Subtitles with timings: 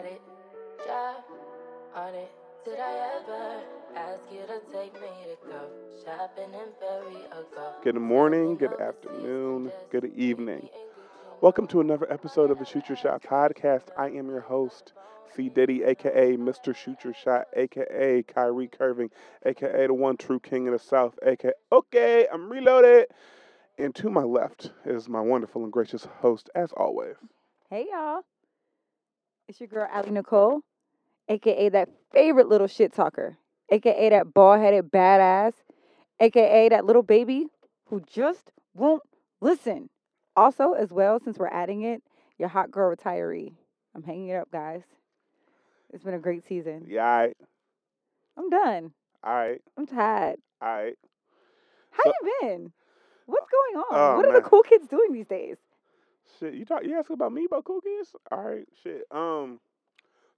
[0.00, 0.22] got it.
[0.86, 1.14] Drive
[1.94, 2.30] on it.
[2.64, 3.60] Did I ever
[3.96, 5.68] ask you to take me to go
[6.04, 7.72] shopping in Perry or go?
[7.82, 10.68] Good morning, good afternoon, good evening.
[11.42, 13.88] Welcome to another episode of the Shoot Your Shot podcast.
[13.98, 14.94] I am your host,
[15.34, 15.50] C.
[15.50, 16.74] Diddy, aka Mr.
[16.74, 19.10] Shoot Your Shot, aka Kyrie Curving,
[19.44, 23.06] aka the one true king of the South, aka Okay, I'm reloaded.
[23.76, 27.16] And to my left is my wonderful and gracious host, as always.
[27.68, 28.22] Hey y'all.
[29.50, 30.60] It's your girl Allie Nicole,
[31.28, 33.36] aka that favorite little shit talker,
[33.68, 35.54] aka that bald headed badass,
[36.20, 37.48] aka that little baby
[37.86, 39.02] who just won't
[39.40, 39.90] listen.
[40.36, 42.00] Also, as well, since we're adding it,
[42.38, 43.52] your hot girl retiree.
[43.92, 44.82] I'm hanging it up, guys.
[45.92, 46.86] It's been a great season.
[46.88, 47.36] Yeah, all right,
[48.36, 48.92] I'm done.
[49.24, 50.36] all right, I'm tired.
[50.62, 50.94] all right.
[51.90, 52.72] How So- you been?
[53.26, 54.12] What's oh, going on?
[54.12, 54.42] Oh, what are man.
[54.44, 55.56] the cool kids doing these days?
[56.40, 56.84] Shit, you talk.
[56.84, 58.14] You asking about me about cookies?
[58.32, 59.02] All right, shit.
[59.10, 59.60] Um,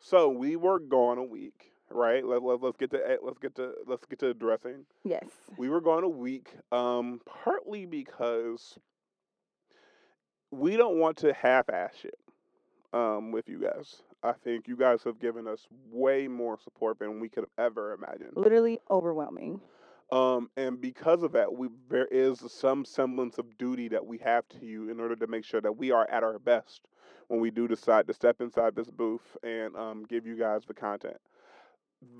[0.01, 2.27] so we were gone a week, right?
[2.27, 4.85] Let, let, let's get to eh, let's get to let's get to addressing.
[5.05, 5.25] Yes.
[5.57, 8.77] We were gone a week, um, partly because
[10.51, 12.19] we don't want to half-ass shit,
[12.93, 14.03] um, with you guys.
[14.25, 17.93] I think you guys have given us way more support than we could have ever
[17.93, 18.33] imagined.
[18.35, 19.61] Literally overwhelming.
[20.13, 24.47] Um, and because of that, we there is some semblance of duty that we have
[24.51, 26.83] to you in order to make sure that we are at our best
[27.29, 30.75] when we do decide to step inside this booth and um, give you guys the
[30.75, 31.17] content.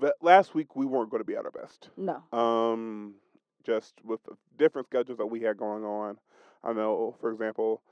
[0.01, 1.91] The, last week we weren't going to be at our best.
[1.95, 2.23] No.
[2.37, 3.13] Um,
[3.63, 6.17] just with the different schedules that we had going on.
[6.63, 7.83] I know, for example,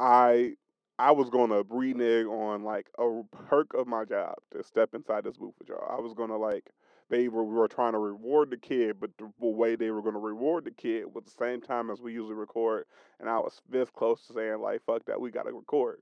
[0.00, 0.54] I
[0.98, 5.24] I was going to renege on like a perk of my job to step inside
[5.24, 5.86] this booth with y'all.
[5.96, 6.70] I was going to like
[7.10, 10.02] they were, we were trying to reward the kid, but the the way they were
[10.02, 12.84] going to reward the kid was the same time as we usually record,
[13.20, 16.00] and I was this close to saying like, "Fuck that, we got to record."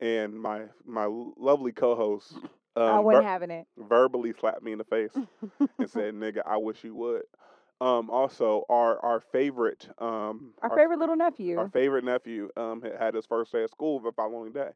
[0.00, 2.34] And my my lovely co-host
[2.76, 3.66] um, I wasn't ver- having it.
[3.78, 5.14] verbally slapped me in the face
[5.78, 7.22] and said, "Nigga, I wish you would."
[7.80, 11.58] Um, also, our our favorite um, Our favorite little nephew.
[11.58, 14.70] our favorite nephew um, had, had his first day of school the following day,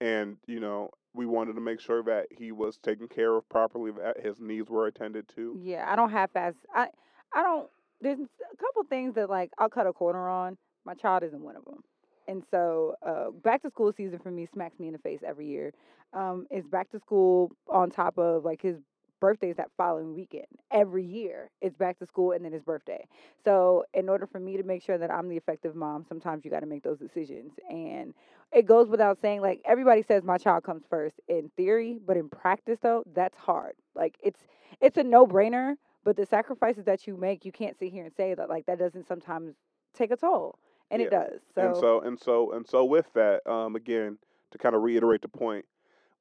[0.00, 3.90] and you know we wanted to make sure that he was taken care of properly,
[3.92, 5.58] that his needs were attended to.
[5.62, 6.54] Yeah, I don't half ass.
[6.74, 6.88] I
[7.34, 7.68] I don't.
[8.00, 10.56] There's a couple things that like I'll cut a corner on.
[10.84, 11.82] My child isn't one of them.
[12.28, 15.48] And so, uh, back to school season for me smacks me in the face every
[15.48, 15.72] year.
[16.12, 18.76] Um, it's back to school on top of like his
[19.20, 20.46] birthday's that following weekend.
[20.70, 23.04] Every year, it's back to school and then his birthday.
[23.44, 26.50] So, in order for me to make sure that I'm the effective mom, sometimes you
[26.50, 27.52] got to make those decisions.
[27.68, 28.14] And
[28.52, 32.28] it goes without saying, like everybody says, my child comes first in theory, but in
[32.28, 33.74] practice, though, that's hard.
[33.94, 34.40] Like it's
[34.80, 35.74] it's a no brainer,
[36.04, 38.78] but the sacrifices that you make, you can't sit here and say that like that
[38.78, 39.54] doesn't sometimes
[39.94, 40.58] take a toll,
[40.90, 41.10] and it Yeah.
[41.10, 41.40] does.
[41.56, 44.18] and so and so and so with that, um, again
[44.52, 45.64] to kind of reiterate the point,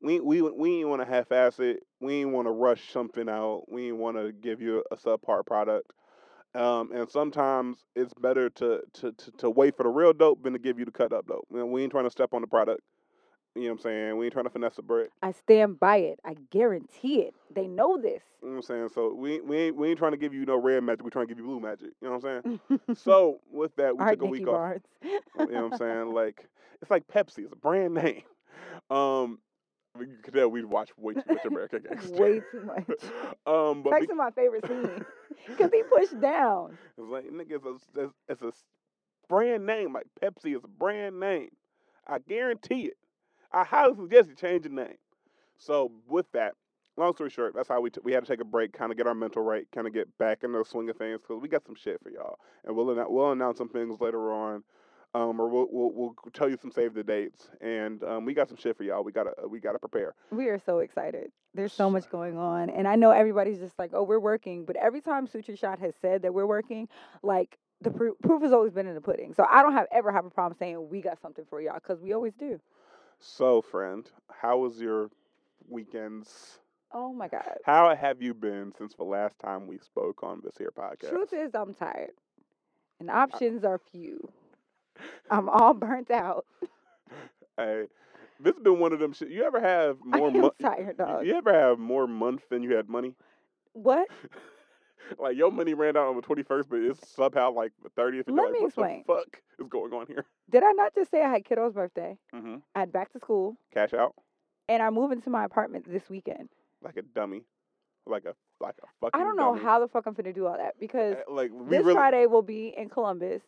[0.01, 1.83] we we we ain't want to half-ass it.
[1.99, 3.63] We ain't want to rush something out.
[3.69, 5.91] We ain't want to give you a subpar product.
[6.55, 10.53] Um, and sometimes it's better to, to, to, to wait for the real dope than
[10.53, 11.45] to give you the cut up dope.
[11.51, 12.81] You know, we ain't trying to step on the product.
[13.55, 14.17] You know what I'm saying?
[14.17, 15.09] We ain't trying to finesse the brick.
[15.21, 16.19] I stand by it.
[16.23, 17.33] I guarantee it.
[17.53, 18.21] They know this.
[18.41, 18.89] You know what I'm saying?
[18.93, 21.03] So we we ain't, we ain't trying to give you no red magic.
[21.03, 21.89] We're trying to give you blue magic.
[21.99, 22.79] You know what I'm saying?
[22.95, 24.53] so with that, we right, took a Nikki week off.
[24.53, 24.83] Barnes.
[25.03, 26.13] You know what I'm saying?
[26.13, 26.47] Like
[26.81, 27.39] it's like Pepsi.
[27.39, 28.21] It's a brand name.
[28.89, 29.39] Um,
[29.99, 32.15] you could tell we'd watch way too much American Gangster.
[32.15, 32.87] Way too much.
[33.47, 35.05] um, but That's be- my favorite scene
[35.47, 36.77] because he pushed down.
[36.97, 37.65] it's like nigga, it's
[37.97, 38.51] a, it's, a
[39.27, 39.93] brand name.
[39.93, 41.49] Like Pepsi is a brand name.
[42.07, 42.97] I guarantee it.
[43.51, 44.97] I highly suggest you change the name.
[45.57, 46.53] So with that,
[46.97, 48.97] long story short, that's how we t- we had to take a break, kind of
[48.97, 51.49] get our mental right, kind of get back in the swing of things because we
[51.49, 54.63] got some shit for y'all, and we'll annou- we'll announce some things later on.
[55.15, 58.47] Um, or we'll, we'll we'll tell you some save the dates, and um, we got
[58.47, 59.03] some shit for y'all.
[59.03, 60.13] We gotta we gotta prepare.
[60.29, 61.31] We are so excited.
[61.55, 62.69] There's so much going on.
[62.69, 64.65] And I know everybody's just like, oh, we're working.
[64.65, 66.87] But every time Shoot Your Shot has said that we're working,
[67.23, 69.33] like the proof, proof has always been in the pudding.
[69.33, 71.99] So I don't have ever have a problem saying we got something for y'all because
[72.01, 72.59] we always do.
[73.19, 75.09] So, friend, how was your
[75.67, 76.59] weekends?
[76.91, 77.57] Oh my God.
[77.65, 81.09] How have you been since the last time we spoke on this here podcast?
[81.09, 82.11] Truth is, I'm tired.
[82.99, 84.31] And options are few.
[85.29, 86.45] I'm all burnt out.
[87.57, 87.87] Hey,
[88.39, 89.27] this has been one of them shit.
[89.31, 90.27] You ever have more?
[90.27, 90.51] I am money?
[90.61, 91.25] tired, dog.
[91.25, 93.15] You ever have more months than you had money?
[93.73, 94.07] What?
[95.19, 98.29] like your money ran out on the twenty first, but it's somehow like the thirtieth.
[98.29, 99.03] Let like, me what explain.
[99.05, 100.23] the fuck is going on here?
[100.49, 102.17] Did I not just say I had kiddo's birthday?
[102.33, 102.55] Mm-hmm.
[102.75, 104.13] I had back to school, Cash out
[104.69, 106.47] and I'm moving to my apartment this weekend.
[106.81, 107.41] like a dummy,
[108.05, 109.19] like a like a fucking.
[109.19, 109.65] I don't know dummy.
[109.65, 111.93] how the fuck I'm gonna do all that because Uh, Like this really.
[111.93, 113.41] Friday will be in Columbus.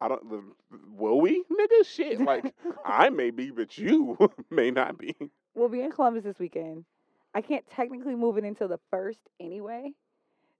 [0.00, 0.22] I don't.
[0.96, 1.86] Will we, nigga?
[1.86, 2.20] Shit.
[2.20, 2.54] Like
[2.84, 4.16] I may be, but you
[4.50, 5.16] may not be.
[5.54, 6.84] we'll be in Columbus this weekend.
[7.34, 9.92] I can't technically move it until the first anyway.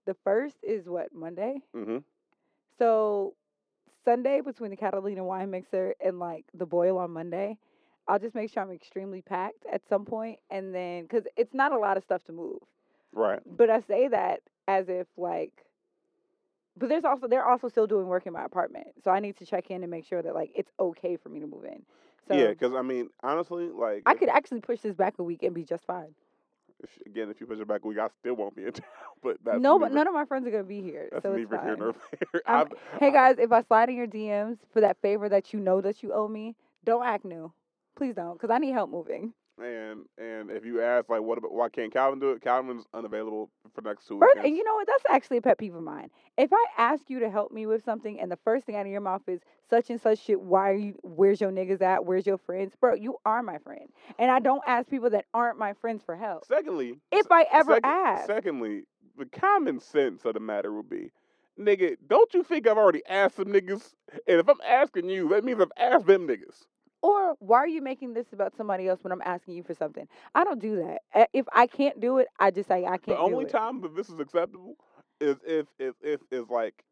[0.05, 1.61] The first is what Monday.
[1.75, 1.97] Mm-hmm.
[2.77, 3.33] So
[4.05, 7.57] Sunday between the Catalina wine mixer and like the boil on Monday,
[8.07, 11.71] I'll just make sure I'm extremely packed at some point, and then because it's not
[11.71, 12.59] a lot of stuff to move.
[13.13, 13.39] Right.
[13.45, 15.51] But I say that as if like,
[16.79, 19.45] but there's also they're also still doing work in my apartment, so I need to
[19.45, 21.83] check in and make sure that like it's okay for me to move in.
[22.27, 25.43] So yeah, because I mean, honestly, like I could actually push this back a week
[25.43, 26.13] and be just fine.
[26.83, 28.85] if, again, if you push it back a week, I still won't be in town.
[29.21, 31.49] But that's no, but none of my friends are gonna be here, That's so it's
[31.51, 31.79] neither here fine.
[31.79, 31.95] nor
[32.31, 32.41] there.
[32.47, 35.59] I'm- I've- Hey guys, if I slide in your DMs for that favor that you
[35.59, 36.55] know that you owe me,
[36.85, 37.51] don't act new.
[37.95, 39.33] Please don't, because I need help moving.
[39.61, 42.41] And and if you ask like, what about why can't Calvin do it?
[42.41, 44.87] Calvin's unavailable for next two and you know what?
[44.87, 46.09] That's actually a pet peeve of mine.
[46.37, 48.91] If I ask you to help me with something, and the first thing out of
[48.91, 50.93] your mouth is such and such shit, why are you?
[51.03, 52.05] Where's your niggas at?
[52.05, 52.93] Where's your friends, bro?
[52.95, 56.45] You are my friend, and I don't ask people that aren't my friends for help.
[56.45, 58.83] Secondly, If I ever Second- ask, Secondly,
[59.17, 61.11] the common sense of the matter would be,
[61.59, 63.93] nigga, don't you think I've already asked some niggas?
[64.27, 66.65] And if I'm asking you, that means I've asked them niggas.
[67.01, 70.07] Or why are you making this about somebody else when I'm asking you for something?
[70.35, 70.99] I don't do that.
[71.13, 73.07] Uh, If I can't do it, I just say I can't.
[73.07, 74.75] The only time that this is acceptable
[75.21, 76.83] is if if if is like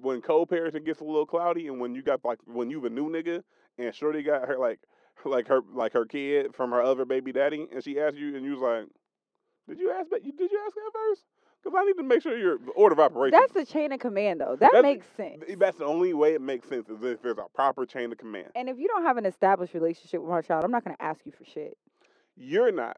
[0.00, 3.08] when co-parenting gets a little cloudy, and when you got like when you a new
[3.10, 3.42] nigga,
[3.78, 4.80] and Shorty got her like
[5.24, 8.44] like her like her kid from her other baby daddy, and she asked you, and
[8.44, 8.86] you was like,
[9.68, 10.10] "Did you ask?
[10.10, 11.24] Did you ask that first?
[11.62, 14.40] Because I need to make sure your order of operations." That's the chain of command,
[14.40, 14.56] though.
[14.56, 15.44] That That's- makes sense.
[15.58, 18.50] That's the only way it makes sense is if there's a proper chain of command.
[18.54, 21.02] And if you don't have an established relationship with my child, I'm not going to
[21.02, 21.76] ask you for shit.
[22.36, 22.96] You're not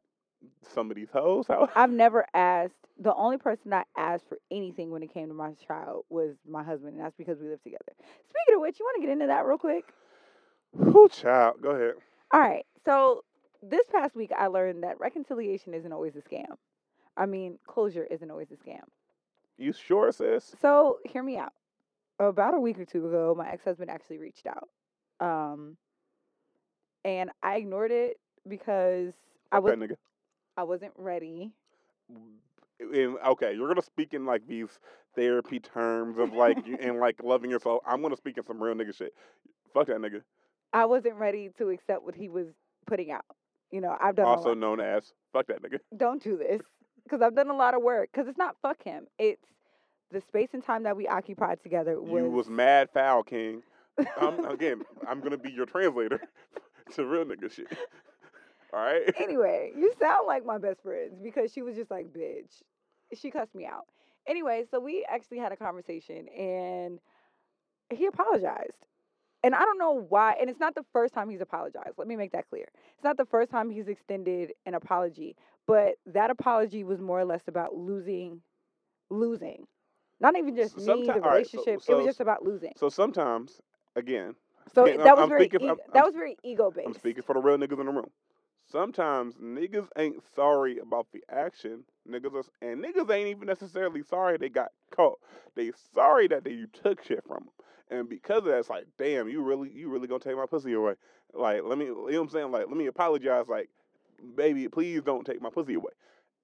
[0.62, 1.47] some of these hoes.
[1.75, 2.75] I've never asked.
[2.99, 6.63] The only person I asked for anything when it came to my child was my
[6.63, 7.93] husband, and that's because we live together.
[7.97, 9.85] Speaking of which, you want to get into that real quick?
[10.77, 11.63] Who child?
[11.63, 11.95] Go ahead.
[12.33, 12.65] All right.
[12.85, 13.25] So
[13.63, 16.56] this past week, I learned that reconciliation isn't always a scam.
[17.17, 18.83] I mean, closure isn't always a scam.
[19.59, 20.55] You sure, sis?
[20.61, 21.53] So hear me out.
[22.19, 24.69] About a week or two ago, my ex husband actually reached out,
[25.27, 25.77] um,
[27.05, 29.15] and I ignored it because
[29.53, 29.97] I was nigga.
[30.57, 31.53] I wasn't ready.
[32.79, 34.69] And, okay, you're gonna speak in like these
[35.15, 37.83] therapy terms of like and like loving yourself.
[37.87, 39.15] I'm gonna speak in some real nigga shit.
[39.73, 40.23] Fuck that nigga.
[40.73, 42.49] I wasn't ready to accept what he was
[42.87, 43.25] putting out.
[43.71, 45.79] You know, I've done Also known as fuck that nigga.
[45.97, 46.61] Don't do this
[47.11, 48.11] because I've done a lot of work.
[48.12, 49.07] Because it's not fuck him.
[49.19, 49.45] It's
[50.11, 52.23] the space and time that we occupied together was.
[52.23, 53.62] You was mad foul, king.
[54.21, 56.21] I'm, again, I'm gonna be your translator
[56.95, 57.69] to real nigga shit.
[58.73, 59.03] All right.
[59.19, 62.62] anyway, you sound like my best friends because she was just like, bitch.
[63.13, 63.87] She cussed me out.
[64.29, 67.01] Anyway, so we actually had a conversation and
[67.91, 68.87] he apologized.
[69.43, 70.35] And I don't know why.
[70.41, 71.95] And it's not the first time he's apologized.
[71.97, 72.69] Let me make that clear.
[72.95, 75.35] It's not the first time he's extended an apology,
[75.67, 78.43] but that apology was more or less about losing,
[79.11, 79.67] losing.
[80.21, 81.81] Not even just So me, the all right, so- relationship.
[81.89, 82.73] it was just about losing.
[82.77, 83.61] So sometimes,
[83.97, 84.35] again,
[84.75, 86.87] So again, that I'm- was I'm very e- that was very ego based.
[86.89, 88.11] I'm speaking for the real niggas in the room.
[88.67, 91.85] Sometimes niggas ain't sorry about the action.
[92.09, 95.19] Niggas are, and niggas ain't even necessarily sorry they got caught.
[95.56, 97.49] They sorry that they you took shit from them.
[97.91, 100.73] And because of that, it's like, damn, you really, you really gonna take my pussy
[100.73, 100.94] away?
[101.35, 102.53] Like, let me, you know what I'm saying?
[102.53, 103.47] Like, let me apologize.
[103.49, 103.69] Like,
[104.37, 105.93] baby, please don't take my pussy away.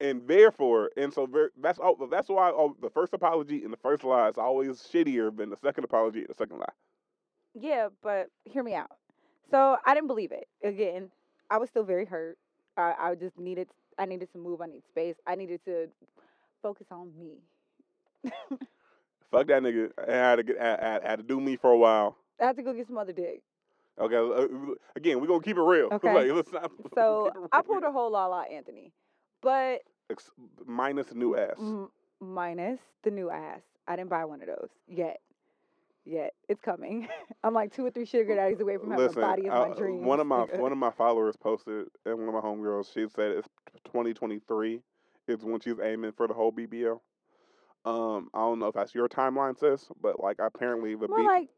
[0.00, 1.96] And therefore, and so ver that's all.
[2.10, 5.56] That's why oh, the first apology and the first lie is always shittier than the
[5.56, 6.66] second apology and the second lie.
[7.54, 8.90] Yeah, but hear me out.
[9.50, 10.48] So I didn't believe it.
[10.62, 11.10] Again,
[11.50, 12.36] I was still very hurt.
[12.76, 14.60] I, I just needed I needed to move.
[14.60, 15.16] I need space.
[15.26, 15.88] I needed to
[16.62, 17.38] focus on me.
[19.30, 19.90] Fuck that nigga.
[20.08, 22.16] I had to get, I, I, I had to do me for a while.
[22.40, 23.42] I had to go get some other dick.
[23.98, 25.88] Okay, uh, again, we're gonna keep it real.
[25.92, 26.12] Okay.
[26.12, 28.92] Like, let's not, So it I pulled a whole La La Anthony,
[29.40, 29.80] but
[30.10, 30.30] Ex-
[30.66, 31.56] minus the new ass.
[31.58, 31.88] m-
[32.20, 33.62] minus the new ass.
[33.88, 35.20] I didn't buy one of those yet.
[36.04, 37.08] Yet it's coming.
[37.44, 39.68] I'm like two or three sugar daddies away from having Listen, a body of uh,
[39.68, 40.04] my dreams.
[40.04, 43.32] one of my one of my followers posted, and one of my homegirls, she said
[43.32, 43.48] it's
[43.86, 44.82] 2023
[45.26, 47.00] is when she's aiming for the whole BBL.
[47.86, 51.24] Um, I don't know if that's your timeline, sis, but like apparently the Well, B-
[51.24, 51.48] like,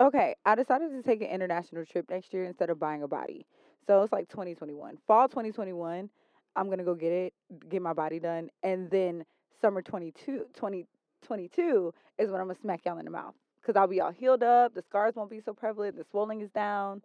[0.00, 3.46] okay, I decided to take an international trip next year instead of buying a body.
[3.86, 4.96] So it's like 2021.
[5.06, 6.08] Fall 2021,
[6.56, 7.34] I'm going to go get it,
[7.68, 8.48] get my body done.
[8.62, 9.24] And then
[9.60, 13.34] summer 22, 2022 is when I'm going to smack y'all in the mouth.
[13.60, 14.74] Because I'll be all healed up.
[14.74, 15.96] The scars won't be so prevalent.
[15.96, 17.02] The swelling is down.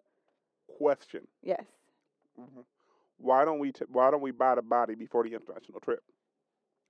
[0.77, 1.27] question.
[1.43, 1.63] Yes.
[2.39, 2.65] Mhm.
[3.17, 6.03] Why don't we t- Why don't we buy the body before the international trip?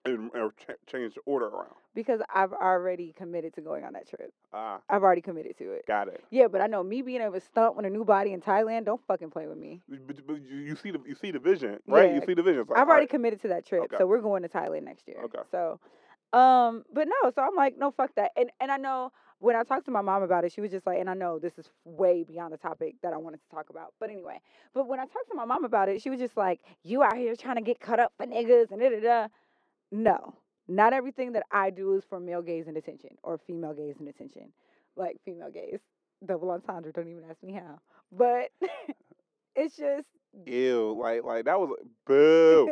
[0.05, 1.73] And, or ch- change the order around.
[1.93, 4.31] because I've already committed to going on that trip.
[4.53, 5.85] Ah, I've already committed to it.
[5.87, 6.23] got it.
[6.29, 8.85] Yeah, but I know me being able to stunt with a new body in Thailand.
[8.85, 9.81] Don't fucking play with me.
[9.89, 12.13] But, but you, you see the you see the vision, right?
[12.13, 12.65] You see the vision.
[12.67, 13.95] Like, I've already alright, committed to that trip, Okay.
[13.97, 15.17] so we're going to Thailand next year.
[15.25, 15.39] Okay.
[15.51, 15.79] So,
[16.37, 18.31] um, but no, so I'm like, no, fuck that.
[18.37, 20.87] And and I know when I talked to my mom about it, she was just
[20.87, 23.69] like, and I know this is way beyond the topic that I wanted to talk
[23.69, 24.39] about, but anyway.
[24.73, 27.17] But when I talked to my mom about it, she was just like, you out
[27.17, 29.27] here trying to get cut up for niggas and da da da.
[29.91, 30.35] No,
[30.67, 34.07] not everything that I do is for male gaze and attention or female gaze and
[34.07, 34.51] attention,
[34.95, 35.79] like female gaze.
[36.25, 36.91] Double entendre.
[36.91, 37.79] Don't even ask me how.
[38.11, 38.49] But
[39.55, 40.07] it's just
[40.45, 42.71] Ew, like like that was boo,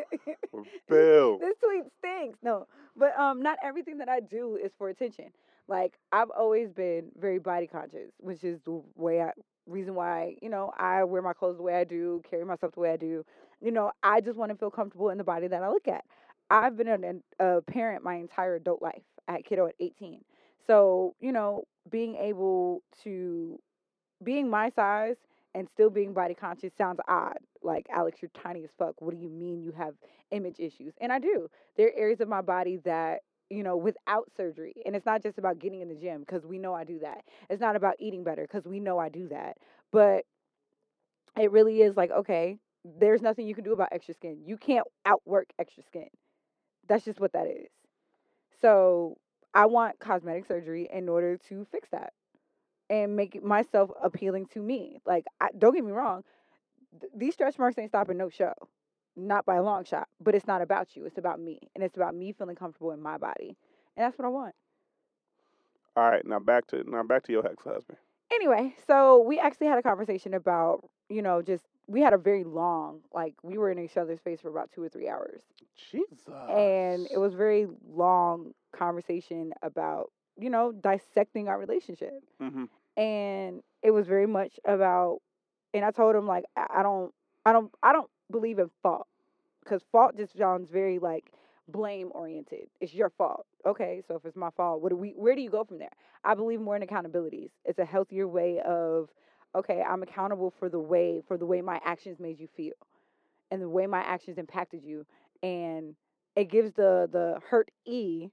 [0.87, 1.39] boo.
[1.39, 2.39] this tweet stinks.
[2.43, 5.27] No, but um, not everything that I do is for attention.
[5.67, 9.31] Like I've always been very body conscious, which is the way I
[9.65, 12.81] reason why you know I wear my clothes the way I do, carry myself the
[12.81, 13.23] way I do.
[13.61, 16.03] You know, I just want to feel comfortable in the body that I look at.
[16.49, 19.01] I've been an, a parent my entire adult life.
[19.27, 20.19] Had kiddo at 18,
[20.67, 23.57] so you know, being able to
[24.23, 25.15] being my size
[25.55, 27.37] and still being body conscious sounds odd.
[27.61, 29.01] Like, Alex, you're tiny as fuck.
[29.01, 29.93] What do you mean you have
[30.31, 30.93] image issues?
[30.99, 31.49] And I do.
[31.77, 35.37] There are areas of my body that, you know, without surgery, and it's not just
[35.37, 37.23] about getting in the gym because we know I do that.
[37.49, 39.57] It's not about eating better because we know I do that.
[39.91, 40.25] But
[41.39, 44.39] it really is like, okay, there's nothing you can do about extra skin.
[44.45, 46.07] You can't outwork extra skin.
[46.87, 47.69] That's just what that is.
[48.61, 49.17] So
[49.53, 52.13] I want cosmetic surgery in order to fix that
[52.89, 54.99] and make myself appealing to me.
[55.05, 56.23] Like, I, don't get me wrong,
[56.99, 58.53] th- these stretch marks ain't stopping no show,
[59.15, 60.07] not by a long shot.
[60.21, 63.01] But it's not about you; it's about me, and it's about me feeling comfortable in
[63.01, 63.57] my body,
[63.95, 64.55] and that's what I want.
[65.95, 67.97] All right, now back to now back to your ex husband.
[68.31, 72.43] Anyway, so we actually had a conversation about, you know, just we had a very
[72.43, 75.41] long, like we were in each other's face for about two or three hours,
[75.75, 76.19] Jesus.
[76.47, 82.23] and it was very long conversation about, you know, dissecting our relationship.
[82.39, 82.65] hmm
[82.97, 85.19] and it was very much about
[85.73, 87.13] and i told him like i I don't
[87.45, 89.07] i don't i don't believe in fault
[89.63, 91.31] because fault just sounds very like
[91.67, 92.67] blame oriented.
[92.81, 93.45] It's your fault.
[93.65, 95.91] Okay so if it's my fault what do we where do you go from there?
[96.23, 97.51] I believe more in accountabilities.
[97.65, 99.09] It's a healthier way of
[99.55, 102.73] okay i'm accountable for the way for the way my actions made you feel
[103.51, 105.05] and the way my actions impacted you
[105.43, 105.95] and
[106.35, 108.29] it gives the the hurt e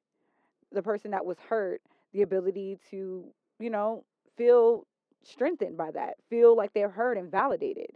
[0.73, 1.81] the person that was hurt
[2.13, 3.25] the ability to
[3.59, 4.05] you know
[4.37, 4.87] feel
[5.23, 7.91] strengthened by that, feel like they're heard and validated.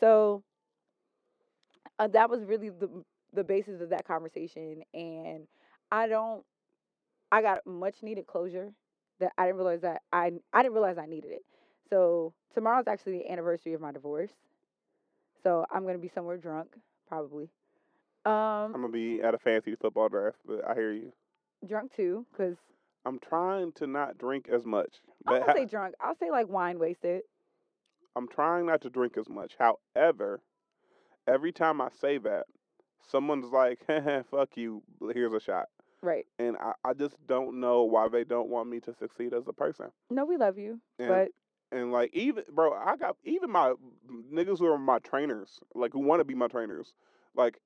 [0.00, 0.42] So
[1.98, 2.88] uh, that was really the
[3.32, 5.46] the basis of that conversation, and
[5.90, 6.42] I don't,
[7.30, 8.72] I got much needed closure
[9.20, 11.44] that I didn't realize that I I didn't realize I needed it.
[11.90, 14.30] So tomorrow's actually the anniversary of my divorce,
[15.42, 16.68] so I'm gonna be somewhere drunk
[17.08, 17.48] probably.
[18.24, 21.12] Um, I'm gonna be at a fancy football draft, but I hear you.
[21.66, 22.56] drunk too, cause
[23.04, 25.94] I'm trying to not drink as much, but gonna ha- say drunk.
[26.00, 27.22] I'll say like wine wasted.
[28.16, 29.56] I'm trying not to drink as much.
[29.58, 30.40] However,
[31.28, 32.46] every time I say that,
[33.06, 33.78] someone's like,
[34.30, 34.82] "Fuck you,
[35.14, 35.66] here's a shot,"
[36.02, 36.24] Right.
[36.40, 39.52] and I, I just don't know why they don't want me to succeed as a
[39.52, 39.92] person.
[40.10, 41.28] No, we love you, And but
[41.72, 43.74] and like even bro, I got even my
[44.32, 46.94] niggas who are my trainers, like who want to be my trainers,
[47.34, 47.58] like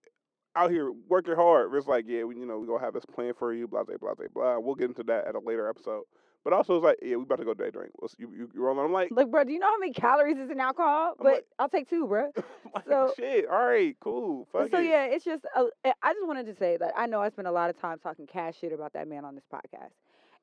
[0.56, 1.72] out here working hard.
[1.74, 3.96] It's like, yeah, we, you know, we gonna have this plan for you, blah blah
[3.98, 4.58] blah blah blah.
[4.58, 6.04] We'll get into that at a later episode.
[6.42, 7.92] But also, it's like, yeah, we about to go day drink.
[7.96, 8.82] What's you you, you rolling?
[8.82, 11.10] I'm like, Like, bro, do you know how many calories is in alcohol?
[11.18, 12.30] I'm But like- I'll take two, bro.
[12.74, 13.46] like, so- shit.
[13.46, 14.48] All right, cool.
[14.50, 14.86] Fuck so it.
[14.86, 17.46] yeah, it's just uh, I I just wanted to say that I know I spent
[17.46, 19.92] a lot of time talking cash shit about that man on this podcast,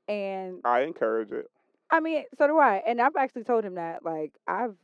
[0.08, 1.50] and I encourage it.
[1.90, 2.84] I mean, so do I.
[2.86, 4.76] And I've actually told him that like I've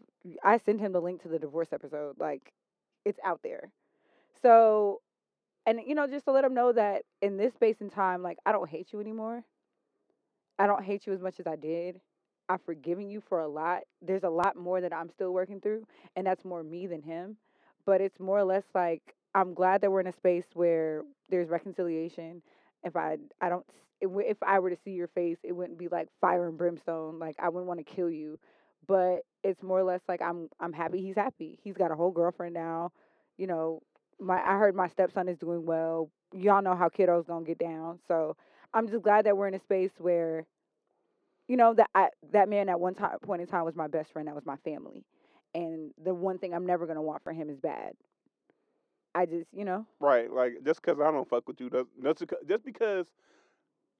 [0.44, 2.16] I sent him the link to the divorce episode.
[2.20, 2.54] Like,
[3.06, 3.72] it's out there.
[4.42, 5.02] So,
[5.66, 8.38] and you know, just to let him know that in this space and time, like
[8.46, 9.44] I don't hate you anymore.
[10.60, 12.00] I don't hate you as much as I did.
[12.50, 13.84] I've forgiven you for a lot.
[14.02, 17.38] There's a lot more that I'm still working through, and that's more me than him.
[17.86, 19.02] But it's more or less like
[19.36, 22.42] I'm glad that we're in a space where there's reconciliation.
[22.84, 23.66] If I I don't
[24.04, 27.20] it if I were to see your face, it wouldn't be like fire and brimstone.
[27.20, 28.40] Like I wouldn't want to kill you,
[28.88, 31.60] but it's more or less like I'm I'm happy he's happy.
[31.64, 32.92] He's got a whole girlfriend now.
[33.38, 33.82] You know,
[34.20, 36.10] my I heard my stepson is doing well.
[36.34, 38.00] Y'all know how kiddos gonna get down.
[38.08, 38.36] So
[38.74, 40.46] I'm just glad that we're in a space where,
[41.48, 44.12] you know, that I that man at one time point in time was my best
[44.14, 44.28] friend.
[44.28, 45.06] That was my family,
[45.54, 47.94] and the one thing I'm never gonna want for him is bad.
[49.16, 52.20] I just, you know, Right, like just because I don't fuck with you does just
[52.20, 53.06] because, just because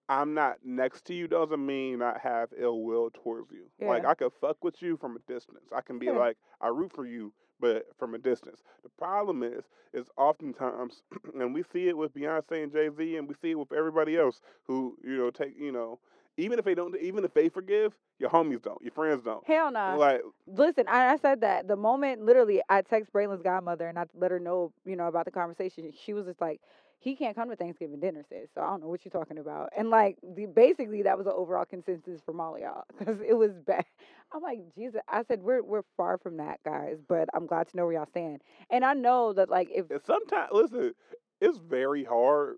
[0.10, 3.66] I'm not next to you doesn't mean I have ill will towards you.
[3.80, 5.66] Like I could fuck with you from a distance.
[5.76, 6.18] I can be Yeah.
[6.18, 8.64] like I root for you, but from a distance.
[8.84, 11.04] The problem is, is oftentimes,
[11.40, 14.18] and we see it with Beyonce and Jay Z, and we see it with everybody
[14.18, 16.00] else who you know take you know
[16.38, 19.46] even if they don't, even if they forgive, your homies don't, your friends don't.
[19.46, 19.98] Hell no.
[19.98, 24.06] Like Listen, I, I said that the moment literally I text Braylon's godmother and I
[24.14, 25.92] let her know, you know, about the conversation.
[26.04, 26.60] She was just like,
[27.00, 28.50] he can't come to Thanksgiving dinner, sis.
[28.56, 29.70] So I don't know what you're talking about.
[29.78, 33.52] And like, the, basically, that was an overall consensus from all y'all because it was
[33.66, 33.86] bad.
[34.34, 35.02] I'm like, Jesus.
[35.08, 36.98] I said we're we're far from that, guys.
[37.08, 38.42] But I'm glad to know where y'all stand.
[38.70, 40.94] And I know that like if sometimes, listen,
[41.42, 42.58] it's very hard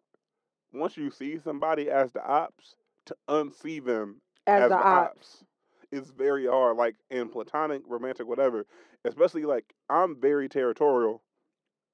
[0.74, 2.76] once you see somebody as the ops
[3.06, 5.44] to unsee them as, as the ops,
[5.92, 8.66] It's very hard, like in platonic, romantic, whatever.
[9.06, 11.22] Especially like I'm very territorial,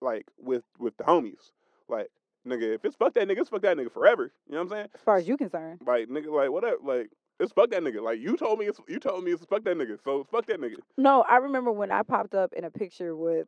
[0.02, 1.52] like with with the homies.
[1.90, 2.10] Like
[2.48, 4.32] nigga, if it's fuck that nigga, it's fuck that nigga forever.
[4.48, 4.88] You know what I'm saying?
[4.96, 5.82] as far as you concerned.
[5.86, 7.10] Like nigga, like whatever, like.
[7.40, 8.04] It's fuck that nigga.
[8.04, 9.98] Like you told me, it's you told me it's fuck that nigga.
[10.04, 10.76] So fuck that nigga.
[10.96, 13.48] No, I remember when I popped up in a picture with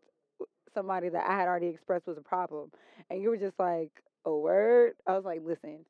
[0.74, 2.72] somebody that I had already expressed was a problem,
[3.12, 3.92] and you were just like,
[4.26, 5.86] "A word." I was like, "Listen,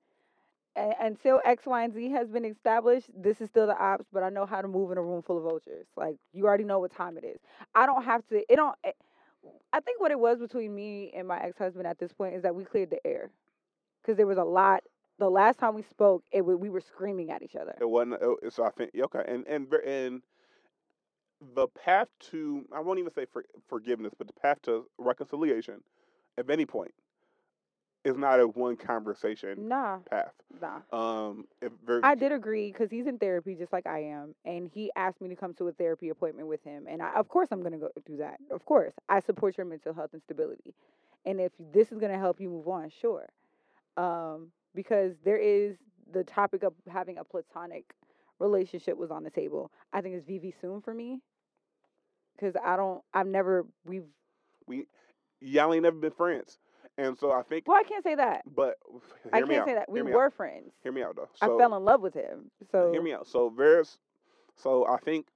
[0.76, 4.22] a- until X, Y, and Z has been established, this is still the ops, but
[4.24, 5.86] I know how to move in a room full of vultures.
[5.96, 7.40] Like you already know what time it is.
[7.74, 8.44] I don't have to.
[8.52, 8.76] It don't.
[8.84, 8.98] It,
[9.72, 12.44] I think what it was between me and my ex husband at this point is
[12.44, 13.32] that we cleared the air,
[14.02, 14.84] because there was a lot.
[15.20, 17.76] The last time we spoke, it wa- we were screaming at each other.
[17.80, 18.22] It wasn't.
[18.44, 20.22] It, so I think okay, and and and
[21.56, 25.84] the path to I won't even say for, forgiveness, but the path to reconciliation,
[26.38, 26.92] at any point,
[28.04, 30.34] is not a one conversation Nah, path.
[30.62, 30.80] nah.
[30.92, 31.46] Um,
[31.86, 35.22] very, I did agree because he's in therapy just like I am, and he asked
[35.22, 37.78] me to come to a therapy appointment with him, and I, of course I'm gonna
[37.78, 38.40] go do that.
[38.52, 40.74] Of course, I support your mental health and stability,
[41.26, 43.30] and if this is gonna help you move on, sure.
[43.96, 45.78] Um, because there is
[46.12, 47.94] the topic of having a platonic
[48.40, 49.72] relationship was on the table.
[49.94, 51.22] I think it's VV soon for me,
[52.36, 54.04] because I don't, I've never, we've,
[54.68, 54.88] we
[55.40, 56.58] y'all ain't never been friends,
[56.98, 57.68] and so I think.
[57.68, 58.42] well, I can't say that.
[58.56, 58.76] But
[59.32, 59.68] I me can't out.
[59.68, 60.34] say that we were Out.
[60.34, 60.72] friends.
[60.84, 61.30] Hear me out though.
[61.42, 62.52] I fell in love with him.
[62.72, 63.28] So hear me out.
[63.28, 63.98] So there's,
[64.56, 65.28] so I think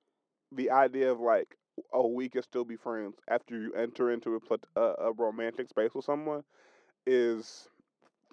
[0.52, 1.58] the idea of like,
[1.94, 5.92] oh, we can still be friends after you enter into a, a, a romantic space
[5.94, 6.44] with someone
[7.06, 7.68] is,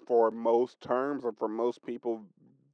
[0.07, 2.21] for most terms or for most people,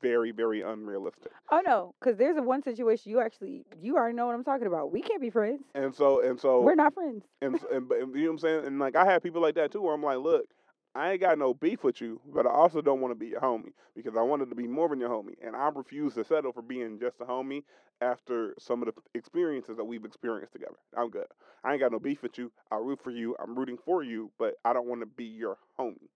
[0.01, 1.31] very very unrealistic.
[1.51, 4.67] Oh no, because there's a one situation you actually you already know what I'm talking
[4.67, 4.91] about.
[4.91, 5.63] We can't be friends.
[5.75, 7.23] And so and so We're not friends.
[7.41, 8.65] and, and, and you know what I'm saying.
[8.67, 10.45] And like I have people like that too, where I'm like, look.
[10.93, 13.39] I ain't got no beef with you, but I also don't want to be your
[13.39, 16.51] homie because I wanted to be more than your homie, and I refuse to settle
[16.51, 17.63] for being just a homie
[18.01, 20.75] after some of the experiences that we've experienced together.
[20.97, 21.27] I'm good.
[21.63, 22.51] I ain't got no beef with you.
[22.71, 23.37] I root for you.
[23.41, 26.09] I'm rooting for you, but I don't want to be your homie.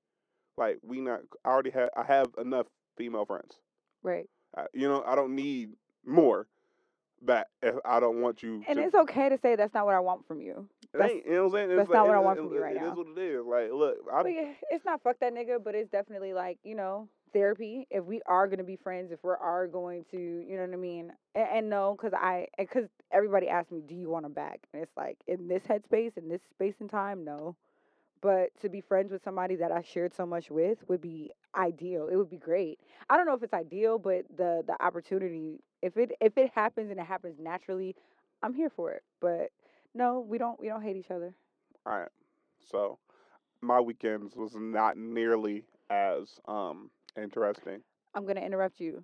[0.57, 1.21] Like we not.
[1.45, 1.89] I already have.
[1.95, 2.67] I have enough
[2.97, 3.53] female friends.
[4.05, 4.29] Right.
[4.55, 5.71] I, you know, I don't need
[6.05, 6.47] more.
[7.25, 8.63] That if I don't want you.
[8.67, 10.67] And to, it's okay to say that's not what I want from you.
[10.93, 11.25] that's- ain't.
[11.25, 11.77] You know what I'm saying?
[11.77, 12.91] That's like- not what I want it- from you right It now.
[12.91, 13.45] is what it is.
[13.45, 16.75] Like, look, I But yeah, it's not fuck that nigga, but it's definitely like you
[16.75, 17.87] know therapy.
[17.89, 20.77] If we are gonna be friends, if we are going to, you know what I
[20.77, 21.13] mean.
[21.33, 24.67] And, and no, because I eh, because everybody asked me, do you want him back?
[24.73, 27.55] And it's like in this headspace, in this space and time, no.
[28.21, 32.07] But to be friends with somebody that I shared so much with would be ideal.
[32.07, 32.79] It would be great.
[33.09, 36.91] I don't know if it's ideal, but the the opportunity, if it if it happens
[36.91, 37.95] and it happens naturally,
[38.43, 39.03] I'm here for it.
[39.21, 39.51] But
[39.93, 41.35] no, we don't we don't hate each other.
[41.85, 42.09] All right.
[42.69, 42.97] So
[43.61, 47.81] my weekends was not nearly as um interesting
[48.13, 49.03] I'm gonna interrupt you.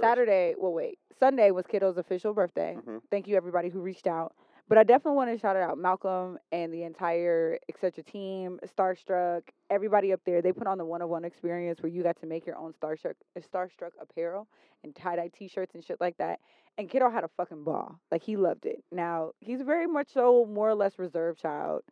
[0.00, 2.76] Saturday, well, wait, Sunday was Kiddo's official birthday.
[2.76, 3.02] Mhm.
[3.10, 4.34] Thank you everybody who reached out.
[4.66, 8.02] But I definitely want to shout out Malcolm and the entire etc.
[8.02, 10.40] team, Starstruck, everybody up there.
[10.40, 12.72] They put on the one on one experience where you got to make your own
[12.72, 14.48] Starstruck Starstruck apparel
[14.82, 16.40] and tie dye T-shirts and shit like that.
[16.78, 18.00] And Kiddo had a fucking ball.
[18.10, 18.82] Like he loved it.
[18.90, 21.82] Now he's very much so more or less reserved child.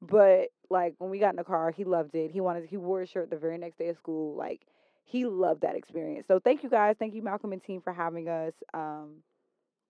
[0.00, 2.30] But like when we got in the car, he loved it.
[2.30, 4.34] He wanted he wore a shirt the very next day of school.
[4.34, 4.62] Like
[5.04, 6.26] he loved that experience.
[6.26, 6.96] So thank you guys.
[6.98, 8.54] Thank you, Malcolm and team, for having us.
[8.72, 9.16] Um,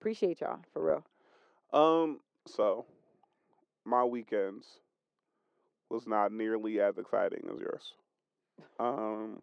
[0.01, 1.05] appreciate y'all for real.
[1.71, 2.19] Um.
[2.45, 2.85] So
[3.85, 4.65] my weekends
[5.89, 7.93] was not nearly as exciting as yours.
[8.79, 9.41] Um.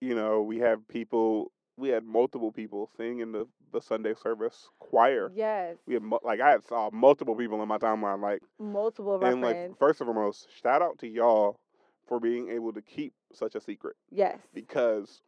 [0.00, 1.50] You know, we have people.
[1.78, 5.30] We had multiple people sing in the the Sunday service choir.
[5.34, 8.20] Yes, We had mu- like I saw multiple people in my timeline.
[8.22, 9.76] Like multiple and like friends.
[9.78, 11.58] first and foremost, shout out to y'all
[12.06, 13.96] for being able to keep such a secret.
[14.10, 15.20] yes, because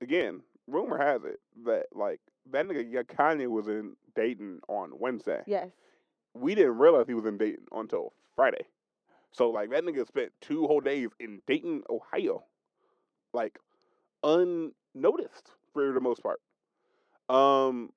[0.00, 5.42] again, rumor has it that like that nigga yeah, Kanye was in Dayton on Wednesday.
[5.46, 5.68] yes.
[6.34, 8.66] We didn't realize he was in Dayton until Friday.
[9.32, 12.44] So like that nigga spent two whole days in Dayton, Ohio,
[13.32, 13.58] like
[14.22, 16.40] unnoticed for the most part.
[17.28, 17.90] Um,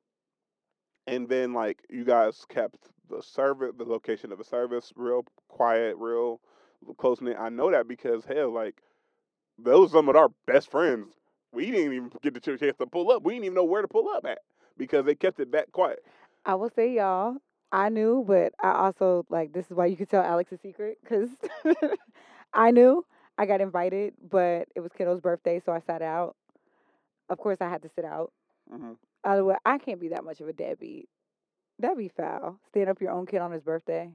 [1.06, 5.95] and then like you guys kept the service, the location of the service, real quiet,
[5.97, 6.41] real
[6.97, 7.38] close knit.
[7.39, 8.82] I know that because hell, like
[9.58, 11.13] those some of our best friends.
[11.53, 13.23] We didn't even get the chance to pull up.
[13.23, 14.39] We didn't even know where to pull up at
[14.78, 16.04] because they kept it that quiet.
[16.46, 17.38] I will say, y'all,
[17.72, 20.98] I knew, but I also like this is why you could tell Alex a secret
[21.04, 21.30] because
[22.54, 23.06] I knew
[23.38, 26.36] I got invited, but it was kiddo's birthday, so I sat out.
[27.30, 28.32] Of course, I had to sit out.
[28.72, 31.10] hmm Otherwise, I can't be that much of a deadbeat.
[31.80, 32.60] That'd be foul.
[32.70, 34.10] Stand up your own kid on his birthday.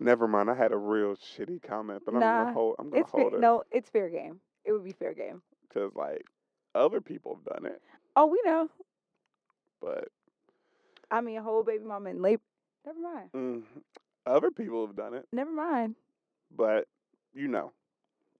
[0.00, 0.50] Never mind.
[0.50, 2.76] I had a real shitty comment, but I'm gonna hold.
[2.78, 4.40] I'm gonna hold it no, it's fair game.
[4.64, 5.42] It would be fair game.
[5.68, 6.24] because like
[6.74, 7.80] other people have done it,
[8.16, 8.68] Oh, we know.
[9.80, 10.08] but
[11.10, 12.42] I mean, a whole baby mama in labor.
[12.86, 13.30] Never mind.
[13.34, 13.62] mm,
[14.26, 15.26] other people have done it.
[15.32, 15.96] Never mind.
[16.54, 16.86] But
[17.34, 17.72] you know,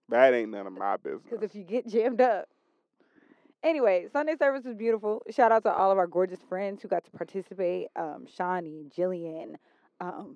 [0.09, 1.23] that ain't none of my business.
[1.29, 2.47] Because if you get jammed up.
[3.63, 5.23] Anyway, Sunday service was beautiful.
[5.31, 7.87] Shout out to all of our gorgeous friends who got to participate.
[7.95, 9.55] Um, Shawnee, Jillian,
[9.99, 10.35] um,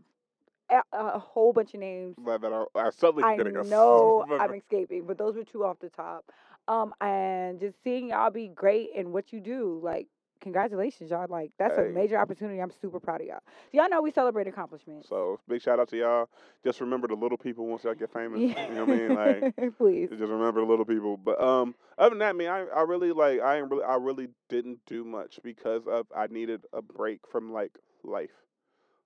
[0.72, 2.16] a, a whole bunch of names.
[2.26, 5.90] that, that are, are suddenly I know I'm escaping, but those were two off the
[5.90, 6.32] top.
[6.70, 10.08] Um, and just seeing y'all be great in what you do, like
[10.40, 11.26] congratulations, y'all.
[11.28, 11.88] Like that's Hey.
[11.88, 12.60] a major opportunity.
[12.62, 13.40] I'm super proud of y'all.
[13.72, 15.10] So y'all know we celebrate accomplishments.
[15.10, 16.30] So big shout out to y'all.
[16.64, 18.40] Just remember the little people once y'all get famous.
[18.40, 19.16] You know what I mean?
[19.16, 20.10] Like please.
[20.10, 21.18] just remember the little people.
[21.18, 24.30] But um, other than that, man, I I really like I ain't really I really
[24.48, 27.72] didn't do much because of I needed a break from like
[28.04, 28.46] life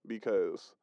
[0.05, 0.73] because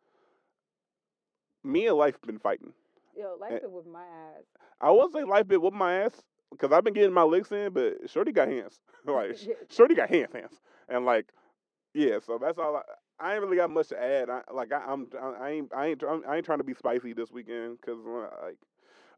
[1.63, 2.73] me and life been fighting.
[3.17, 4.45] Yo, life been with my ass.
[4.81, 7.73] I won't say life bit with my ass because I've been getting my licks in,
[7.73, 8.81] but Shorty got hands.
[9.07, 9.37] like.
[9.71, 11.27] Shorty got hands, hands, and like
[11.95, 12.19] yeah.
[12.25, 12.77] So that's all.
[12.77, 12.83] I,
[13.23, 14.31] I ain't really got much to add.
[14.31, 17.13] I, like I, I'm, I, I ain't, I ain't, I ain't trying to be spicy
[17.13, 18.57] this weekend because like,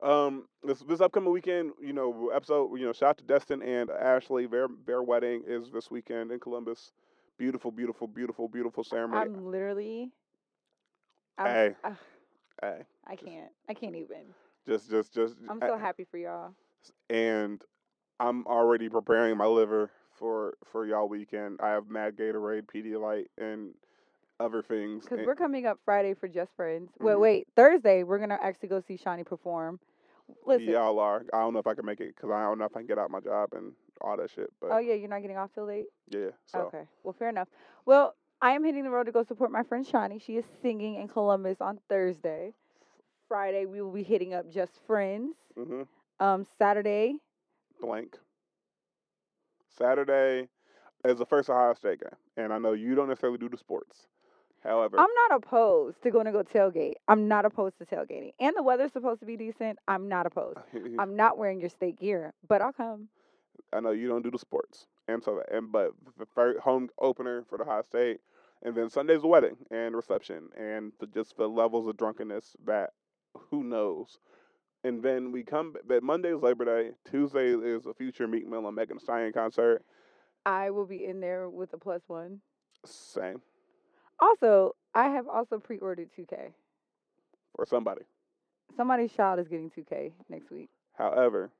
[0.02, 3.90] um, this this upcoming weekend, you know, episode, you know, shout out to Destin and
[3.90, 4.46] Ashley.
[4.46, 6.90] Their their wedding is this weekend in Columbus.
[7.38, 9.22] Beautiful, beautiful, beautiful, beautiful ceremony.
[9.22, 10.10] I'm literally.
[11.38, 11.74] I'm, Hey.
[11.84, 11.96] ah,
[12.60, 13.50] Hey, I can't.
[13.68, 14.34] I can't even.
[14.66, 15.34] just, just, just.
[15.48, 16.52] I'm so happy for y'all.
[17.10, 17.62] And
[18.20, 21.60] I'm already preparing my liver for for y'all weekend.
[21.62, 23.74] I have Mad Gatorade, Pedialyte, and
[24.40, 25.04] other things.
[25.04, 26.90] Because we're coming up Friday for Just Friends.
[27.00, 27.20] Wait, Mhm.
[27.20, 27.48] wait.
[27.56, 29.78] Thursday, we're going to actually go see Shawnee perform.
[30.46, 30.68] Listen.
[30.68, 31.24] y'all are.
[31.32, 32.86] I don't know if I can make it because I don't know if I can
[32.86, 34.50] get out my job and all that shit.
[34.60, 35.86] But Oh, yeah, you're not getting off till late?
[36.08, 36.84] yeah, so Okay.
[37.02, 37.48] Well, fair enough.
[37.84, 40.18] Well, I am hitting the road to go support my friend Shawnee.
[40.18, 42.54] She is singing in Columbus on Thursday.
[43.28, 45.36] Friday, we will be hitting up Just Friends.
[45.56, 45.82] hmm
[46.20, 47.14] Um, Saturday,
[47.80, 48.16] blank.
[49.76, 50.48] Saturday
[51.04, 54.06] is the first Ohio State game, and I know you don't necessarily do the sports.
[54.62, 56.94] However, I'm not opposed to going to go tailgate.
[57.08, 58.30] I'm not opposed to tailgating.
[58.38, 59.78] And the weather's supposed to be decent.
[59.88, 60.58] I'm not opposed.
[61.00, 63.08] I'm not wearing your state gear, but I'll come.
[63.72, 67.44] I know you don't do the sports, and so and but the first home opener
[67.48, 68.20] for the Ohio State,
[68.62, 72.90] and then Sunday's the wedding and reception, and the, just the levels of drunkenness that
[73.50, 74.18] who knows.
[74.84, 75.74] And then we come.
[75.86, 76.90] But Monday is Labor Day.
[77.08, 79.84] Tuesday is a future Meek Mill and Megan Thee Stallion concert.
[80.44, 82.40] I will be in there with a plus one.
[82.84, 83.40] Same
[84.18, 86.52] Also, I have also pre-ordered 2K.
[87.54, 88.02] for somebody.
[88.76, 90.68] Somebody's child is getting 2K next week.
[90.94, 91.50] However,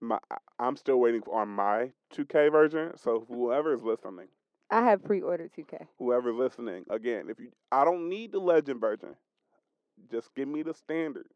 [0.00, 0.18] my
[0.58, 2.96] I'm still waiting on my 2K version.
[2.96, 4.28] So whoever is listening,
[4.70, 5.86] I have pre-ordered 2K.
[5.98, 9.16] whoever's listening, again, if you, I don't need the Legend version.
[10.10, 11.26] Just give me the standard.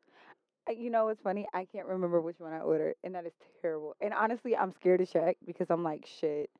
[0.69, 1.47] You know what's funny?
[1.53, 3.97] I can't remember which one I ordered, and that is terrible.
[4.01, 6.51] And honestly, I'm scared to check because I'm like, shit.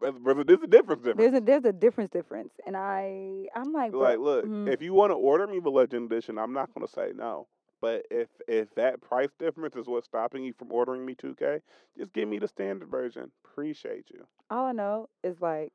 [0.00, 1.02] But, but there's a difference.
[1.02, 1.18] difference.
[1.18, 4.92] There's a there's a difference difference, and I I'm like, like, look, mm, if you
[4.94, 7.46] want to order me the Legend Edition, I'm not going to say no.
[7.80, 11.60] But if if that price difference is what's stopping you from ordering me 2K,
[11.96, 13.30] just give me the standard version.
[13.44, 14.26] Appreciate you.
[14.50, 15.72] all I know is like,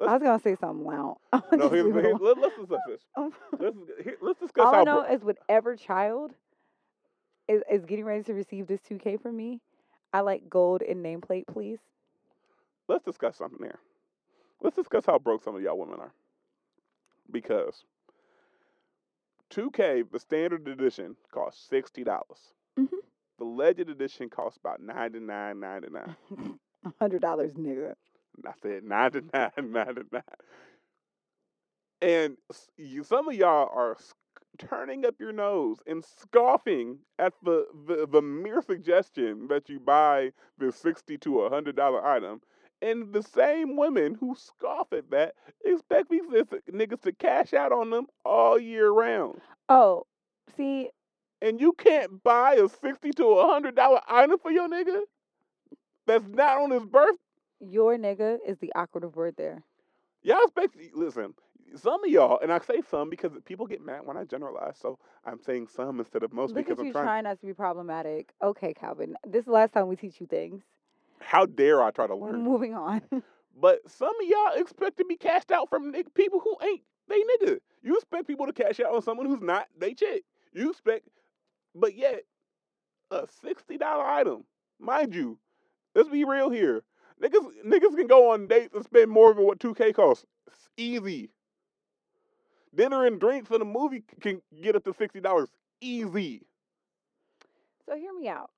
[0.00, 1.16] I Let's- was gonna say something loud.
[1.52, 3.00] No, here's, here, let, us discuss this.
[3.58, 4.80] Let's, here, let's discuss all how.
[4.80, 6.32] I know bro- is whatever child
[7.48, 9.60] is is getting ready to receive this 2K from me,
[10.12, 11.78] I like gold and nameplate, please.
[12.88, 13.78] let's discuss something here.
[14.62, 16.12] Let's discuss how broke some of y'all women are.
[17.30, 17.84] Because
[19.50, 22.52] 2K, the standard edition, costs sixty dollars.
[22.78, 22.88] Mhm.
[23.38, 26.16] The Legend edition costs about ninety nine ninety nine.
[27.00, 27.94] hundred dollars, nigga.
[28.46, 30.22] I said ninety nine ninety nine.
[32.02, 32.36] And
[32.76, 33.96] you, some of y'all are
[34.58, 40.32] turning up your nose and scoffing at the, the, the mere suggestion that you buy
[40.58, 42.40] this sixty to a hundred dollar item.
[42.82, 46.26] And the same women who scoff at that expect these
[46.70, 49.40] niggas to cash out on them all year round.
[49.70, 50.04] Oh,
[50.56, 50.90] see,
[51.40, 55.00] And you can't buy a sixty to a hundred dollar item for your nigga
[56.06, 57.16] that's not on his birth.
[57.60, 59.62] Your nigga is the operative word there.
[60.22, 61.34] Y'all expect listen.
[61.74, 64.78] Some of y'all, and I say some because people get mad when I generalize.
[64.80, 67.04] So I'm saying some instead of most Look because at I'm you trying.
[67.04, 68.32] trying not to be problematic.
[68.42, 69.16] Okay, Calvin.
[69.26, 70.62] This is the last time we teach you things.
[71.20, 72.42] How dare I try to learn?
[72.42, 73.02] Moving on.
[73.58, 77.58] But some of y'all expect to be cashed out from people who ain't they nigga.
[77.82, 80.24] You expect people to cash out on someone who's not they chick.
[80.52, 81.08] You expect,
[81.74, 82.24] but yet
[83.10, 84.44] a sixty dollar item,
[84.78, 85.38] mind you.
[85.94, 86.82] Let's be real here.
[87.22, 90.26] Niggas, niggas can go on dates and spend more than what two K costs.
[90.46, 91.30] It's easy.
[92.74, 95.48] Dinner and drinks and a movie can get up to sixty dollars
[95.80, 96.42] easy.
[97.88, 98.50] so hear me out.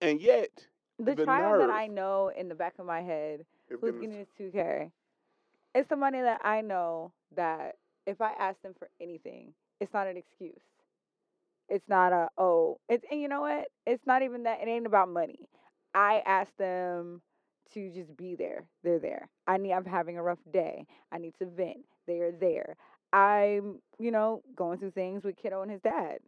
[0.00, 0.66] And yet,
[0.98, 4.16] The, The child that I know in the back of my head who's getting- getting
[4.18, 4.90] his 2K,
[5.74, 10.16] it's somebody that I know that if I ask them for anything, it's not an
[10.16, 10.62] excuse.
[11.68, 13.68] It's not a oh, it's and you know what?
[13.86, 14.60] It's not even that.
[14.60, 15.48] It ain't about money.
[15.94, 17.20] I ask them
[17.74, 18.66] to just be there.
[18.82, 19.28] They're there.
[19.46, 19.72] I need.
[19.72, 20.86] I'm having a rough day.
[21.12, 21.84] I need to vent.
[22.06, 22.76] They're there.
[23.12, 26.18] I'm, you know, going through things with kiddo and his dad.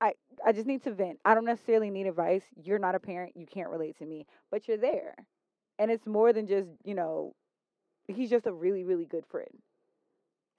[0.00, 0.14] I
[0.44, 1.20] I just need to vent.
[1.24, 2.42] I don't necessarily need advice.
[2.62, 3.36] You're not a parent.
[3.36, 5.14] You can't relate to me, but you're there.
[5.78, 7.34] And it's more than just, you know,
[8.08, 9.48] he's just a really really good friend.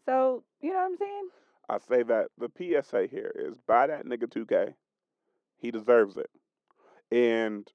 [0.05, 1.29] So, you know what I'm saying?
[1.69, 4.73] I say that the PSA here is buy that nigga 2K.
[5.57, 6.29] He deserves it.
[7.11, 7.67] And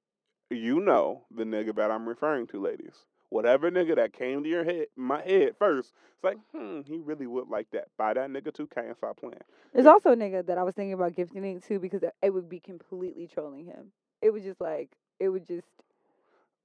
[0.49, 3.05] you know the nigga that I'm referring to, ladies.
[3.29, 7.27] Whatever nigga that came to your head, my head first, it's like, hmm, he really
[7.27, 7.87] would like that.
[7.97, 9.35] Buy that nigga 2K and stop playing.
[9.73, 9.91] There's Yeah.
[9.91, 12.61] also a nigga that I was thinking about gifting it to because it- would be
[12.61, 13.91] completely trolling him.
[14.21, 15.67] It would just like it would just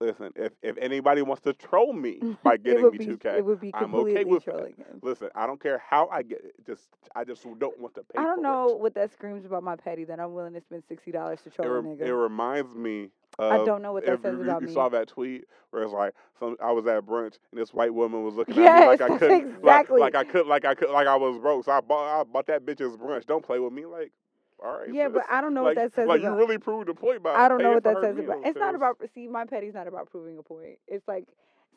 [0.01, 3.71] Listen, if, if anybody wants to troll me by getting me 2K, it would be
[3.75, 4.53] I'm okay completely with that.
[4.53, 4.99] trolling him.
[5.03, 6.55] listen, I don't care how I get it.
[6.67, 8.79] Just I just don't want to pay I don't know it.
[8.81, 11.55] what that screams about my petty that I'm willing to spend sixty dollars to It,
[11.55, 12.01] troll a nigga.
[12.03, 14.73] it reminds me I don't know what that says you, about you me.
[14.73, 17.93] You saw that tweet where it's like some I was at brunch and this white
[17.93, 20.75] woman was looking at me like I couldn't exactly- like, like I could like I
[20.75, 21.65] could like I was broke.
[21.65, 23.27] So I bought I bought that bitch's brunch.
[23.27, 24.13] Don't play with me like
[24.63, 24.95] all right.
[24.95, 25.25] yeah, but.
[25.29, 26.33] I don't know like, what that says like about.
[26.33, 28.43] you really proved the point by I don't know what that says about.
[28.45, 28.97] It's not about.
[29.15, 30.79] See, my petty's not about proving a point.
[30.87, 31.25] It's like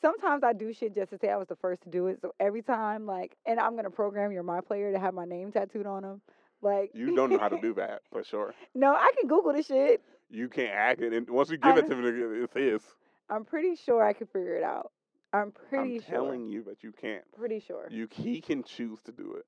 [0.01, 2.19] sometimes I do shit just to say I was the first to do it.
[2.21, 5.51] So every time, like, and I'm gonna program your my player to have my name
[5.51, 6.21] tattooed on him.
[6.65, 8.53] Like You don't know how to do that for sure.
[8.73, 10.01] no, I can Google the shit.
[10.31, 12.09] You can't hack it, and once you give it to me,
[12.43, 12.81] it's his.
[13.29, 14.91] I'm pretty sure I can figure it out.
[15.31, 16.05] I'm pretty sure.
[16.07, 16.15] I'm sure.
[16.15, 17.23] telling you that you can't.
[17.37, 17.87] Pretty sure.
[17.91, 19.45] You he can choose to do it.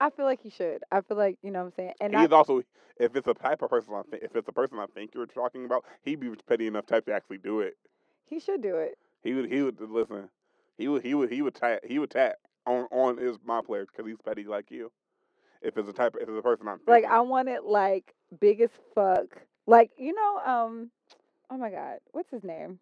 [0.00, 0.82] I feel like he should.
[0.90, 1.92] I feel like you know what I'm saying.
[2.00, 2.62] And he's I, also
[2.96, 5.26] if it's a type of person I think if it's a person I think you're
[5.26, 7.76] talking about, he'd be petty enough type to actually do it.
[8.24, 8.96] he should do it.
[9.22, 10.30] He would he would listen.
[10.78, 13.84] He would he would he would tap he would tap on on his my player
[13.84, 14.90] because he's petty like you.
[15.62, 17.04] If it's a type if it's a person I'm Like.
[17.04, 19.26] I want it like big as fuck.
[19.66, 20.90] Like you know, um,
[21.50, 22.78] oh my god, what's his name?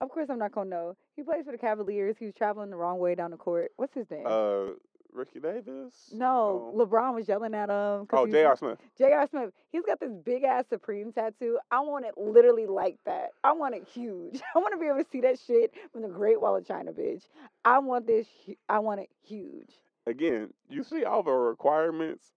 [0.00, 0.96] Of course, I'm not gonna know.
[1.16, 2.16] He plays for the Cavaliers.
[2.18, 3.70] He was traveling the wrong way down the court.
[3.76, 4.24] What's his name?
[4.26, 4.72] uh
[5.12, 6.10] Ricky Davis.
[6.12, 8.06] no, LeBron was yelling at him.
[8.12, 8.56] oh J.R.
[8.56, 8.78] Smith.
[8.96, 9.26] J.R.
[9.28, 9.50] Smith.
[9.72, 11.58] He's got this big ass Supreme tattoo.
[11.70, 13.30] I want it literally like that.
[13.42, 14.40] I want it huge.
[14.54, 16.92] I want to be able to see that shit from the Great Wall of China,
[16.92, 17.24] bitch.
[17.64, 18.26] I want this.
[18.68, 19.70] I want it huge.
[20.10, 22.32] Again, you see all the requirements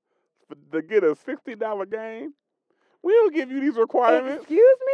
[0.71, 2.33] to get a sixty dollar game.
[3.01, 4.43] We don't give you these requirements.
[4.43, 4.93] Excuse me?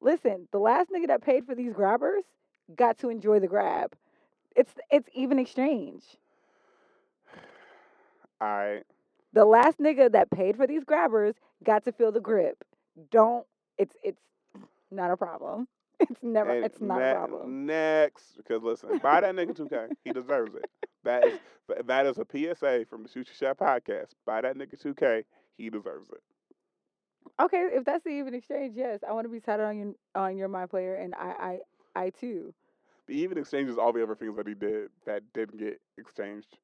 [0.00, 2.24] Listen, the last nigga that paid for these grabbers
[2.74, 3.94] got to enjoy the grab.
[4.56, 6.04] It's it's even exchange.
[8.40, 8.82] I
[9.32, 12.64] The last nigga that paid for these grabbers got to feel the grip.
[13.10, 14.22] Don't it's it's
[14.90, 15.68] not a problem.
[16.00, 17.66] It's never And it's not ne- a problem.
[17.66, 19.90] Next, because listen, buy that nigga 2K.
[20.02, 20.64] He deserves it.
[21.04, 21.38] That is
[21.86, 24.08] that is a PSA from the Shoot Your Shot podcast.
[24.26, 25.24] Buy that nigga 2K.
[25.56, 26.20] He deserves it.
[27.40, 29.00] Okay, if that's the even exchange, yes.
[29.08, 31.58] I want to be tied on your on your my player and I
[31.96, 32.52] I I too.
[33.06, 36.58] The he even exchanges all the other things that he did that didn't get exchanged.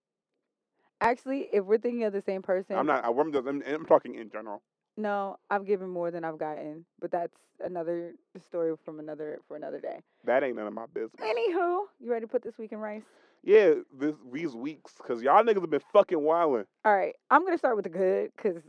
[1.00, 3.04] Actually, if we're thinking of the same person, I'm not.
[3.04, 4.62] I'm, just, I'm, I'm talking in general.
[4.96, 8.14] no, I've given more than I've gotten, but that's another
[8.46, 10.00] story from another for another day.
[10.24, 11.20] That ain't none of my business.
[11.20, 13.02] Anywho, you ready to put this week in rice?
[13.46, 16.64] Yeah, this these weeks, cause y'all niggas have been fucking wilding.
[16.84, 18.60] All right, I'm gonna start with the good because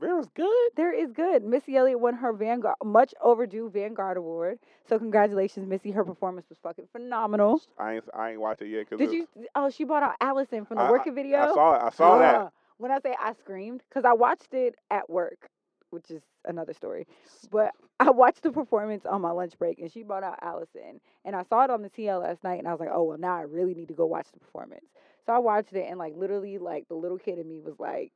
[0.00, 0.70] There was good.
[0.76, 1.42] there is good.
[1.42, 4.60] Missy Elliott won her Vanguard, much overdue Vanguard Award.
[4.88, 5.90] So congratulations, Missy.
[5.90, 7.60] Her performance was fucking phenomenal.
[7.76, 8.04] I ain't.
[8.14, 8.88] I ain't watched it yet.
[8.88, 9.26] Cause Did you?
[9.56, 11.38] Oh, she brought out Alyson from the I- working video.
[11.38, 11.82] I saw it.
[11.82, 12.34] I saw that.
[12.36, 15.48] Ah, When I say I screamed, because I watched it at work,
[15.90, 17.06] which is another story.
[17.50, 21.36] But I watched the performance on my lunch break, and she brought out Alyson, and
[21.36, 23.36] I saw it on the TL last night, and I was like, oh well, now
[23.36, 24.86] I really need to go watch the performance.
[25.26, 28.12] So I watched it, and like literally, like the little kid in me was like,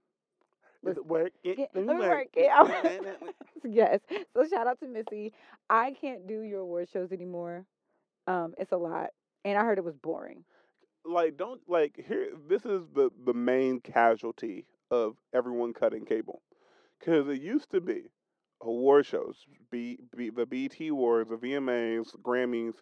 [0.86, 1.32] it work?
[1.42, 2.50] It, do let me work work it.
[3.64, 4.00] Yes.
[4.34, 5.32] So shout out to Missy.
[5.70, 7.64] I can't do your award shows anymore.
[8.26, 9.10] Um, it's a lot,
[9.44, 10.44] and I heard it was boring.
[11.04, 12.28] like don't like here.
[12.48, 16.42] This is the the main casualty of everyone cutting cable,
[17.04, 18.02] because it used to be
[18.64, 19.36] uh, award shows,
[19.70, 22.74] B, B, the BET Awards, the VMAs, the Grammys.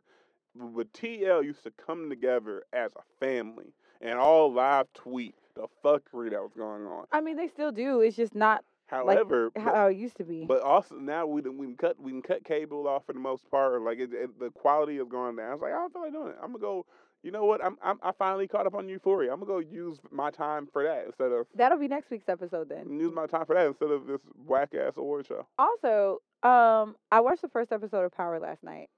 [0.54, 6.30] The TL used to come together as a family and all live tweet the fuckery
[6.30, 7.06] that was going on.
[7.11, 8.00] I mean, they still do.
[8.00, 10.44] It's just not However, but- how it used to be.
[10.44, 13.50] but also now we we can cut we can cut cable off for the most
[13.50, 13.80] part.
[13.80, 15.46] Like it, it, the quality has gone down.
[15.50, 16.37] I was like, I don't feel like doing it.
[16.42, 16.85] I'm gonna go.
[17.22, 17.64] You know what?
[17.64, 19.32] I'm, I'm I finally caught up on Euphoria.
[19.32, 22.68] I'm gonna go use my time for that instead of That'll be next week's episode
[22.68, 22.90] then.
[22.98, 25.46] use my time for that instead of this whack ass award show.
[25.58, 28.88] Also, um, I watched the first episode of Power last night.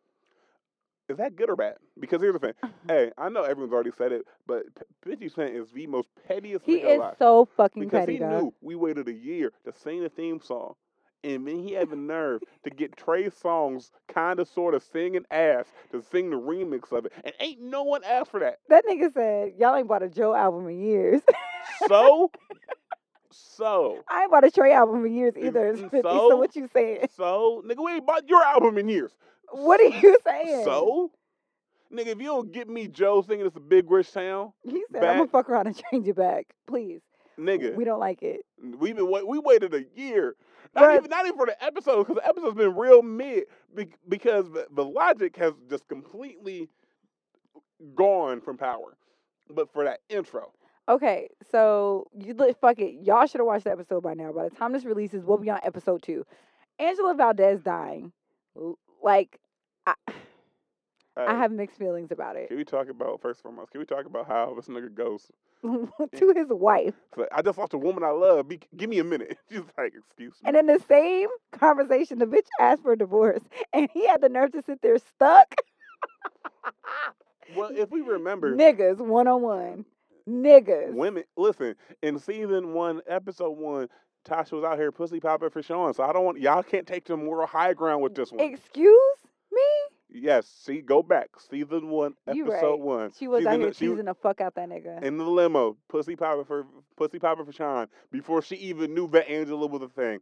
[1.10, 1.74] Is that good or bad?
[2.00, 2.54] Because here's the thing.
[2.88, 4.62] hey, I know everyone's already said it, but
[5.02, 7.16] 50 Cent is the most pettiest He is alive.
[7.18, 8.30] so fucking because petty, he dog.
[8.30, 10.76] knew we waited a year to sing the theme song.
[11.24, 15.24] And then he had the nerve to get Trey Songz kind of sort of singing
[15.30, 17.12] ass to sing the remix of it.
[17.24, 18.58] And ain't no one asked for that.
[18.68, 21.22] That nigga said, "Y'all ain't bought a Joe album in years.
[21.88, 22.30] So,
[23.30, 26.36] so, I ain't bought a Trey album in years either." mm, 50, so, so?
[26.36, 27.06] what you saying?
[27.16, 29.12] so, nigga, we ain't bought your album in years.
[29.50, 30.64] What are you saying?
[30.64, 31.10] So,
[31.90, 35.02] nigga, if you don't get me Joe singing it's a big rich town, he said,
[35.02, 37.00] "I'm gonna fuck around and change it back, please."
[37.38, 38.40] nigga, We don't like it.
[38.62, 40.36] We've been wait, we waited a year.
[40.74, 43.44] Not even, not even for the episode because the episode's been real mid
[44.08, 46.68] because the, the logic has just completely
[47.94, 48.96] gone from power.
[49.50, 50.52] But for that intro,
[50.86, 53.06] Okay, so you fuck it.
[53.06, 54.32] Y'all should have watched the episode by now.
[54.32, 56.26] By the time this releases, we'll be on episode two.
[56.78, 58.12] Angela Valdez dying.
[59.02, 59.38] Like,
[59.86, 59.94] I,
[61.16, 62.48] I uh, have mixed feelings about it.
[62.48, 63.70] Can we talk about first and foremost?
[63.70, 65.30] Can we talk about how this nigga goes?
[65.62, 66.94] to his wife.
[67.16, 68.48] Like, I just lost a woman I love.
[68.48, 69.38] Be, give me a minute.
[69.50, 70.48] She's like, excuse me.
[70.48, 74.28] And in the same conversation, the bitch asked for a divorce, and he had the
[74.28, 75.54] nerve to sit there stuck.
[77.56, 79.84] well, if we remember, Niggas, one on one.
[80.28, 80.94] Niggas.
[80.94, 81.24] women.
[81.36, 83.88] Listen, in season one, episode one,
[84.26, 85.92] Tasha was out here pussy popping for Sean.
[85.92, 88.40] So I don't want y'all can't take the moral high ground with this one.
[88.40, 89.16] Excuse
[89.52, 89.62] me?
[90.16, 91.30] Yes, see, go back.
[91.50, 92.80] Season one, You episode right.
[92.80, 93.12] one.
[93.18, 95.02] She was She's out in here the- she was teasing the fuck out that nigga.
[95.02, 99.28] in the limo, pussy popping for pussy popping for Sean before she even knew that
[99.28, 100.20] Angela was a thing.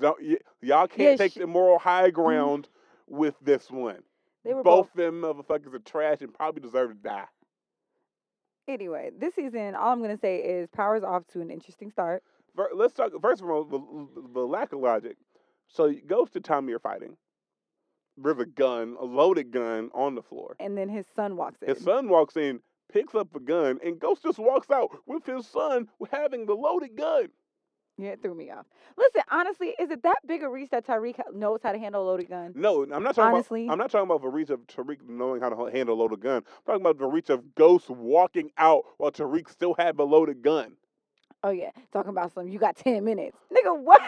[0.00, 2.14] Don't, y- y'all can't Yeah, take she- the moral high mm-hmm.
[2.22, 2.68] ground
[3.06, 4.02] with this one.
[4.44, 4.94] They were both both.
[4.94, 7.26] them motherfuckers are trash and probably deserve to die.
[8.66, 12.22] Anyway, this season, all I'm gonna say is Power's off to an interesting start.
[12.74, 13.80] Let's talk first of all the,
[14.32, 15.16] the lack of logic.
[15.68, 17.16] So it goes to Tommy are fighting.
[18.22, 20.56] A gun, a loaded gun on the floor.
[20.60, 21.68] And then his son walks in.
[21.68, 22.60] His son walks in,
[22.92, 26.96] picks up a gun, and Ghost just walks out with his son having the loaded
[26.96, 27.28] gun.
[27.96, 28.66] Yeah, it threw me off.
[28.96, 32.06] Listen, honestly, is it that big a reach that Tariq knows how to handle a
[32.06, 32.52] loaded gun?
[32.56, 33.64] No, I'm not talking Honestly.
[33.64, 33.72] about.
[33.72, 36.36] I'm not talking about the reach of Tariq knowing how to handle a loaded gun.
[36.38, 40.42] I'm talking about the reach of Ghost walking out while Tariq still had the loaded
[40.42, 40.76] gun.
[41.44, 42.48] Oh yeah, talking about some.
[42.48, 43.78] You got ten minutes, nigga.
[43.78, 44.00] What?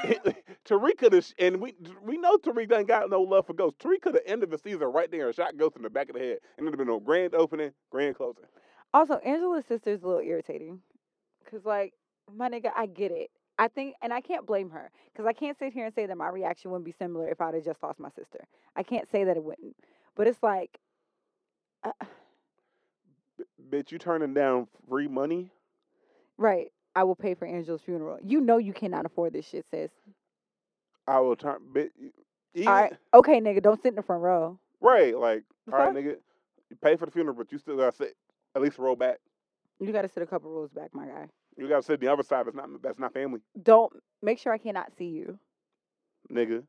[0.66, 3.78] Tariq could have, and we we know Tariq ain't got no love for Ghost.
[3.78, 6.14] Tariq could have ended the season right there and shot Ghost in the back of
[6.14, 8.44] the head, and it'd have been no grand opening, grand closing.
[8.94, 10.80] Also, Angela's sister's a little irritating,
[11.50, 11.92] cause like
[12.34, 13.30] my nigga, I get it.
[13.58, 16.16] I think, and I can't blame her, cause I can't sit here and say that
[16.16, 18.46] my reaction wouldn't be similar if I'd have just lost my sister.
[18.76, 19.76] I can't say that it wouldn't,
[20.14, 20.78] but it's like,
[21.84, 21.92] uh,
[23.38, 25.50] B- bitch, you turning down free money?
[26.38, 26.72] right?
[26.96, 28.18] I will pay for Angel's funeral.
[28.24, 29.90] You know you cannot afford this shit, sis.
[31.06, 31.58] I will turn.
[31.72, 31.90] Bitch,
[32.54, 34.58] even, All right, okay, nigga, don't sit in the front row.
[34.80, 35.16] right?
[35.16, 36.16] Like, all right, nigga,
[36.70, 38.16] you pay for the funeral, but you still gotta sit
[38.54, 39.18] at least row back.
[39.78, 41.28] You got to sit a couple rows back, my guy.
[41.58, 42.46] You gotta sit the other side.
[42.46, 45.38] That's not that's not family, Don't make sure I cannot see you.
[46.32, 46.62] nigga.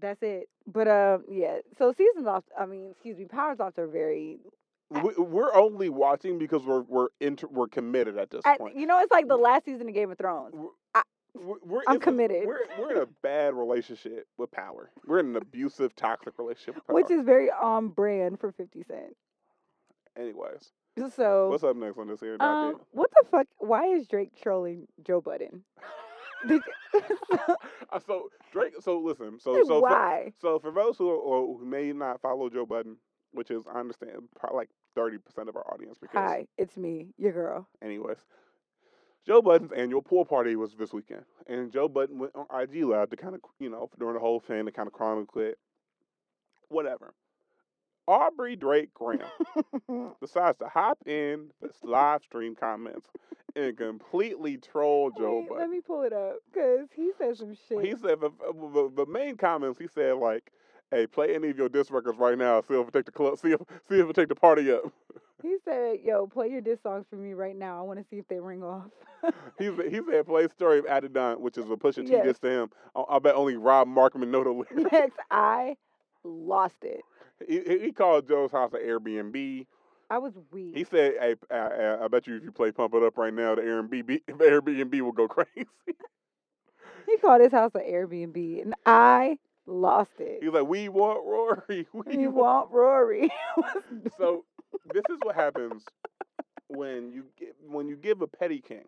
[0.00, 0.48] That's it.
[0.66, 1.58] But um, yeah.
[1.76, 2.44] So seasons off.
[2.58, 3.24] I mean, excuse me.
[3.26, 4.38] Powers off are very.
[4.94, 8.76] I- We, we're only watching because we're we're inter, we're committed at this I, point.
[8.76, 10.54] you know, it's like the last season of Game of Thrones.
[11.34, 12.46] We're, we're, I'm it's a- committed.
[12.46, 14.90] we're we're in a bad relationship with power.
[15.06, 16.94] We're in an abusive, toxic relationship with power.
[16.96, 19.16] which is very on brand for 50 Cent.
[20.16, 20.72] anyways.
[21.16, 23.46] So, What's up next on this here um, what the fuck?
[23.56, 25.64] Why is Drake trolling Joe Budden?
[26.46, 26.60] Did,
[27.32, 28.74] Uh, so Drake.
[28.80, 29.38] So listen.
[29.40, 30.32] So so for, why?
[30.40, 32.96] so for those who who may not follow Joe Budden,
[33.32, 35.98] which is I understand probably like thirty percent of our audience.
[36.00, 37.68] Because Hi, it's me, your girl.
[37.82, 38.18] anyways.
[39.24, 43.10] Joe Budden's annual pool party was this weekend, and Joe Budden went on IG Live
[43.10, 45.58] to kind of, you know, during the whole thing to kind of chronicle it.
[46.68, 47.14] Whatever.
[48.08, 49.28] Aubrey Drake Graham
[50.20, 53.08] decides to hop in this live stream comments
[53.54, 57.84] and completely troll Joe Wait, let me pull it up because he said some shit.
[57.84, 59.78] He said the, the, the main comments.
[59.78, 60.50] He said like,
[60.92, 62.60] "Hey, play any of your disc records right now.
[62.60, 63.38] See if it take the club.
[63.38, 64.84] See if see if it take the party up."
[65.42, 67.78] He said, "Yo, play your diss songs for me right now.
[67.78, 68.84] I want to see if they ring off."
[69.58, 72.24] He said, he said, play story of Adidon, which is a Pusha T Yes.
[72.26, 72.70] diss to him.
[72.96, 74.92] I, I bet only Rob Markman know the lyrics.
[74.92, 75.76] Next, I
[76.24, 77.00] lost it.
[77.48, 79.66] he, he called Joe's house an Airbnb.
[80.10, 80.76] I was weak.
[80.76, 81.68] He said, "Hey, I, I, uh,
[82.00, 85.00] uh, I bet you if you play Pump It Up right now, the Airbnb Airbnb
[85.00, 85.66] will go crazy."
[87.06, 90.42] He called his house an Airbnb, and I lost it.
[90.42, 91.86] He's like, "We want Rory.
[91.92, 93.32] We We want." want Rory.
[94.18, 94.44] So
[94.92, 95.84] this is what happens
[96.68, 98.84] when you give, when you give a petty king,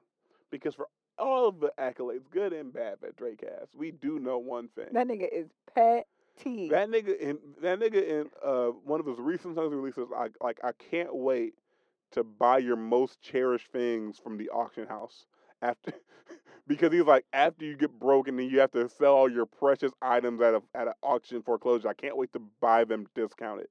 [0.51, 4.39] because for all of the accolades, good and bad, that Drake has, we do know
[4.39, 4.89] one thing.
[4.93, 6.69] that nigga is petty.
[6.69, 10.59] That nigga in that nigga in uh one of his recent songs releases, I like
[10.65, 11.55] I can't wait
[12.13, 15.27] to buy your most cherished things from the auction house
[15.63, 15.93] after
[16.67, 19.93] because he's like after you get broken and you have to sell all your precious
[20.03, 21.89] items at a at an auction foreclosure.
[21.89, 23.69] I can't wait to buy them discounted.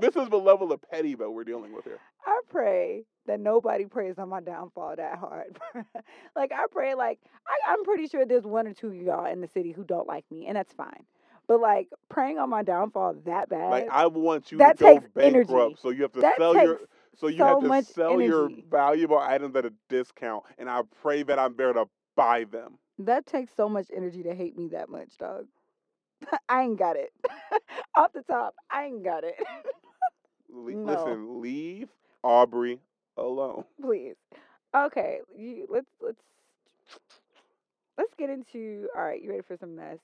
[0.00, 1.98] This is the level of petty that we're dealing with here.
[2.24, 5.58] I pray that nobody prays on my downfall that hard.
[6.36, 9.42] like I pray, like I, I'm pretty sure there's one or two of y'all in
[9.42, 11.04] the city who don't like me, and that's fine.
[11.46, 14.94] But like praying on my downfall that bad, Like I want you that to go
[14.94, 15.44] takes energy.
[15.46, 16.80] bankrupt, so you have to that sell takes your
[17.16, 21.22] so you so have to sell your valuable items at a discount, and I pray
[21.24, 21.86] that I'm there to
[22.16, 22.78] buy them.
[22.98, 25.46] that takes so much energy to hate me that much, dog.
[26.48, 27.10] I ain't got it.
[27.96, 29.36] Off the top, I ain't got it.
[30.48, 30.84] Le- No.
[30.84, 31.88] Listen, leave
[32.22, 32.80] Aubrey
[33.16, 33.64] alone.
[33.80, 34.16] Please.
[34.74, 36.20] Okay, you let's let's
[37.98, 39.98] let's get into all right, you ready for some mess?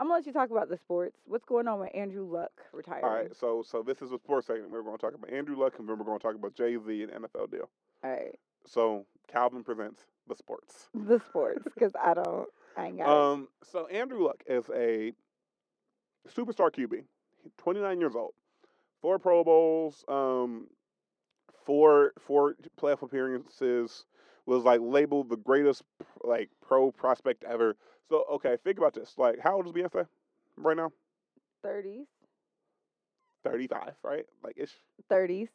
[0.00, 1.18] I'm gonna let you talk about the sports.
[1.26, 3.04] What's going on with Andrew Luck retiring?
[3.04, 4.72] All right, so so this is a sports segment.
[4.72, 7.12] We're to talk about Andrew Luck, and then we're to talk about Jay Z and
[7.12, 7.68] NFL deal.
[8.02, 8.34] All right.
[8.64, 10.88] So Calvin presents the sports.
[10.94, 12.48] The sports, because I don't
[12.78, 13.32] I ain't got it.
[13.32, 15.12] Um, so Andrew Luck is a
[16.34, 17.04] superstar QB.
[17.58, 18.32] 29 years old,
[19.02, 20.66] four Pro Bowls, um,
[21.66, 24.06] four four playoff appearances.
[24.50, 25.82] Was like labeled the greatest
[26.24, 27.76] like pro prospect ever.
[28.10, 29.14] So okay, think about this.
[29.18, 30.06] Like, how old is Beyonce
[30.56, 30.92] right now?
[31.62, 32.06] Thirties.
[33.44, 34.26] 35, right?
[34.44, 34.72] Like ish.
[35.08, 35.48] Thirties.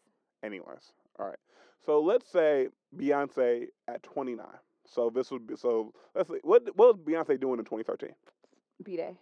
[0.43, 1.39] Anyways, all right.
[1.85, 4.45] So let's say Beyonce at 29.
[4.87, 5.93] So this would be so.
[6.15, 6.39] Let's see.
[6.43, 8.11] What what was Beyonce doing in 2013?
[8.83, 9.17] B Day.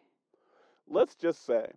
[0.89, 1.67] let's just say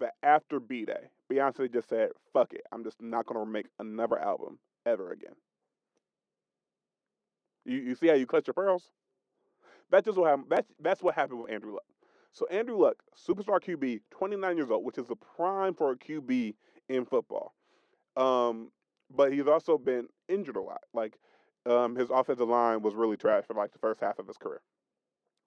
[0.00, 4.18] that after B Day, Beyonce just said, "Fuck it, I'm just not gonna make another
[4.18, 5.34] album ever again."
[7.66, 8.90] You you see how you clutch your pearls?
[9.90, 10.46] That's just what happened.
[10.48, 11.84] That's that's what happened with Andrew Luck.
[12.32, 16.54] So Andrew Luck, superstar QB, 29 years old, which is the prime for a QB
[16.88, 17.54] in football.
[18.16, 18.70] Um,
[19.14, 20.82] but he's also been injured a lot.
[20.92, 21.18] Like
[21.64, 24.60] um, his offensive line was really trash for like the first half of his career.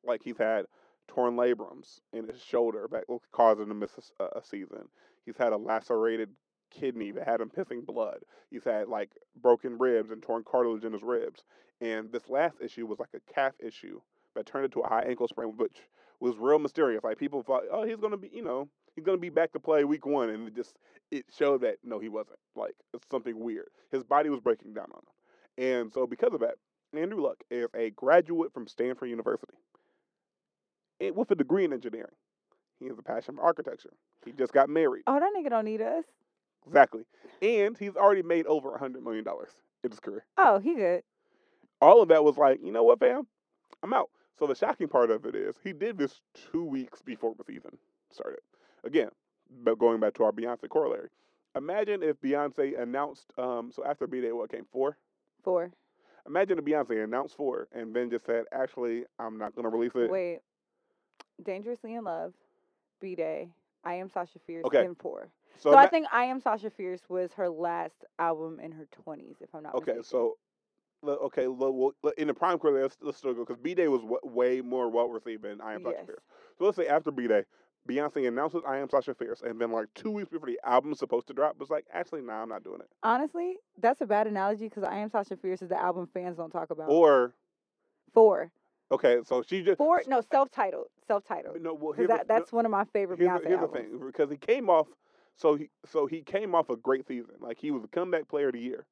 [0.03, 0.65] Like he's had
[1.07, 4.87] torn labrums in his shoulder that will cause him to miss a season.
[5.25, 6.29] He's had a lacerated
[6.71, 8.19] kidney that had him pissing blood.
[8.49, 9.11] He's had like
[9.41, 11.43] broken ribs and torn cartilage in his ribs.
[11.81, 14.01] And this last issue was like a calf issue
[14.35, 15.77] that turned into a high ankle sprain, which
[16.19, 17.03] was real mysterious.
[17.03, 19.83] Like people thought, oh, he's gonna be, you know, he's gonna be back to play
[19.83, 20.75] week one, and it just
[21.11, 22.39] it showed that no, he wasn't.
[22.55, 23.69] Like it's something weird.
[23.91, 26.55] His body was breaking down on him, and so because of that,
[26.93, 29.55] Andrew Luck is a graduate from Stanford University
[30.99, 32.15] and with a degree in engineering.
[32.79, 33.91] He has a passion for architecture.
[34.25, 35.03] He just got married.
[35.07, 36.05] Oh, that nigga don't need us.
[36.65, 37.03] Exactly.
[37.41, 39.25] And he's already made over a $100 million
[39.83, 40.25] in his career.
[40.37, 41.03] Oh, he good.
[41.81, 43.27] All of that was like, you know what, fam?
[43.83, 44.09] I'm out.
[44.37, 46.21] So the shocking part of it is he did this
[46.51, 47.77] two weeks before the season
[48.11, 48.39] started.
[48.83, 49.09] Again,
[49.63, 51.09] but going back to our Beyonce corollary.
[51.55, 54.65] Imagine if Beyonce announced, um, so after B Day, what came?
[54.71, 54.97] Four?
[55.43, 55.71] Four.
[56.27, 59.95] Imagine if Beyonce announced four and then just said, actually, I'm not going to release
[59.95, 60.09] it.
[60.11, 60.39] Wait.
[61.43, 62.33] Dangerously in Love,
[62.99, 63.49] B Day,
[63.83, 64.85] I Am Sasha Fierce, Okay.
[64.85, 65.29] and Four.
[65.57, 69.41] So, So, I think I Am Sasha Fierce was her last album in her 20s,
[69.41, 70.03] if I'm not Okay, mistaken.
[70.03, 70.37] so
[71.05, 74.19] okay, well, in the prime career, let's, let's still go because B Day was w-
[74.23, 76.05] way more well received than I Am Sasha Yes.
[76.05, 76.23] Fierce.
[76.57, 77.43] So let's say after B Day,
[77.87, 81.27] Beyonce announces I Am Sasha Fierce, and then like two weeks before the album's supposed
[81.27, 82.87] to drop, was like, actually, nah, I'm not doing it.
[83.03, 86.51] Honestly, that's a bad analogy because I Am Sasha Fierce is the album fans don't
[86.51, 86.89] talk about.
[86.89, 87.33] Or
[88.13, 88.51] Four.
[88.91, 90.87] okay, so she just Four, no, self titled.
[91.07, 91.61] Self titled.
[91.61, 93.89] no, well, the- that, that's one of my favorite here's, Beyonce the, here's the albums.
[93.91, 94.87] thing because he came off
[95.37, 98.47] so he so he came off a great season like he was a comeback player
[98.47, 98.85] of the year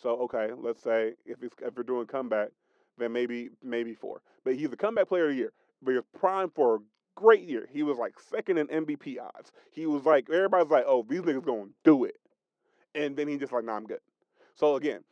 [0.00, 2.50] so okay let's say if he's if we're doing comeback
[2.98, 6.52] then maybe maybe four but he's a comeback player of the year but he's primed
[6.54, 6.78] for a
[7.14, 11.04] great year he was like second in MVP odds he was like everybody's like oh
[11.08, 12.16] these niggas gonna do it
[12.94, 14.00] and then he just like nah I'm good
[14.54, 15.02] so again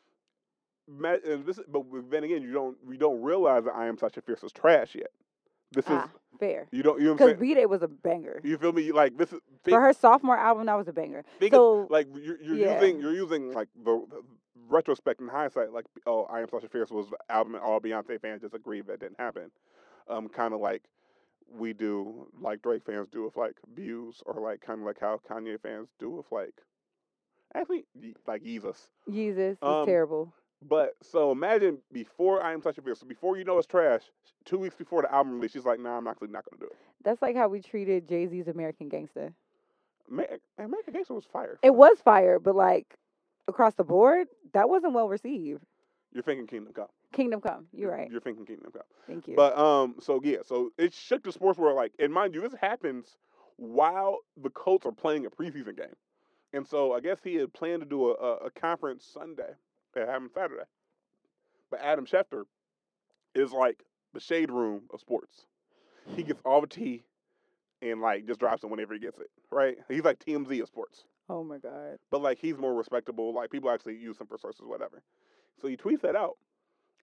[0.86, 4.20] this is- but then again you don't you don't realize that I am such a
[4.20, 5.10] fierce is trash yet
[5.72, 6.66] this is Ah, Fair.
[6.72, 7.00] You don't.
[7.00, 7.40] You know Because saying?
[7.40, 8.40] B Day was a banger.
[8.44, 8.90] You feel me?
[8.92, 11.24] Like this is think, For her sophomore album, that was a banger.
[11.50, 12.74] so of, like you're, you're yeah.
[12.80, 14.04] using you're using like the
[14.68, 15.72] retrospect and hindsight.
[15.72, 18.86] Like oh, I am Sasha Fierce was the album and all Beyonce fans just agreed
[18.86, 19.50] that didn't happen.
[20.08, 20.82] Um, kind of like
[21.52, 25.20] we do, like Drake fans do with like views, or like kind of like how
[25.28, 26.54] Kanye fans do with like
[27.54, 27.84] actually
[28.26, 28.88] like Jesus.
[29.08, 30.32] Yeezus Um, was terrible.
[30.66, 34.02] But so imagine before I am Sasha Fierce, so before you know it's trash,
[34.44, 36.76] two weeks before the album release, she's like, "Nah, I'm actually not gonna do it."
[37.02, 39.34] That's like how we treated Jay Z's American Gangster.
[40.08, 40.22] Ma-
[40.58, 41.58] American Gangster was fire.
[41.62, 42.96] It was fire, but like
[43.48, 45.62] across the board, that wasn't well received.
[46.12, 46.86] You're thinking Kingdom Come.
[47.12, 47.66] Kingdom Come.
[47.72, 48.10] You're right.
[48.10, 48.82] You're thinking Kingdom Come.
[49.06, 49.34] Thank you.
[49.34, 51.76] But um, so yeah, so it shook the sports world.
[51.76, 53.16] Like, and mind you, this happens
[53.56, 55.94] while the Colts are playing a preseason game,
[56.52, 59.50] and so I guess he had planned to do a, a, a conference Sunday.
[59.96, 60.64] It happened Saturday,
[61.70, 62.44] but Adam Schefter
[63.34, 63.82] is like
[64.12, 65.46] the shade room of sports.
[66.14, 67.04] He gets all the tea,
[67.82, 69.30] and like just drops it whenever he gets it.
[69.50, 69.78] Right?
[69.88, 71.98] He's like TMZ of sports, oh my god.
[72.10, 73.34] but like he's more respectable.
[73.34, 75.02] Like people actually use him for sources, whatever.
[75.60, 76.36] So he tweets that out.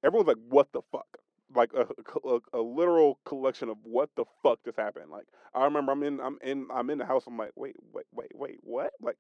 [0.04, 1.08] Everyone's like, "What the fuck?"
[1.54, 1.88] Like a,
[2.28, 5.12] a, a literal collection of what the fuck just happened.
[5.12, 7.26] Like I remember, I'm in, I'm in, I'm in the house.
[7.28, 8.92] I'm like, wait, wait, wait, wait, what?
[9.02, 9.18] Like,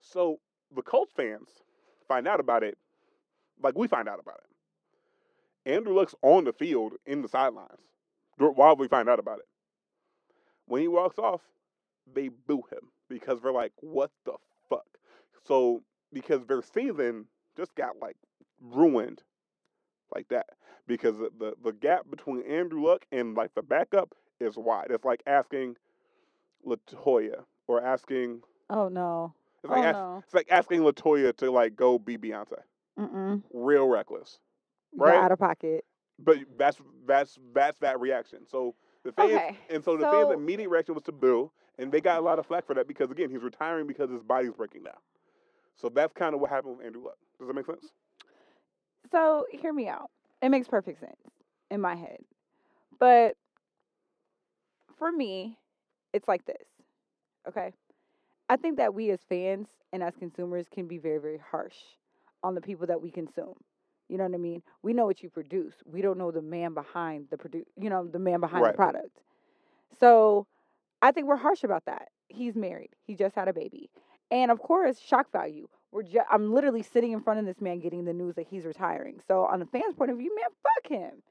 [0.00, 0.38] so
[0.74, 1.48] the Colts fans
[2.08, 2.78] find out about it.
[3.62, 5.72] Like we find out about it.
[5.72, 7.80] Andrew Luck's on the field in the sidelines
[8.38, 9.44] while we find out about it.
[10.66, 11.42] When he walks off,
[12.12, 14.34] they boo him because they're like, what the
[14.68, 14.86] fuck?
[15.46, 15.82] So
[16.12, 18.16] because their season just got like
[18.60, 19.22] ruined
[20.14, 20.46] like that
[20.86, 24.86] because the, the, gap between Andrew Luck and like the backup is wide.
[24.90, 25.76] It's like asking
[26.66, 29.34] Latoya or asking Oh no.
[29.62, 30.22] it's like, oh ask- no.
[30.24, 32.58] it's like asking Latoya to like go be Beyonce.
[32.98, 33.42] Mm-mm.
[33.52, 34.38] Real reckless.
[34.98, 35.16] Got Right?
[35.16, 35.84] out of pocket.
[36.18, 38.40] But that's that's that's that reaction.
[38.46, 42.00] So the fans Okay, and so the fans' immediate reaction was to boo, and they
[42.00, 44.82] got a lot of flack for that because again he's retiring because his body's breaking
[44.84, 44.94] down.
[45.76, 47.18] So that's kind of what happened with Andrew Luck.
[47.38, 47.92] Does that make sense?
[49.12, 50.10] So hear me out.
[50.42, 51.16] It makes perfect sense
[51.70, 52.18] in my head.
[52.98, 53.36] But
[54.96, 55.56] for me,
[56.12, 56.66] it's like this.
[57.48, 57.72] Okay?
[58.48, 61.76] I think that we as fans and as consumers can be very, very harsh
[62.42, 63.54] on the people that we consume.
[64.08, 64.62] You know what I mean?
[64.82, 65.74] We know what you produce.
[65.84, 68.72] We don't know the man behind the produ- you know, the man behind Right.
[68.72, 69.20] the product.
[70.00, 70.46] So
[71.02, 72.08] I think we're harsh about that.
[72.28, 72.90] He's married.
[73.06, 73.90] He just had a baby.
[74.30, 75.68] And of course, shock value.
[75.92, 78.64] We're ju- I'm literally sitting in front of this man getting the news that he's
[78.64, 79.20] retiring.
[79.26, 81.22] So on the fans' point of view, man, fuck him.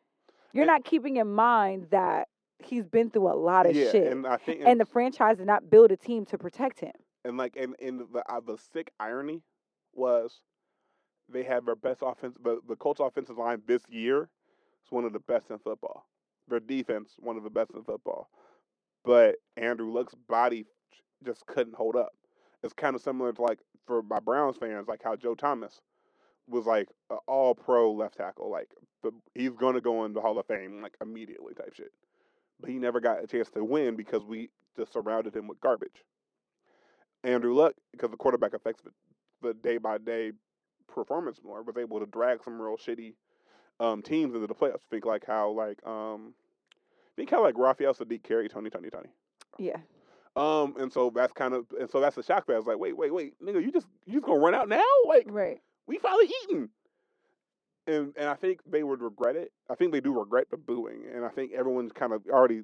[0.54, 2.28] You're And- not keeping in mind that
[2.60, 4.12] he's been through a lot of yeah, shit.
[4.12, 6.94] and I think and the franchise did not build a team to protect him.
[7.24, 9.44] and like and and the uh, the sick irony
[9.94, 10.42] was
[11.30, 12.36] they had their best offense.
[12.42, 14.24] The the Colts offensive line this year
[14.84, 16.08] is one of the best in football.
[16.48, 18.30] Their defense one of the best in football,
[19.04, 20.66] but Andrew Luck's body
[21.26, 22.12] just couldn't hold up.
[22.64, 25.82] It's kind of similar to like for my Browns fans, like how Joe Thomas
[26.48, 26.88] was like
[27.28, 28.52] all pro left tackle.
[28.52, 28.70] Like
[29.04, 31.92] the, he's gonna go in the Hall of Fame like immediately type shit.
[32.60, 36.04] But he never got a chance to win because we just surrounded him with garbage.
[37.24, 38.92] Andrew Luck, because the quarterback affects the,
[39.42, 40.32] the day by day
[40.88, 43.14] performance more, was able to drag some real shitty
[43.80, 44.82] um, teams into the playoffs.
[44.90, 46.34] Think like how like um,
[47.18, 49.08] think of like Raphael Saadiq carried Tony Toni Toné.
[49.58, 49.78] Yeah.
[50.38, 52.58] Um, and so that's kind of and so that's the shock value.
[52.58, 54.84] I was like, wait, wait, wait, nigga, you just you just gonna run out now?
[55.08, 55.60] Like Right.
[55.88, 56.70] we finally eaten.
[57.88, 59.52] And and I think they would regret it.
[59.70, 62.62] I think they do regret the booing, and I think everyone's kind of already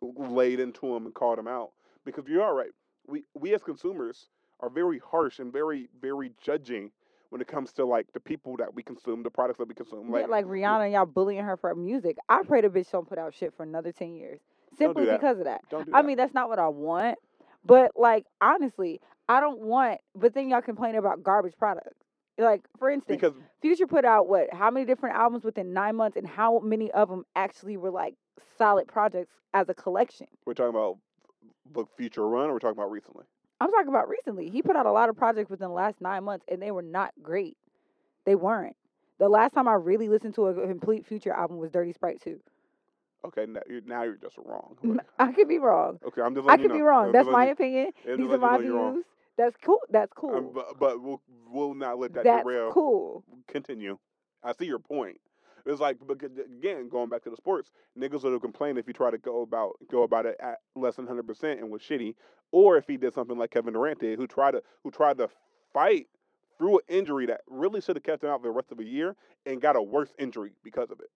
[0.00, 1.72] laid into him and called him out
[2.04, 2.70] because you're all right.
[3.06, 4.28] We we as consumers
[4.60, 6.90] are very harsh and very very judging
[7.30, 10.12] when it comes to like the people that we consume, the products that we consume.
[10.14, 12.16] yeah, like Rihanna and y'all bullying her for music.
[12.28, 14.40] I pray the bitch don't put out shit for another ten years.
[14.76, 15.20] Simply that.
[15.20, 15.62] because of that.
[15.70, 16.06] don't do I that.
[16.06, 17.18] mean, that's not what I want.
[17.64, 21.96] But like honestly, I don't want but then y'all complain about garbage products.
[22.38, 24.52] Like, for instance, because Future put out what?
[24.52, 28.14] How many different albums within nine months, and how many of them actually were like
[28.56, 30.26] solid projects as a collection?
[30.46, 30.96] we're talking about
[31.74, 33.24] the future run, or we're talking about recently.
[33.60, 34.48] I'm talking about recently.
[34.48, 36.82] He put out a lot of projects within the last nine months, and they were
[36.82, 37.56] not great.
[38.24, 38.76] They weren't.
[39.18, 42.40] The last time I really listened to a complete Future album was Dirty Sprite 2.
[43.26, 44.76] Okay, now you're, now you're just wrong.
[45.18, 45.98] I could be wrong.
[46.06, 46.48] Okay, I'm just.
[46.48, 47.06] I you could be wrong.
[47.08, 47.90] I'm That's my you- opinion.
[48.06, 48.92] These are my know you're wrong.
[48.94, 49.04] views.
[49.36, 49.80] That's cool.
[49.90, 50.36] That's cool.
[50.36, 52.72] Um, but, but we'll we'll not let that That's derail.
[52.72, 53.22] cool.
[53.46, 53.98] Continue.
[54.42, 55.18] I see your point.
[55.66, 57.70] It's like again going back to the sports.
[57.98, 60.96] Niggas would have complained if he tried to go about go about it at less
[60.96, 62.14] than hundred percent and was shitty,
[62.52, 65.28] or if he did something like Kevin Durant did, who tried to who tried to
[65.72, 66.06] fight
[66.58, 68.84] through an injury that really should have kept him out for the rest of the
[68.84, 71.10] year and got a worse injury because of it.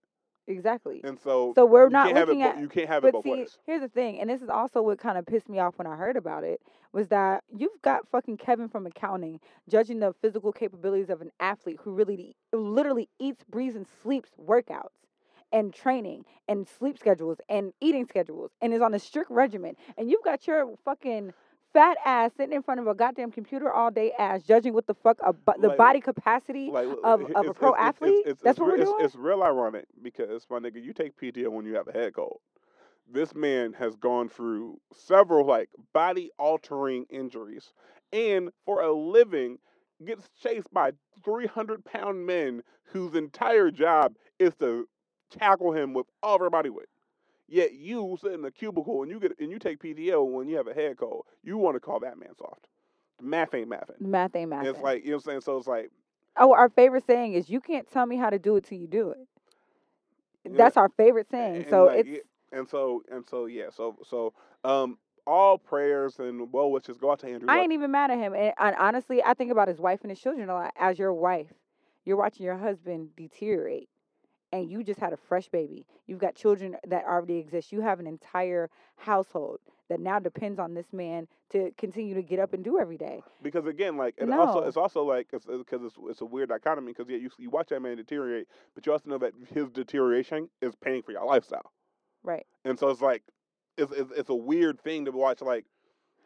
[0.46, 1.00] Exactly.
[1.04, 3.30] And so, So we're not can't it looking at you can't have it both see,
[3.32, 3.58] ways.
[3.66, 5.96] here's the thing, and this is also what kind of pissed me off when I
[5.96, 6.60] heard about it
[6.92, 11.78] was that you've got fucking Kevin from accounting judging the physical capabilities of an athlete
[11.82, 14.94] who really literally eats, breathes, and sleeps workouts
[15.52, 19.76] and training and sleep schedules and eating schedules and is on a strict regimen.
[19.96, 21.32] And you've got your fucking
[21.74, 24.94] fat ass sitting in front of a goddamn computer all day ass judging what the
[24.94, 28.22] fuck a, the Like- body capacity Like, of- of a it's- pro it's- it's- athlete?
[28.26, 29.04] It's, That's what we're re- it's, doing?
[29.04, 32.40] It's real ironic because my nigga, you take PTO when you have a head cold.
[33.06, 37.74] This man has gone through several like body altering injuries,
[38.14, 39.58] and for a living
[40.04, 44.88] gets chased by three hundred pound men whose entire job is to
[45.30, 46.86] tackle him with all their body weight.
[47.46, 50.56] Yet you sit in a cubicle and you get and you take PTO when you
[50.56, 51.26] have a head cold.
[51.42, 52.66] You want to call that man soft.
[53.20, 54.00] Math ain't mathing.
[54.00, 54.66] math ain't math.
[54.66, 55.40] It's like you know what I'm saying.
[55.42, 55.90] So it's like
[56.36, 58.88] Oh, our favorite saying is "You can't tell me how to do it till you
[58.88, 59.28] do it."
[60.56, 61.56] That's our favorite saying.
[61.56, 63.70] and so like, it's yeah, and so and so yeah.
[63.70, 64.34] So so
[64.64, 67.50] um all prayers and well wishes go out to Andrew.
[67.50, 68.34] I ain't even mad at him.
[68.34, 70.72] And, and honestly, I think about his wife and his children a lot.
[70.78, 71.52] As your wife,
[72.04, 73.88] you're watching your husband deteriorate,
[74.54, 75.84] and you just had a fresh baby.
[76.06, 77.72] You've got children that already exist.
[77.72, 79.58] You have an entire household
[79.90, 83.22] that now depends on this man to continue to get up and do every day.
[83.42, 86.48] because again, like and also it's also like it's uh, because it's, it's a weird
[86.48, 89.68] dichotomy because yeah you you watch that man deteriorate, but you also know that his
[89.70, 91.70] deterioration is paying for your lifestyle,
[92.22, 92.46] Right.
[92.64, 93.22] and so it's like
[93.76, 95.66] it's it's, it's a weird thing to watch like.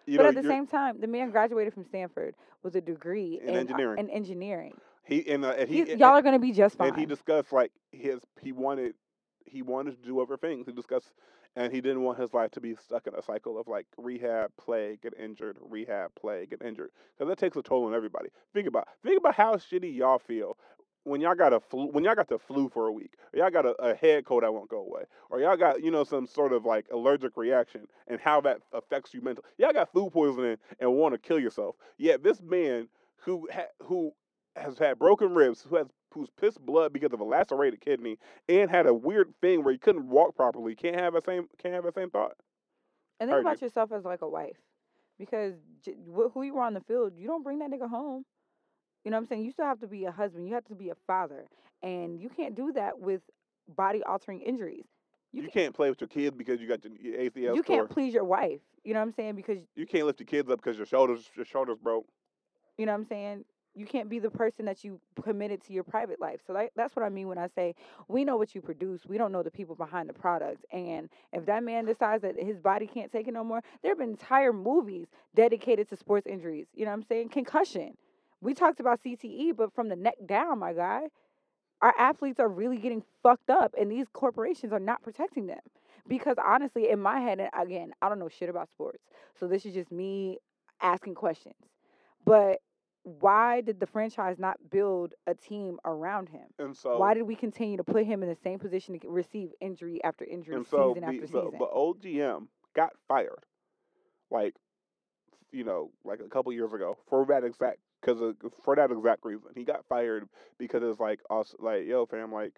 [0.06, 3.40] You but know, at the same time, the man graduated from Stanford with a degree
[3.42, 3.98] In uh, engineering.
[3.98, 4.74] In engineering,
[5.08, 6.88] he and, uh, and he He- and- y'all are gonna be just fine.
[6.88, 8.94] and he discussed like his he wanted
[9.44, 10.66] he wanted to do other things.
[10.66, 11.12] He discussed
[11.56, 14.50] and he didn't want his life to be stuck in a cycle of like rehab,
[14.58, 16.90] play, get injured, rehab, play, get injured.
[17.16, 18.28] Because that takes a toll on everybody.
[18.52, 20.56] Think about think about how shitty y'all feel
[21.04, 23.50] when y'all got a flu when y'all got the flu for a week, or y'all
[23.50, 26.26] got a, a head cold that won't go away, or y'all got you know some
[26.26, 29.46] sort of like allergic reaction and how that affects you mentally.
[29.56, 31.76] Y'all got food poisoning and want to kill yourself.
[31.96, 32.88] Yet this man
[33.24, 34.12] who ha- who
[34.60, 38.70] has had broken ribs, who has who's pissed blood because of a lacerated kidney, and
[38.70, 41.84] had a weird thing where he couldn't walk properly, can't have the same can't have
[41.84, 42.34] the same thought.
[43.20, 44.56] And think about yourself as like a wife,
[45.18, 45.54] because
[45.84, 45.96] j-
[46.32, 48.24] who you are on the field, you don't bring that nigga home.
[49.04, 49.44] You know what I'm saying?
[49.44, 50.46] You still have to be a husband.
[50.48, 51.46] You have to be a father,
[51.82, 53.22] and you can't do that with
[53.76, 54.84] body altering injuries.
[55.32, 58.14] You, You can't play with your kids because you got your, ACL you can't please
[58.14, 58.60] your wife.
[58.84, 59.34] You know what I'm saying?
[59.34, 62.06] Because you can't lift your kids up because your shoulders your shoulders broke.
[62.78, 63.44] you know what I'm saying.
[63.78, 66.40] You can't be the person that you committed to your private life.
[66.46, 67.74] So like, that's what I mean when I say
[68.08, 69.06] we know what you produce.
[69.06, 70.64] We don't know the people behind the product.
[70.72, 73.98] And if that man decides that his body can't take it no more, there have
[73.98, 76.66] been entire movies dedicated to sports injuries.
[76.74, 77.28] You know what I'm saying?
[77.28, 77.96] Concussion.
[78.40, 81.08] We talked about CTE, but from the neck down, my guy,
[81.80, 85.60] our athletes are really getting fucked up, and these corporations are not protecting them.
[86.06, 89.02] Because honestly, in my head, and again, I don't know shit about sports,
[89.38, 90.38] so this is just me
[90.80, 91.56] asking questions.
[92.24, 92.60] But
[93.20, 96.46] why did the franchise not build a team around him?
[96.58, 99.50] And so why did we continue to put him in the same position to receive
[99.60, 101.58] injury after injury, and so season the, after the, season?
[101.58, 103.44] the old GM got fired,
[104.30, 104.54] like
[105.52, 108.34] you know, like a couple years ago for that exact because
[108.64, 109.50] for that exact reason.
[109.54, 110.28] He got fired
[110.58, 112.52] because it's like us, like yo, fam, like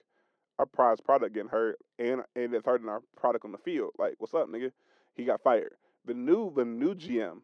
[0.59, 3.93] our prize product getting hurt and and it's hurting our product on the field.
[3.99, 4.73] Like, what's up, nigga?
[5.15, 5.75] He got fired.
[6.07, 7.41] The new the new GM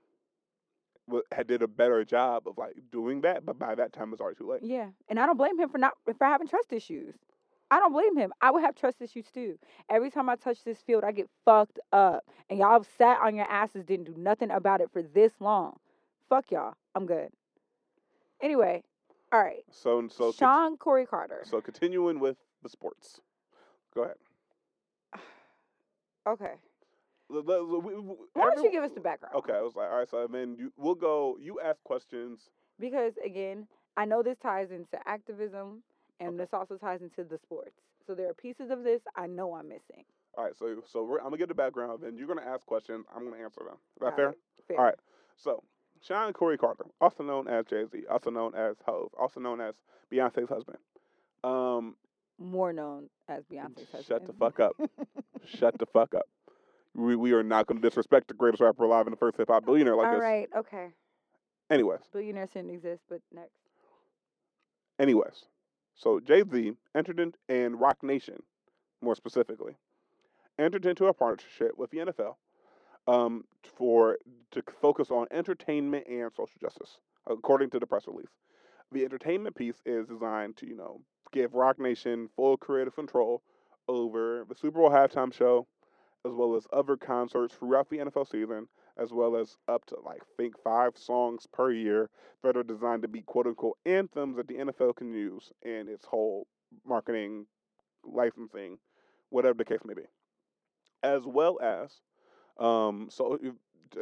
[1.32, 4.36] had did a better job of like doing that, but by that time it's already
[4.36, 4.62] too late.
[4.62, 7.14] Yeah, and I don't blame him for not for having trust issues.
[7.70, 8.32] I don't blame him.
[8.40, 9.58] I would have trust issues too.
[9.88, 13.50] Every time I touch this field, I get fucked up, and y'all sat on your
[13.50, 15.76] asses, didn't do nothing about it for this long.
[16.28, 16.74] Fuck y'all.
[16.94, 17.30] I'm good.
[18.40, 18.82] Anyway,
[19.32, 19.64] all right.
[19.70, 21.42] So so Sean Corey Carter.
[21.44, 23.20] so continuing with the sports.
[23.94, 24.16] Go ahead.
[26.28, 26.54] Okay.
[27.28, 29.34] The- the- the- we- we- Why don't every- you give us the background?
[29.34, 31.36] Okay, I was like, all right, so then you, we'll go.
[31.40, 32.50] You ask questions.
[32.78, 33.66] Because again,
[33.96, 35.82] I know this ties into activism,
[36.20, 37.80] and this also ties into the sports.
[38.06, 40.04] So there are pieces of this I know I'm missing.
[40.36, 42.00] All right, so so we're, I'm gonna get the background.
[42.02, 43.06] Then you're gonna ask questions.
[43.14, 43.78] I'm gonna answer them.
[43.96, 44.34] Is that fair?
[44.68, 44.78] Fair.
[44.78, 44.98] All right.
[45.36, 45.62] So
[46.02, 49.74] Sean Corey Carter, also known as Jay Z, also known as Hove, also known as
[50.12, 50.78] Beyonce's husband.
[51.42, 51.96] Um,
[52.38, 54.04] More known as Beyonce's husband.
[54.06, 54.76] shut the fuck up.
[55.46, 56.26] shut the fuck up.
[56.96, 59.64] We we are not gonna disrespect the greatest rapper alive and the first hip hop
[59.66, 60.22] billionaire like All this.
[60.22, 60.48] right.
[60.56, 60.88] Okay.
[61.70, 63.50] Anyways, Billionaires shouldn't exist, but next.
[64.98, 65.44] anyways,
[65.94, 68.42] so Jay Z entered in and Roc Nation,
[69.02, 69.76] more specifically,
[70.58, 72.36] entered into a partnership with the NFL
[73.08, 73.44] um,
[73.76, 74.18] for
[74.52, 78.30] to focus on entertainment and social justice, according to the press release.
[78.92, 81.00] The entertainment piece is designed to, you know,
[81.32, 83.42] give Roc Nation full creative control
[83.88, 85.66] over the Super Bowl halftime show,
[86.26, 88.68] as well as other concerts throughout the NFL season,
[88.98, 92.10] as well as up to like think five songs per year
[92.42, 96.04] that are designed to be quote unquote anthems that the NFL can use in its
[96.04, 96.46] whole
[96.84, 97.46] marketing,
[98.04, 98.78] licensing,
[99.30, 100.02] whatever the case may be,
[101.02, 102.00] as well as
[102.58, 103.38] um, so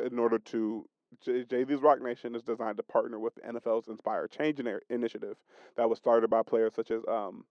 [0.06, 0.88] in order to
[1.24, 4.60] Jay Z's Roc Nation is designed to partner with the NFL's Inspire Change
[4.90, 5.36] initiative
[5.76, 7.44] that was started by players such as um,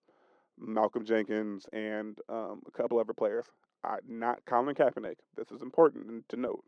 [0.59, 3.45] Malcolm Jenkins and um, a couple other players.
[3.83, 5.17] Uh, not Colin Kaepernick.
[5.35, 6.63] This is important to note.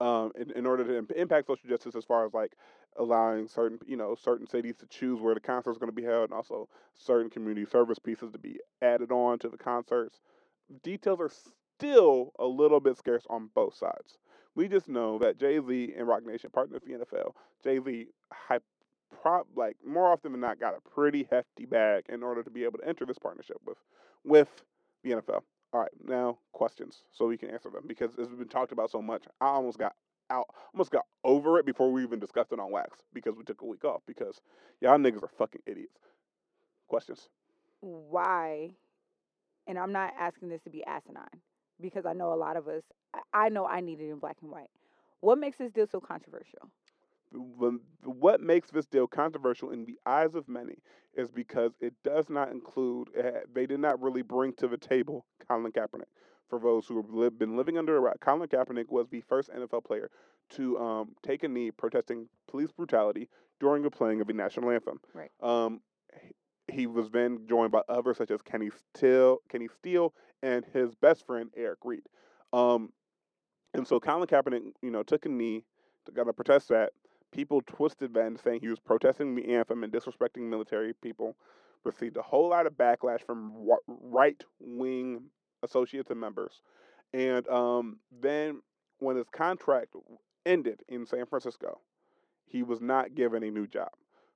[0.00, 2.52] Um, in, in order to impact social justice, as far as like
[2.96, 6.04] allowing certain, you know, certain cities to choose where the concert is going to be
[6.04, 10.20] held, and also certain community service pieces to be added on to the concerts.
[10.82, 11.30] Details are
[11.78, 14.18] still a little bit scarce on both sides.
[14.54, 17.32] We just know that Jay Z and Roc Nation partner with the NFL.
[17.62, 18.06] Jay Z,
[19.22, 22.64] prop like more often than not, got a pretty hefty bag in order to be
[22.64, 23.78] able to enter this partnership with
[24.24, 24.48] with
[25.02, 25.42] the NFL.
[25.72, 29.02] All right, now questions so we can answer them because it's been talked about so
[29.02, 29.24] much.
[29.40, 29.94] I almost got
[30.30, 33.60] out, almost got over it before we even discussed it on wax because we took
[33.62, 34.40] a week off because
[34.80, 36.00] y'all niggas are fucking idiots.
[36.88, 37.28] Questions?
[37.80, 38.70] Why?
[39.66, 41.26] And I'm not asking this to be asinine
[41.80, 42.82] because I know a lot of us,
[43.32, 44.70] I know I need it in black and white.
[45.20, 46.70] What makes this deal so controversial?
[47.32, 50.76] What makes this deal controversial in the eyes of many
[51.14, 53.08] is because it does not include,
[53.52, 56.08] they did not really bring to the table Colin Kaepernick.
[56.48, 59.84] For those who have been living under a rock, Colin Kaepernick was the first NFL
[59.84, 60.10] player
[60.50, 63.28] to um, take a knee protesting police brutality
[63.60, 64.98] during the playing of the national anthem.
[65.12, 65.30] Right.
[65.42, 65.80] Um,
[66.70, 70.12] he was then joined by others such as Kenny Stills, Kenny Stills,
[70.42, 72.02] and his best friend Eric Reid.
[72.52, 72.90] Um,
[73.74, 75.64] and so Colin Kaepernick, you know, took a knee
[76.06, 76.92] to got to protest that.
[77.32, 81.36] People twisted that into saying he was protesting the anthem and disrespecting military people.
[81.84, 83.52] Received a whole lot of backlash from
[83.86, 85.22] right wing
[85.62, 86.60] associates and members.
[87.12, 88.62] And um, then
[88.98, 89.94] when his contract
[90.44, 91.80] ended in San Francisco,
[92.46, 93.90] he was not given a new job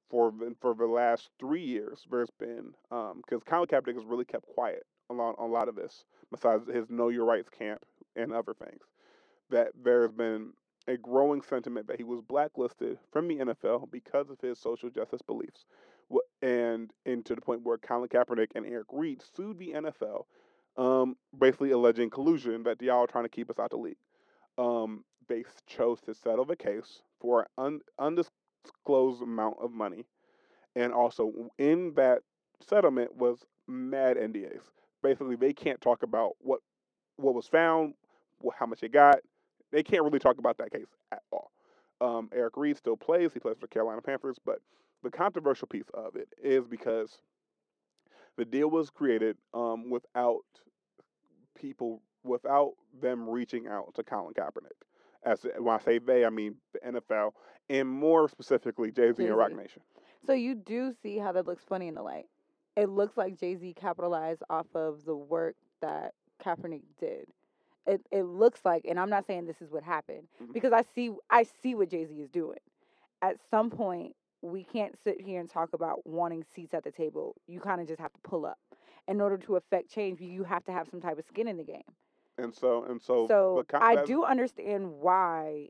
[0.08, 2.06] for for the last three years.
[2.10, 5.74] There's been because um, Colin Kaepernick has really kept quiet a lot a lot of
[5.74, 7.84] this, besides his Know Your Rights camp
[8.14, 8.82] and other things.
[9.50, 10.52] That there has been
[10.88, 15.22] a growing sentiment that he was blacklisted from the NFL because of his social justice
[15.22, 15.64] beliefs,
[16.42, 20.24] and and to the point where Colin Kaepernick and Eric Reid sued the NFL,
[20.76, 23.96] um, basically alleging collusion that y'all are trying to keep us out the league.
[24.58, 30.06] Um, they chose to settle the case for an un- undisclosed amount of money.
[30.76, 32.20] And also in that
[32.60, 34.62] settlement was mad NDAs.
[35.02, 36.60] Basically, they can't talk about what
[37.16, 37.94] what was found,
[38.58, 39.18] how much they got.
[39.72, 41.50] They can't really talk about that case at all.
[42.00, 43.32] Um, Eric Reid still plays.
[43.32, 44.58] He plays for Carolina Panthers, but
[45.02, 47.18] the controversial piece of it is because
[48.36, 50.44] the deal was created um, without
[51.58, 54.78] people, without them reaching out to Colin Kaepernick.
[55.24, 57.32] As when I say they, I mean the NFL,
[57.70, 59.82] and more specifically Jay Z and Roc Nation.
[60.26, 62.26] So you do see how that looks funny in the light.
[62.76, 66.14] It looks like Jay Z capitalized off of the work that
[66.44, 67.26] Kaepernick did.
[67.86, 70.52] It it looks like, and I'm not saying this is what happened mm-hmm.
[70.52, 72.58] because I see I see what Jay Z is doing.
[73.22, 77.34] At some point, we can't sit here and talk about wanting seats at the table.
[77.46, 78.58] You kind of just have to pull up.
[79.08, 81.64] In order to affect change, you have to have some type of skin in the
[81.64, 81.82] game.
[82.38, 83.26] And so and so.
[83.26, 85.68] So I do understand why,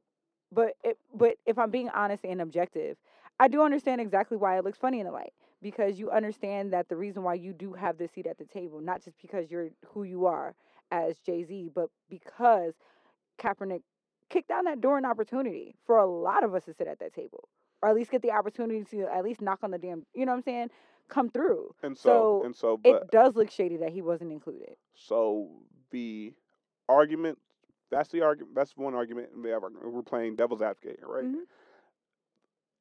[0.50, 2.98] but it, but if I'm being honest and objective,
[3.40, 5.32] I do understand exactly why it looks funny in the light
[5.62, 8.80] because you understand that the reason why you do have this seat at the table,
[8.80, 10.54] not just because you're who you are
[10.92, 12.74] as Jay Z, but because
[13.40, 13.82] Kaepernick
[14.28, 17.14] kicked down that door and opportunity for a lot of us to sit at that
[17.14, 17.48] table,
[17.82, 20.32] or at least get the opportunity to at least knock on the damn, you know
[20.32, 20.70] what I'm saying,
[21.08, 21.74] come through.
[21.82, 24.76] And so, so and so, it does look shady that he wasn't included.
[24.94, 25.48] So
[25.90, 26.34] the
[26.88, 27.38] argument.
[27.90, 28.54] That's the argument.
[28.54, 29.62] That's one argument have.
[29.82, 31.24] We're playing devil's advocate, right?
[31.24, 31.40] Mm-hmm.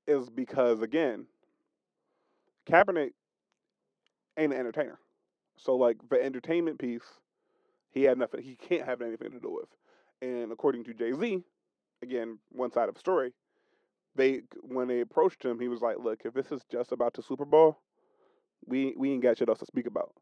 [0.07, 1.25] Is because again,
[2.65, 3.11] Kaepernick
[4.37, 4.99] ain't an entertainer.
[5.57, 7.03] So like the entertainment piece,
[7.91, 8.41] he had nothing.
[8.41, 9.69] He can't have anything to do with.
[10.21, 11.43] And according to Jay Z,
[12.01, 13.33] again, one side of the story,
[14.15, 17.23] they when they approached him, he was like, "Look, if this is just about the
[17.23, 17.79] Super Bowl,
[18.65, 20.13] we we ain't got shit else to speak about."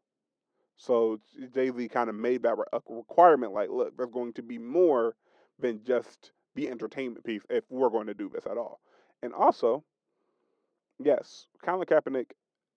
[0.76, 1.20] So
[1.54, 3.52] Jay Z kind of made that a requirement.
[3.52, 5.14] Like, look, there's going to be more
[5.58, 8.80] than just the entertainment piece if we're going to do this at all.
[9.22, 9.84] And also,
[10.98, 12.30] yes, Colin Kaepernick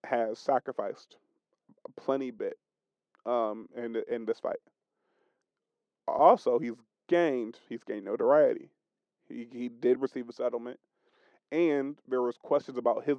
[0.04, 1.16] has sacrificed
[1.96, 2.58] plenty bit
[3.24, 4.60] um, in in this fight.
[6.06, 6.74] Also, he's
[7.08, 8.70] gained he's gained notoriety.
[9.28, 10.78] He he did receive a settlement,
[11.52, 13.18] and there was questions about his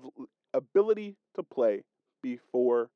[0.54, 1.84] ability to play
[2.22, 2.90] before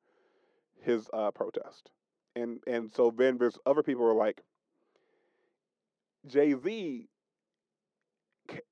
[0.82, 1.90] his uh, protest.
[2.36, 4.42] and and so then there's other people who are like,
[6.28, 7.08] Jay Z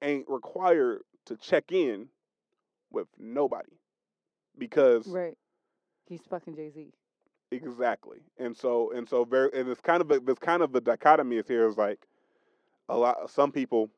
[0.01, 2.09] ain't required to check in
[2.91, 3.73] with nobody
[4.57, 5.37] because Right.
[6.05, 6.93] He's fucking Jay Z.
[7.51, 10.81] Exactly, and so and so very and it's kind of a, this kind of the
[10.81, 11.99] dichotomy is here is like
[12.89, 13.89] a lot some people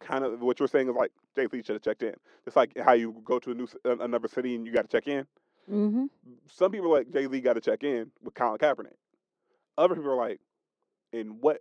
[0.00, 2.14] kind of what you're saying is like Jay Z should have checked in.
[2.46, 5.06] It's like how you go to a new another city and you got to check
[5.06, 5.24] in.
[5.70, 6.06] Mm-hmm.
[6.48, 8.94] Some people are like Jay Z got to check in with Colin Kaepernick.
[9.78, 10.40] Other people are like,
[11.12, 11.58] in what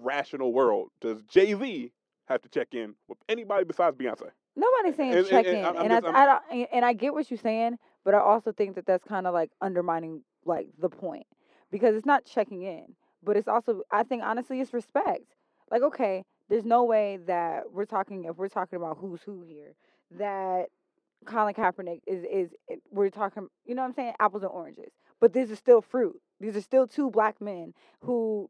[0.00, 1.92] rational world does Jay Z
[2.28, 4.30] have to check in with anybody besides Beyonce?
[4.54, 6.84] Nobody's saying And- and- check and in, I'm and just- I, I don't, and- and
[6.84, 7.76] I get what you're saying,
[8.06, 11.26] but I also think that that's kind of like undermining like the point
[11.72, 15.34] because it's not checking in, but it's also I think honestly it's respect.
[15.72, 19.74] Like okay, there's no way that we're talking if we're talking about who's who here
[20.12, 20.66] that
[21.24, 24.92] Colin Kaepernick is is eh, we're talking you know what I'm saying apples and oranges,
[25.20, 26.20] but these are still fruit.
[26.38, 28.48] These are still two black men who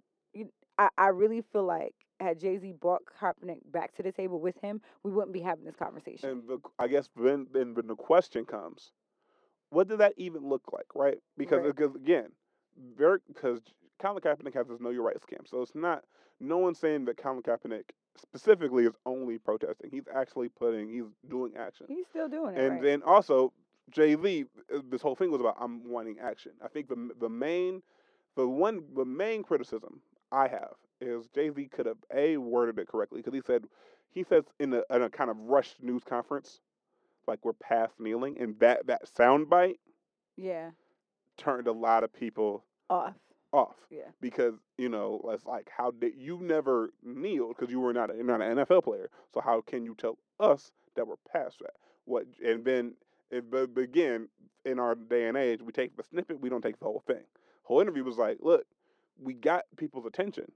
[0.76, 4.60] I I really feel like had Jay Z brought Kaepernick back to the table with
[4.60, 6.28] him, we wouldn't be having this conversation.
[6.28, 8.92] And the, I guess then, then when the question comes,
[9.70, 11.18] what did that even look like, right?
[11.36, 11.74] Because Right.
[11.76, 12.28] because again,
[12.96, 13.60] very because
[13.98, 16.04] Colin Kaepernick has this Know Your Rights camp, so it's not
[16.40, 17.84] no one's saying that Colin Kaepernick
[18.20, 19.90] specifically is only protesting.
[19.90, 22.60] He's actually putting, he's doing action, He's still doing it.
[22.60, 22.82] and right.
[22.82, 23.52] then also
[23.90, 24.44] Jay Z.
[24.74, 26.52] Uh, this whole thing was about I'm wanting action.
[26.64, 27.82] I think the the main,
[28.36, 30.00] the one the main criticism
[30.32, 33.64] I have is Jay Z could have a worded it correctly because he said
[34.10, 36.60] he says in a, in a kind of rushed news conference,
[37.26, 39.78] like we're past kneeling, and that that soundbite
[40.36, 40.70] yeah,
[41.36, 43.14] turned a lot of people off.
[43.52, 47.92] off Yeah, because you know it's like how did you never kneel because you were
[47.92, 51.16] not a, you're not an NFL player, so how can you tell us that we're
[51.32, 51.74] past that?
[52.04, 52.94] What and then
[53.30, 54.28] it but again
[54.64, 57.22] in our day and age we take the snippet, we don't take the whole thing.
[57.62, 58.64] Whole interview was like, look,
[59.20, 60.50] we got people's attention,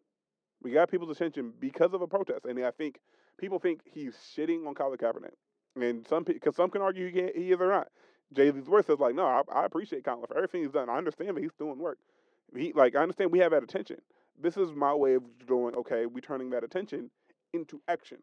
[0.63, 3.01] we got people's attention because of a protest, and I think
[3.39, 5.35] people think he's shitting on Colin Kaepernick,
[5.77, 7.89] and some because some can argue he, can't, he is or not.
[8.33, 10.89] Jay Z's words says like, no, I, I appreciate Colin for everything he's done.
[10.89, 11.99] I understand that he's doing work.
[12.57, 13.99] He like I understand we have that attention.
[14.41, 16.07] This is my way of doing okay.
[16.07, 17.11] We turning that attention
[17.53, 18.19] into action,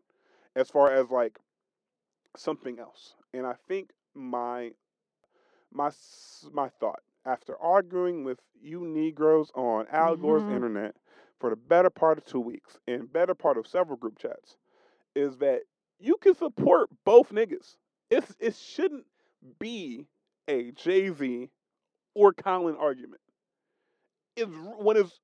[0.55, 1.39] as far as like
[2.37, 3.15] something else.
[3.33, 4.71] And I think my
[5.73, 5.91] my
[6.53, 10.55] my thought after arguing with you Negroes on Al Gore's Mhm.
[10.55, 10.95] internet
[11.39, 14.57] for the better part of two weeks and better part of several group chats
[15.15, 15.63] is that
[15.99, 17.75] you can support both niggas.
[18.09, 19.05] It's it shouldn't
[19.59, 20.07] be
[20.47, 21.49] a Jay Z
[22.13, 23.21] or Colin argument.
[24.35, 25.19] It's when it's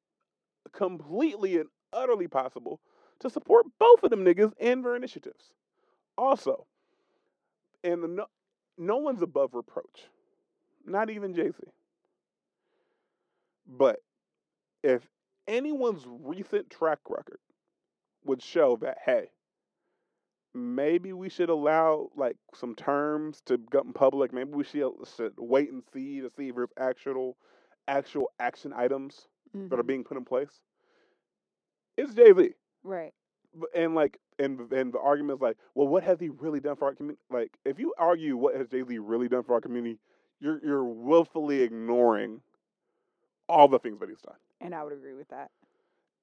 [0.74, 2.80] completely and utterly possible
[3.20, 5.54] to support both of them niggas and their initiatives.
[6.18, 6.66] Also,
[7.84, 8.26] and the no,
[8.78, 10.08] no one's above reproach,
[10.86, 11.72] not even Jay Z.
[13.68, 14.00] But
[14.84, 15.08] if
[15.48, 17.40] anyone's recent track record
[18.26, 19.30] would show that, hey,
[20.54, 24.34] maybe we should allow like some terms to in public.
[24.34, 27.38] Maybe we should, should wait and see to see if there's actual
[27.88, 29.28] actual action items
[29.70, 29.88] that are Mhm.
[29.88, 30.62] being put in place.
[31.98, 33.14] It's Jay Z, right.
[33.76, 36.86] and like, and and the argument is like, well, what has he really done for
[36.86, 37.22] our community?
[37.30, 40.00] Like, if you argue what has Jay Z really done for our community,
[40.40, 42.42] you're you're willfully ignoring
[43.50, 44.36] all the things that he's done.
[44.62, 45.52] And I would agree with that.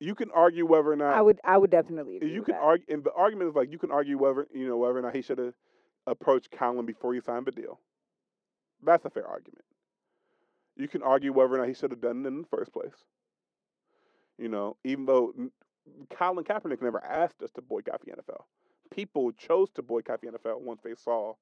[0.00, 1.38] You can argue whether or not I would.
[1.44, 2.32] I would definitely agree.
[2.32, 2.62] you can that.
[2.62, 5.14] argue, and the argument is like you can argue whether you know whether or not
[5.14, 5.52] he should have
[6.06, 7.78] approached Colin before he signed the deal.
[8.82, 9.64] That's a fair argument.
[10.76, 12.94] You can argue whether or not he should have done it in the first place.
[14.38, 15.34] You know, even though
[16.08, 18.44] Colin Kaepernick never asked us to boycott the NFL,
[18.90, 21.34] people chose to boycott the NFL once they saw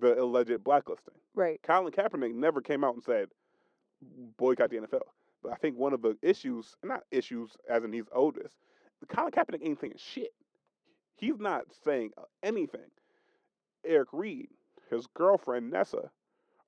[0.00, 1.14] the alleged blacklisting.
[1.34, 1.60] Right.
[1.62, 3.28] Colin Kaepernick never came out and said
[4.36, 5.02] boycott the NFL.
[5.42, 8.54] But I think one of the issues, not issues as in he's oldest,
[9.08, 10.32] Colin Kaepernick ain't saying shit.
[11.14, 12.90] He's not saying uh, anything.
[13.84, 14.48] Eric Reid,
[14.90, 16.10] his girlfriend Nessa,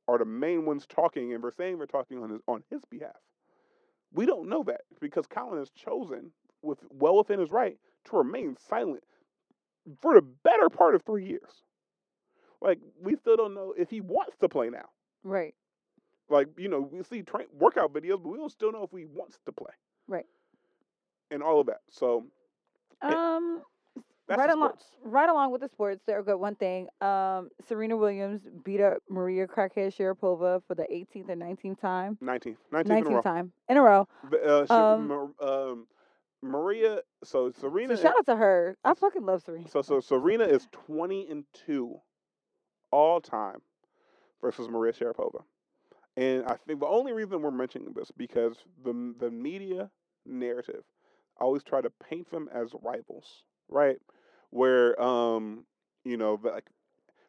[0.09, 3.16] are the main ones talking, and saying they're talking on his on his behalf.
[4.12, 8.57] We don't know that because Colin has chosen, with well within his right, to remain
[8.68, 9.05] silent
[10.01, 11.62] for the better part of three years.
[12.61, 14.87] Like we still don't know if he wants to play now.
[15.23, 15.55] Right.
[16.31, 19.05] Like you know, we see train workout videos, but we don't still know if he
[19.05, 19.72] wants to play.
[20.09, 20.26] Right.
[21.31, 21.81] And all of that.
[21.91, 22.26] So
[23.03, 23.62] Um.
[24.28, 24.72] right along,
[25.03, 26.89] right along with the sports, there got one thing.
[27.01, 32.16] Um, Serena Williams beat up Maria Crackhead Sharapova for the 18th and 19th time.
[32.22, 33.22] 19th, 19th, in a row.
[33.22, 34.09] time in a row.
[34.31, 35.87] The, Uh, she, Um, um,
[36.43, 37.03] Maria.
[37.24, 37.97] So Serena.
[37.97, 38.76] So shout out to her.
[38.85, 39.68] I fucking love Serena.
[39.68, 42.01] so so Serena is 20 and two,
[42.93, 43.61] all time,
[44.41, 45.43] versus Maria Sharapova.
[46.17, 49.91] And I think the only reason we're mentioning this because the the media
[50.27, 50.83] narrative
[51.41, 53.97] always try to paint them as rivals, right?
[54.51, 55.65] Where um,
[56.05, 56.67] you know, like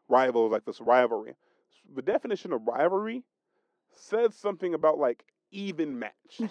[0.10, 1.34] rivals like this rivalry.
[1.96, 3.24] The definition of rivalry
[3.96, 6.42] says something about like even matched.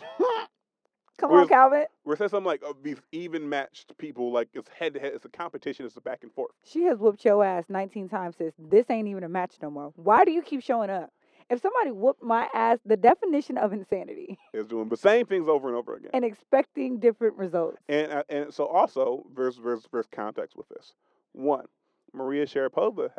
[1.18, 1.84] Come Whereas- on, Calvin.
[2.04, 5.12] Where it says something like oh, these even matched people, like it's head to head,
[5.14, 6.52] it's a competition, it's a back and forth.
[6.64, 8.54] She has whooped your ass 19 times, sis.
[8.58, 9.92] This ain't even a match no more.
[9.96, 11.10] Why do you keep showing up?
[11.50, 15.68] If somebody whooped my ass, the definition of insanity is doing the same things over
[15.68, 16.10] and over again.
[16.14, 17.78] and expecting different results.
[17.88, 20.94] And uh, and so also there's there's there's context with this.
[21.32, 21.66] One,
[22.14, 23.10] Maria Sharapova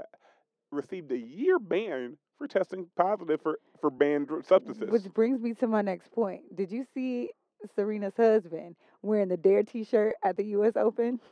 [0.72, 4.90] received a year ban for testing positive for for banned substances.
[4.90, 6.56] Which brings me to my next point.
[6.56, 7.32] Did you see
[7.76, 10.74] Serena's husband wearing the Dare T-shirt at the U.S.
[10.76, 11.20] Open?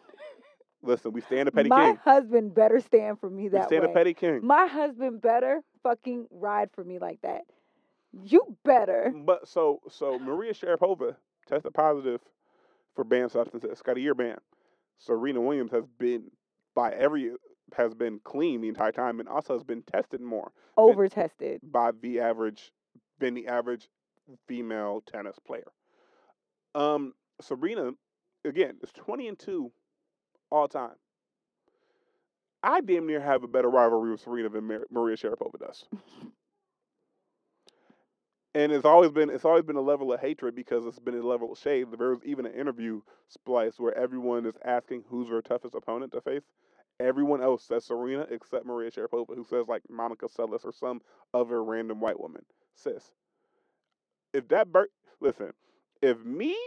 [0.81, 1.99] Listen, we stand a petty my king.
[2.05, 3.91] My husband better stand for me that We stand way.
[3.91, 4.39] a petty king.
[4.45, 7.41] My husband better fucking ride for me like that.
[8.23, 9.13] You better.
[9.15, 11.15] But so so Maria Sharapova
[11.47, 12.21] tested positive
[12.95, 13.81] for banned substances.
[13.81, 14.37] Got a year ban.
[14.97, 16.31] Serena Williams has been
[16.75, 17.33] by every
[17.77, 21.59] has been clean the entire time and also has been tested more Over tested.
[21.63, 22.71] by the average
[23.19, 23.89] than the average
[24.47, 25.67] female tennis player.
[26.73, 27.91] Um, Serena,
[28.45, 29.71] again, is twenty and two
[30.51, 30.95] all time.
[32.63, 35.85] I damn near have a better rivalry with Serena than Mar- Maria Sharapova does.
[38.53, 41.25] and it's always been it's always been a level of hatred because it's been a
[41.25, 41.87] level of shade.
[41.97, 46.21] There was even an interview splice where everyone is asking who's their toughest opponent to
[46.21, 46.43] face.
[46.99, 51.01] Everyone else says Serena except Maria Sharapova, who says like Monica Seles or some
[51.33, 52.43] other random white woman.
[52.75, 53.13] Sis,
[54.33, 54.89] if that bird,
[55.21, 55.51] listen,
[56.01, 56.57] if me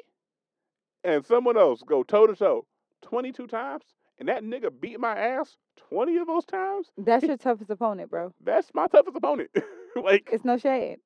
[1.05, 2.67] and someone else go toe to toe
[3.03, 3.85] twenty two times,
[4.19, 8.33] and that nigga beat my ass twenty of those times, That's your toughest opponent, bro.
[8.43, 9.51] that's my toughest opponent.
[10.03, 10.99] like, It's no shade.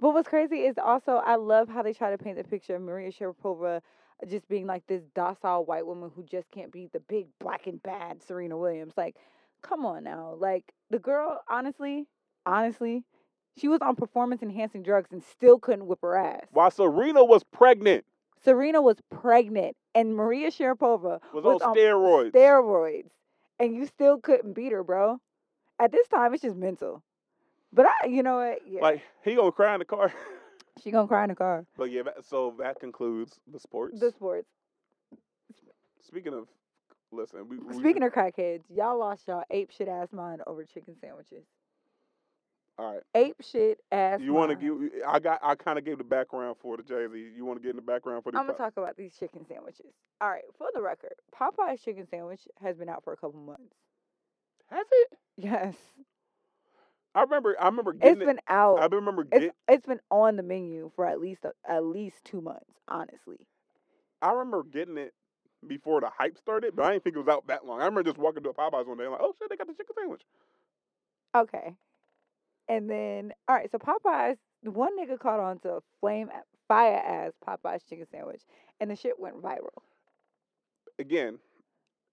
[0.00, 2.82] But what's crazy is also I love how they try to paint the picture of
[2.82, 3.80] Maria Sharapova
[4.28, 7.82] just being like this docile white woman who just can't beat the big black and
[7.82, 8.94] bad Serena Williams.
[8.96, 9.16] Like,
[9.62, 10.34] come on now.
[10.38, 12.06] Like the girl, honestly,
[12.44, 13.04] honestly,
[13.56, 16.46] she was on performance enhancing drugs and still couldn't whip her ass.
[16.50, 18.04] while Serena was pregnant,
[18.42, 22.32] Serena was pregnant and Maria Sharapova was, was on steroids.
[22.32, 23.10] steroids,
[23.58, 25.18] and you still couldn't beat her, bro.
[25.78, 27.02] At this time, it's just mental.
[27.72, 28.58] But I, you know what?
[28.68, 30.12] Yeah, Like he gonna cry in the car.
[30.82, 31.64] she gonna cry in the car.
[31.76, 33.98] but yeah, so that concludes the sports.
[33.98, 34.48] The sports.
[36.06, 36.46] Speaking of,
[37.10, 40.94] listen, we, we Speaking of crackheads, y'all lost y'all ape shit ass mind over chicken
[41.00, 41.44] sandwiches.
[42.78, 43.02] All right.
[43.14, 44.20] Ape shit ass.
[44.20, 44.90] You want to give?
[45.06, 45.40] I got.
[45.42, 47.32] I kind of gave the background for the Jay Z.
[47.36, 48.38] You want to get in the background for the?
[48.38, 49.92] I'm gonna talk about these chicken sandwiches.
[50.20, 53.74] All right, for the record, Popeye's chicken sandwich has been out for a couple months.
[54.70, 55.18] Has it?
[55.36, 55.74] Yes,
[57.14, 57.56] I remember.
[57.60, 58.26] I remember getting it's it.
[58.26, 58.80] been out.
[58.80, 62.24] I remember it's get, it's been on the menu for at least a, at least
[62.24, 62.70] two months.
[62.88, 63.46] Honestly,
[64.20, 65.14] I remember getting it
[65.66, 67.80] before the hype started, but I didn't think it was out that long.
[67.80, 69.68] I remember just walking to a Popeyes one day, and like, oh shit, they got
[69.68, 70.22] the chicken sandwich.
[71.36, 71.74] okay.
[72.68, 76.30] And then all right, so Popeyes, one nigga caught on to flame
[76.68, 78.42] fire ass Popeyes chicken sandwich,
[78.80, 79.82] and the shit went viral.
[80.98, 81.38] Again,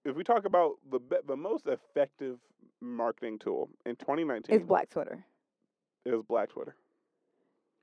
[0.04, 2.38] if we talk about the the most effective
[2.80, 5.24] marketing tool in 2019 It's Black Twitter.
[6.04, 6.74] is Black Twitter.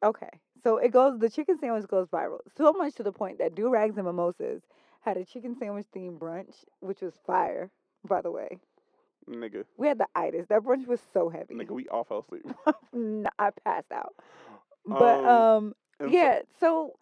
[0.04, 0.30] Okay.
[0.64, 2.40] So it goes the chicken sandwich goes viral.
[2.58, 4.62] So much to the point that Do Rags and Mimosas
[5.02, 7.72] had a chicken sandwich themed brunch, which was fire,
[8.08, 8.60] by the way.
[9.30, 10.48] Nigga, We had the itis.
[10.48, 11.54] That brunch was so heavy.
[11.56, 12.46] nigga, we all fell asleep.
[13.40, 14.16] I passed out.
[14.86, 16.94] But um so- yeah, so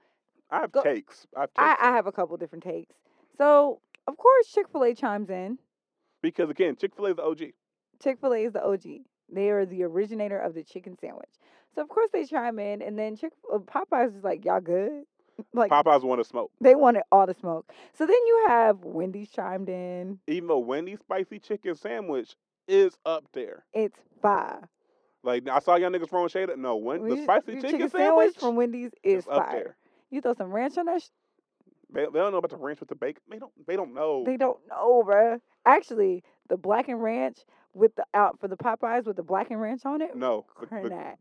[0.51, 1.25] I have go- takes.
[1.35, 1.59] I have takes.
[1.59, 2.95] I, I have a couple different takes.
[3.37, 5.57] So of course Chick-fil-A chimes in.
[6.21, 7.41] because again, Chick Fil A is the OG.
[8.03, 8.83] Chick-fil-A is the OG.
[9.31, 11.29] They are the originator of the chicken sandwich.
[11.75, 15.03] So of course they chime in and then Chick uh, Popeyes is like, Y'all good?
[15.53, 16.51] Like Popeyes want to smoke.
[16.61, 17.71] They wanted all the smoke.
[17.93, 20.19] So then you have Wendy's chimed in.
[20.27, 22.35] Even though Wendy's spicy chicken sandwich
[22.67, 23.65] is up there.
[23.73, 24.67] It's fire.
[25.23, 28.35] Like I saw y'all niggas throwing shade at no when the spicy the chicken, sandwich
[28.37, 29.51] from Wendy's is is up fire.
[29.51, 29.77] there.
[30.09, 31.01] You throw some ranch on that.
[31.01, 31.07] Sh-
[31.93, 33.21] They, they don't know about the ranch with the bacon.
[33.29, 33.51] They don't.
[33.65, 34.23] They don't know.
[34.25, 35.39] they don't know, bruh.
[35.65, 37.39] Actually, the blackened ranch
[37.73, 40.15] with the out for the Popeyes with the blackened ranch on it.
[40.15, 41.15] no, the- the-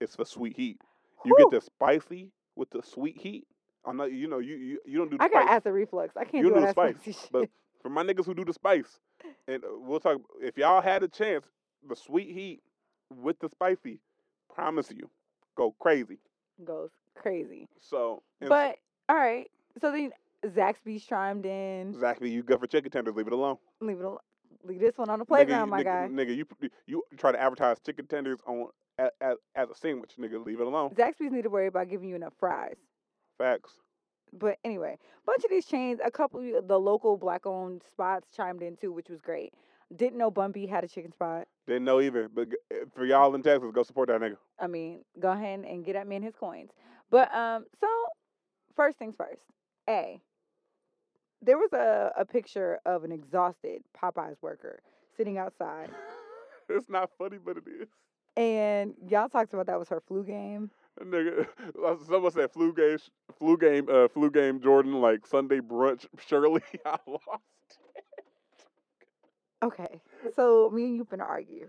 [0.00, 0.80] it's for sweet heat.
[1.24, 3.46] You get the spicy with the sweet heat.
[3.84, 4.12] I'm not.
[4.12, 5.56] You know, you you, you don't do the I got spice.
[5.56, 6.16] acid reflux.
[6.16, 7.48] I can't You do do the spice, but
[7.82, 8.98] for my niggas who do the spice,
[9.48, 10.20] and uh, we'll talk.
[10.40, 11.46] If y'all had a chance,
[11.88, 12.60] the sweet heat
[13.14, 14.00] with the spicy,
[14.54, 15.08] promise you,
[15.56, 16.18] go crazy.
[16.64, 17.68] goes crazy.
[17.80, 18.76] So, But
[19.08, 19.50] all right.
[19.80, 20.12] So then
[20.46, 21.90] Zaxby's chimed in.
[21.90, 23.14] exactly, you good for chicken tenders?
[23.14, 23.56] Leave it alone.
[23.80, 24.18] Leave it alone.
[24.64, 26.08] leave this one on the playground, you- my nigga, guy.
[26.10, 26.44] Nigga, you
[26.86, 28.66] you try to advertise chicken tenders on
[28.98, 30.44] as, as, as a sandwich, nigga.
[30.44, 30.90] Leave it alone.
[30.90, 32.76] Zaxby's need to worry about giving you enough fries.
[33.40, 33.72] Facts.
[34.34, 38.62] But anyway, bunch of these chains, a couple of the local black owned spots chimed
[38.62, 39.54] in too, which was great.
[39.96, 41.48] Didn't know Bun B had a chicken spot.
[41.66, 42.28] Didn't know either.
[42.28, 44.36] But eh, for y'all in Texas, go support that nigga.
[44.60, 46.70] I mean, go ahead and get at me man his coins.
[47.10, 47.88] But um, so
[48.76, 49.42] first things first.
[49.88, 50.20] A.
[51.42, 54.80] There was a, a picture of an exhausted Popeyes worker
[55.16, 55.88] sitting outside,
[56.68, 57.88] it's not funny, but it is.
[58.36, 60.70] and y'all talked about that was her flu game.
[60.98, 61.46] Nigga,
[62.06, 62.98] someone said flu game,
[63.38, 64.60] flu game, uh, flu game.
[64.60, 66.06] Jordan like Sunday brunch.
[66.26, 67.42] Surely I lost.
[69.62, 70.00] Okay,
[70.34, 71.68] so me and you finna argue.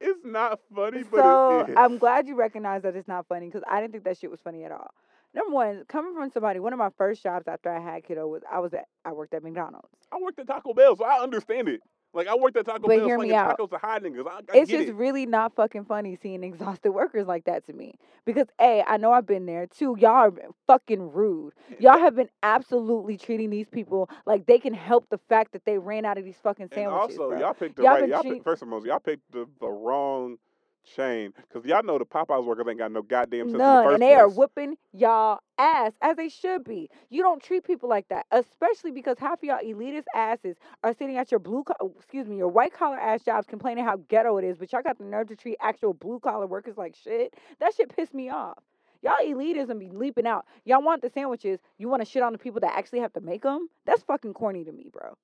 [0.00, 1.76] It's not funny, but so it is.
[1.78, 4.40] I'm glad you recognize that it's not funny because I didn't think that shit was
[4.40, 4.90] funny at all.
[5.34, 8.42] Number one, coming from somebody, one of my first jobs after I had kiddo was
[8.50, 9.88] I was at I worked at McDonald's.
[10.12, 11.80] I worked at Taco Bell, so I understand it.
[12.14, 13.58] Like I worked at Taco But Bell hear me out.
[13.58, 14.26] tacos to high niggas.
[14.26, 14.94] I, I it's just it.
[14.94, 17.94] really not fucking funny seeing exhausted workers like that to me.
[18.26, 19.66] Because A, I know I've been there.
[19.66, 20.32] Two, y'all are
[20.66, 21.54] fucking rude.
[21.70, 25.64] Eh, y'all have been absolutely treating these people like they can help the fact that
[25.64, 27.18] they ran out of these fucking And sandwiches.
[27.18, 27.40] also, bro.
[27.40, 28.08] y'all picked the y'all right.
[28.08, 30.36] Y'all treat- picked, first and most, y'all picked the, the wrong
[30.84, 33.94] chain because y'all know the Popeyes workers ain't got no goddamn sense the None, first
[33.94, 36.90] and they are whooping y'all ass as they should be.
[37.10, 41.16] You don't treat people like that, especially because half of y'all elitist asses are sitting
[41.18, 44.36] at your blue, co- oh, excuse me, your white collar ass jobs complaining how ghetto
[44.38, 47.34] it is, but y'all got the nerve to treat actual blue collar workers like shit.
[47.60, 48.58] That shit pissed me off.
[49.02, 50.46] Y'all elitism be leaping out.
[50.64, 51.58] Y'all want the sandwiches.
[51.78, 53.68] You want to shit on the people that actually have to make them.
[53.84, 55.16] That's fucking corny to me, bro.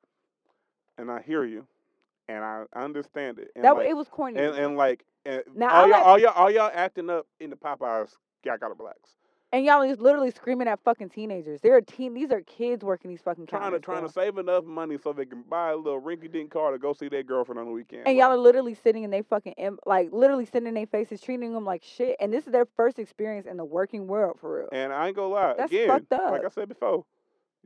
[0.98, 1.66] and I hear you,
[2.28, 3.50] and I understand it.
[3.54, 4.38] And That like, it was corny.
[4.38, 7.50] and, and like and Now, all y'all, like- all y'all, all y'all acting up in
[7.50, 8.14] the Popeyes.
[8.44, 8.98] Y'all gotta relax.
[9.50, 11.62] And y'all is literally screaming at fucking teenagers.
[11.62, 12.12] They're a teen.
[12.12, 14.06] These are kids working these fucking Trying to trying bro.
[14.08, 16.92] to save enough money so they can buy a little rinky dink car to go
[16.92, 18.06] see their girlfriend on the weekend.
[18.06, 19.54] And Like, y'all are literally sitting in they fucking
[19.86, 22.16] like literally sitting in their faces, treating them like shit.
[22.20, 24.68] And this is their first experience in the working world for real.
[24.70, 25.54] And I ain't gonna lie.
[25.56, 27.04] That's Again, fucked like I said before,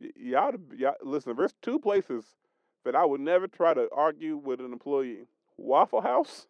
[0.01, 1.35] y- y'all, y'all listen.
[1.37, 2.25] There's two places
[2.85, 6.47] that I would never try to argue with an employee: Waffle House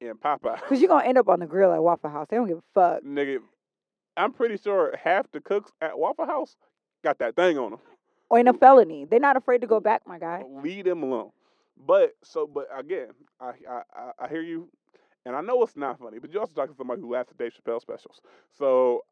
[0.00, 0.60] and Popeye.
[0.68, 2.26] Cause you're gonna end up on the grill at Waffle House.
[2.30, 3.02] They don't give a fuck.
[3.02, 3.38] Nigga,
[4.16, 6.56] I'm pretty sure half the cooks at Waffle House
[7.04, 7.80] got that thing on them.
[8.30, 9.06] Or in a felony.
[9.06, 10.44] They're not afraid to go back, my guy.
[10.62, 11.30] Leave them alone.
[11.86, 13.08] But so, but again,
[13.40, 13.82] I I
[14.18, 14.68] I, hear you,
[15.24, 16.18] and I know it's not funny.
[16.18, 18.20] But you also talking to somebody who laughed at Dave Chappelle specials.
[18.58, 19.04] So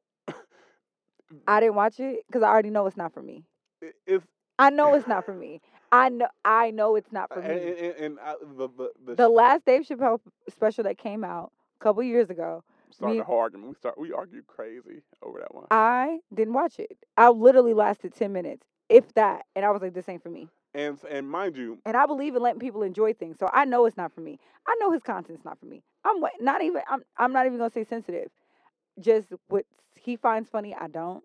[1.47, 3.45] I didn't watch it because I already know it's not for me.
[3.81, 4.25] it, it's
[4.59, 5.61] I know it's not for me.
[5.97, 7.69] I know I know it's not for and, me.
[7.69, 11.53] and, and I, uh, the the, the, The last Dave Chappelle special that came out
[11.81, 13.49] a couple years ago, started me- a whole.
[13.51, 15.67] We start we argued crazy over that one.
[15.71, 16.97] I didn't watch it.
[17.17, 20.49] I literally lasted ten minutes, if that, and I was like, "This ain't for me."
[20.75, 23.87] And and mind you, And I believe in letting people enjoy things, so I know
[23.87, 24.39] it's not for me.
[24.67, 25.83] I know his content's not for me.
[26.05, 26.83] I'm not even.
[26.89, 27.03] I'm.
[27.17, 28.31] I'm not even gonna say sensitive.
[29.01, 31.25] Just what he finds funny, I don't.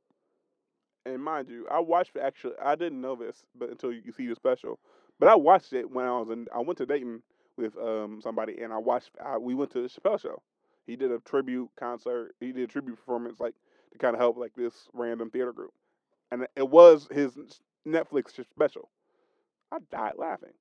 [1.05, 2.55] And mind you, I watched the actually.
[2.63, 4.79] I didn't know this, but until you see the special.
[5.19, 6.47] But I watched it when I was in.
[6.55, 7.23] I went to Dayton
[7.57, 9.11] with um somebody, and I watched.
[9.23, 10.41] I, we went to the Chappelle show.
[10.87, 12.35] He did a tribute concert.
[12.41, 13.55] He did a tribute performance, like
[13.93, 15.73] to kind of help like this random theater group,
[16.31, 17.33] and it was his
[17.87, 18.89] Netflix special.
[19.71, 20.53] I died laughing,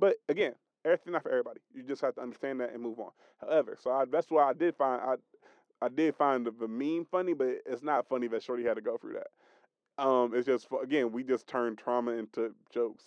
[0.00, 1.60] but again, everything not for everybody.
[1.74, 3.12] You just have to understand that and move on.
[3.40, 5.16] However, so I, that's why I did find I.
[5.80, 8.96] I did find the meme funny, but it's not funny that Shorty had to go
[8.98, 9.28] through that.
[9.98, 13.04] Um, it's just again, we just turn trauma into jokes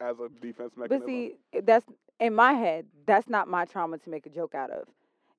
[0.00, 1.00] as a defense mechanism.
[1.00, 1.86] But see, that's
[2.20, 2.86] in my head.
[3.06, 4.86] That's not my trauma to make a joke out of.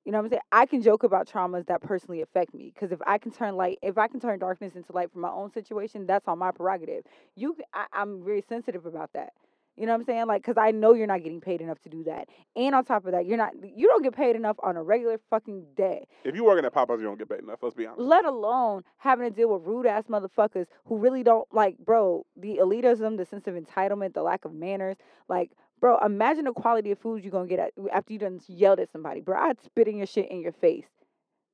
[0.04, 0.42] You know what I'm saying?
[0.52, 3.78] I can joke about traumas that personally affect me because if I can turn light,
[3.82, 7.02] if I can turn darkness into light for my own situation, that's on my prerogative.
[7.34, 9.32] You, I, am very sensitive about that.
[9.76, 10.26] You know what I'm saying?
[10.26, 13.04] Like, cause I know you're not getting paid enough to do that, and on top
[13.06, 16.06] of that, you're not, you don't get paid enough on a regular fucking day.
[16.24, 17.58] if you work working at Popeyes, you don't get paid enough.
[17.62, 18.00] Let's be honest.
[18.00, 22.58] Let alone having to deal with rude ass motherfuckers who really don't like, bro, the
[22.62, 24.96] elitism, the sense of entitlement, the lack of manners.
[25.28, 25.50] Like,
[25.80, 28.90] bro, imagine the quality of food you're gonna get at, after you done yelled at
[28.90, 29.20] somebody.
[29.20, 30.86] Bro, I'd spit in your shit in your face.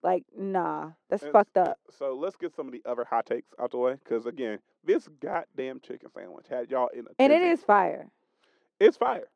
[0.02, 1.78] Like, nah, that's And fucked up.
[1.90, 5.08] So let's get some of the other hot takes out the way, because again, this
[5.20, 8.08] goddamn chicken sandwich had y'all in a And it is fire.
[8.80, 9.28] It's fire.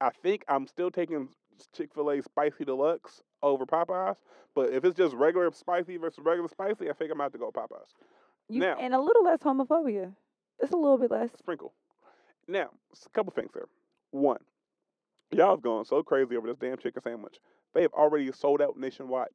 [0.00, 1.28] I think I'm still taking
[1.76, 4.16] Chick Fil A spicy deluxe over Popeyes,
[4.54, 7.92] but if it's just regular spicy versus regular spicy, I think I'm gonna go Popeyes.
[8.48, 10.12] You, Now- and a little less homophobia.
[10.58, 11.30] It's a little bit less.
[11.38, 11.72] sprinkle.
[12.48, 13.68] Now, a couple things here.
[14.10, 14.38] One,
[15.30, 17.38] y'all have gone so crazy over this damn chicken sandwich.
[17.72, 19.30] They have already sold out nationwide.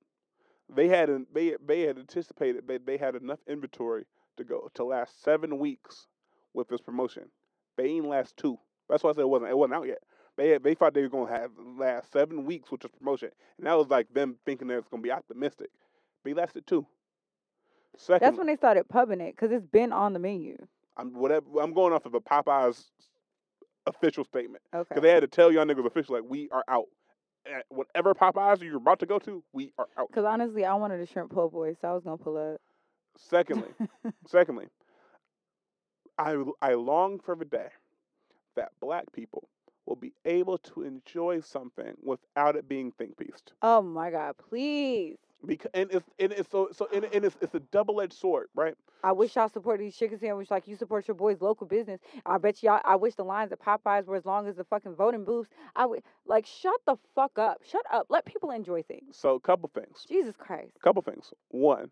[0.75, 4.05] They had an, they they had anticipated that they had enough inventory
[4.37, 6.07] to go to last seven weeks
[6.53, 7.23] with this promotion.
[7.77, 8.57] They ain't last two.
[8.89, 9.99] That's why I said it wasn't it wasn't out yet.
[10.37, 13.67] They had, they thought they were gonna have last seven weeks, with this promotion, and
[13.67, 15.69] that was like them thinking that it's gonna be optimistic.
[16.23, 16.85] They he lasted two.
[17.97, 20.57] Second, That's when they started pubbing it because it's been on the menu.
[20.95, 21.45] I'm whatever.
[21.61, 22.85] I'm going off of a Popeyes
[23.85, 24.85] official statement Okay.
[24.89, 26.85] because they had to tell y'all niggas official like we are out.
[27.45, 30.09] At whatever Popeyes you're about to go to, we are out.
[30.09, 32.59] Because honestly, I wanted a shrimp po' boy, so I was gonna pull up.
[33.17, 33.69] Secondly,
[34.27, 34.67] secondly,
[36.17, 37.67] I I long for the day
[38.55, 39.47] that black people
[39.85, 43.53] will be able to enjoy something without it being think pieced.
[43.61, 45.17] oh my God, please.
[45.45, 48.47] Because and it's and it's so so and, and it's it's a double edged sword,
[48.53, 48.75] right?
[49.03, 52.01] I wish y'all support these chicken sandwiches like you support your boys' local business.
[52.25, 52.81] I bet y'all.
[52.83, 55.49] I wish the lines at Popeyes were as long as the fucking voting booths.
[55.77, 57.61] I would like shut the fuck up.
[57.69, 58.07] Shut up.
[58.09, 59.17] Let people enjoy things.
[59.17, 60.05] So a couple things.
[60.09, 60.71] Jesus Christ.
[60.75, 61.33] A couple things.
[61.47, 61.89] One,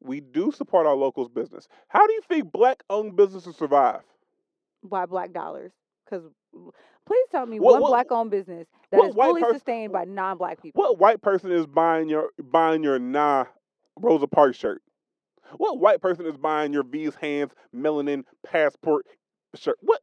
[0.00, 1.68] we do support our locals business.
[1.88, 4.00] How do you think black owned businesses survive?
[4.82, 5.72] By black dollars.
[6.04, 6.24] Because
[7.06, 10.04] please tell me What- one what- black owned business that is fully pers- sustained by
[10.04, 10.80] non black people.
[10.82, 13.46] What white person is buying your buying your nah
[13.98, 14.82] Rosa Parks shirt?
[15.56, 19.06] What white person is buying your V's hands melanin passport
[19.54, 19.76] shirt?
[19.82, 20.00] What?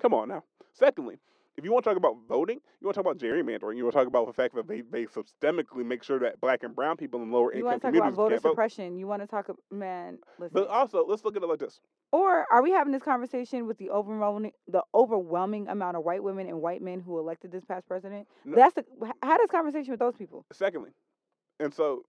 [0.00, 0.44] Come on now.
[0.72, 1.18] Secondly,
[1.56, 3.92] if you want to talk about voting, you want to talk about gerrymandering, you want
[3.94, 6.96] to talk about the fact that they, they systemically make sure that black and brown
[6.96, 8.50] people in lower You income want to talk about voter can't vote.
[8.50, 8.96] suppression.
[8.98, 10.50] You want to talk, man, listen.
[10.54, 11.80] But also, let's look at it like this.
[12.12, 16.46] Or are we having this conversation with the overwhelming the overwhelming amount of white women
[16.48, 18.26] and white men who elected this past president?
[18.44, 18.56] No.
[18.56, 20.44] That's the h- have this conversation with those people.
[20.52, 20.90] secondly,
[21.60, 22.02] and so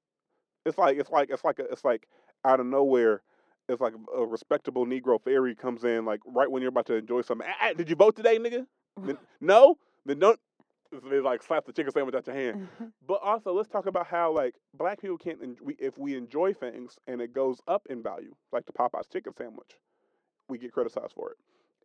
[0.65, 2.07] it's like it's like it's like a, it's like
[2.43, 3.21] out of nowhere.
[3.67, 7.21] It's like a respectable Negro fairy comes in like right when you're about to enjoy
[7.21, 7.47] something.
[7.49, 8.67] "Ah, ah, did you vote today, nigga?
[9.01, 10.39] Then- no, then don't.
[11.09, 12.69] They like slap the chicken sandwich out your hand.
[13.07, 15.41] But also, let's talk about how like black people can't.
[15.41, 19.11] En- we, if we enjoy things and it goes up in value, like the Popeyes
[19.11, 19.71] chicken sandwich,
[20.47, 21.37] we get criticized for it.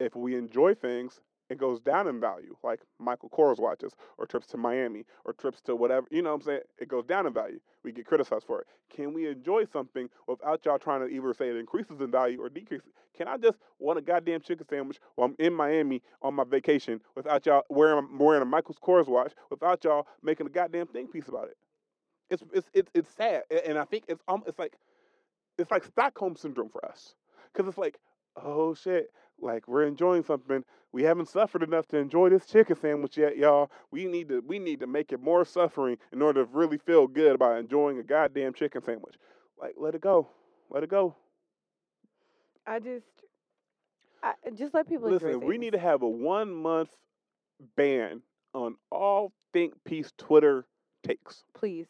[0.04, 1.20] If we enjoy things,
[1.50, 5.60] it goes down in value, like Michael Kors watches, or trips to Miami, or trips
[5.62, 6.06] to whatever.
[6.10, 6.60] You know what I'm saying?
[6.78, 7.58] It goes down in value.
[7.82, 8.68] We get criticized for it.
[8.88, 12.48] Can we enjoy something without y'all trying to either say it increases in value or
[12.48, 12.92] decreases?
[13.16, 17.00] Can I just want a goddamn chicken sandwich while I'm in Miami on my vacation
[17.16, 21.28] without y'all wearing wearing a Michael Kors watch without y'all making a goddamn thing piece
[21.28, 21.56] about it?
[22.30, 24.74] It's it's it's it's sad, and I think it's um it's like
[25.58, 27.16] it's like Stockholm syndrome for us,
[27.52, 27.98] because it's like
[28.36, 29.10] oh shit,
[29.42, 30.64] like we're enjoying something.
[30.92, 33.70] We haven't suffered enough to enjoy this chicken sandwich yet, y'all.
[33.90, 37.06] We need to we need to make it more suffering in order to really feel
[37.06, 39.14] good about enjoying a goddamn chicken sandwich.
[39.60, 40.28] Like let it go,
[40.70, 41.14] let it go.
[42.66, 43.06] I just,
[44.22, 46.90] I just let people Listen, we need to have a one month
[47.76, 48.22] ban
[48.54, 50.66] on all think piece Twitter
[51.04, 51.44] takes.
[51.54, 51.86] please.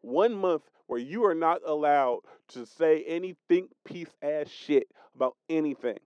[0.00, 5.36] one month where you are not allowed to say any think piece ass shit about
[5.48, 5.98] anything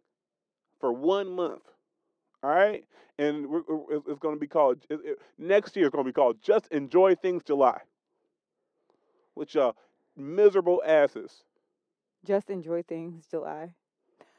[0.80, 1.62] for one month.
[2.42, 2.84] All right,
[3.18, 5.86] and it's- going to be called it, it- next year.
[5.86, 7.80] It's going to be called "Just Enjoy Things July,"
[9.34, 9.76] with y'all
[10.16, 11.42] miserable asses,
[12.24, 13.74] Just enjoy things, July.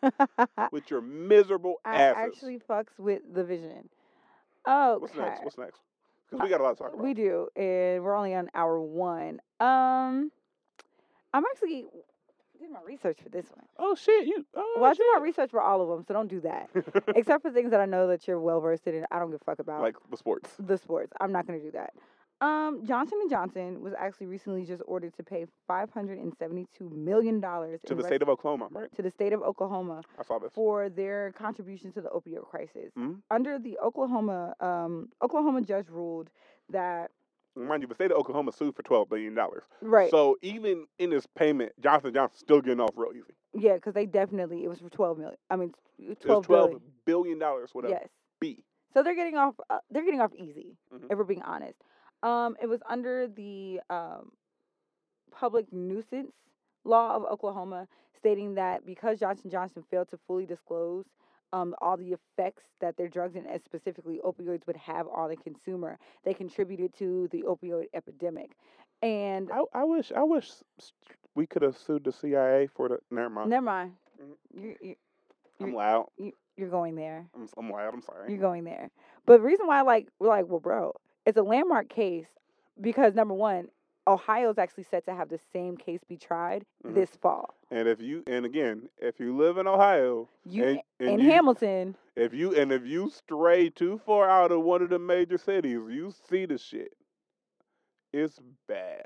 [0.71, 2.17] with your miserable asses.
[2.17, 3.89] I actually fucks with the vision.
[4.65, 5.43] Oh, What's next?
[5.43, 5.79] What's next?
[6.29, 7.03] Because we got a lot to talk about.
[7.03, 9.39] We do, and we're only on hour one.
[9.59, 10.31] Um,
[11.33, 11.85] I'm actually
[12.57, 13.65] did my research for this one.
[13.79, 14.27] oh shit!
[14.27, 14.45] You.
[14.55, 16.69] Oh, well, I do my research for all of them, so don't do that.
[17.15, 19.05] Except for things that I know that you're well versed in.
[19.11, 20.49] I don't give a fuck about like the sports.
[20.59, 21.13] the sports.
[21.21, 21.93] I'm not going to do that.
[22.39, 27.95] Um, Johnson and Johnson was actually recently just ordered to pay 572 million dollars To
[27.95, 28.95] the state of Oklahoma, right?
[28.95, 30.51] to the state of Oklahoma I saw this.
[30.53, 32.91] for their contribution to the opioid crisis.
[32.97, 33.21] Mhm.
[33.31, 36.29] Under the Oklahoma, um, Oklahoma judge ruled
[36.69, 37.09] that
[37.57, 39.63] Mind you, the state of Oklahoma sued for twelve billion dollars.
[39.81, 43.33] right, So even in this payment, Johnson Johnson's still getting off real easy.
[43.53, 45.37] yeah, because they definitely it was for 12 million.
[45.49, 46.81] I mean, It 12 was twelve billion.
[47.05, 47.93] billion dollars, whatever.
[48.01, 48.09] Yes.
[48.39, 48.63] B.
[48.93, 49.55] So they're getting off.
[49.69, 50.77] Uh, they're getting off easy.
[50.93, 51.11] Mhm.
[51.11, 51.75] If we're being honest,
[52.23, 54.31] um, it was under the um,
[55.31, 56.31] public nuisance
[56.83, 61.05] law of Oklahoma, stating that because Johnson Johnson failed to fully disclose
[61.53, 65.97] um, all the effects that their drugs and specifically opioids would have on the consumer,
[66.23, 68.51] they contributed to the opioid epidemic.
[69.01, 70.51] And I, I wish I wish
[71.35, 72.97] we could have sued the CIA for the.
[73.11, 73.49] Never mind.
[73.49, 74.63] never mind, Mhm.
[74.63, 74.95] You, you,
[75.61, 76.07] I'm loud.
[76.17, 77.25] You, you're going there.
[77.35, 77.93] I'm, I'm loud.
[77.93, 78.31] I'm sorry.
[78.31, 78.89] You're going there.
[79.25, 80.93] But the reason why, like, we're like, well, bro,
[81.25, 82.27] it's a landmark case
[82.81, 83.67] because number one,
[84.07, 86.95] Ohio's actually set to have the same case be tried Mhm.
[86.95, 87.53] this fall.
[87.69, 91.29] and if you and again, if you live in Ohio, You and, and in you,
[91.31, 95.37] Hamilton, if you and if you stray too far out of one of the major
[95.37, 96.93] cities, you see the shit.
[98.13, 99.05] It's bad.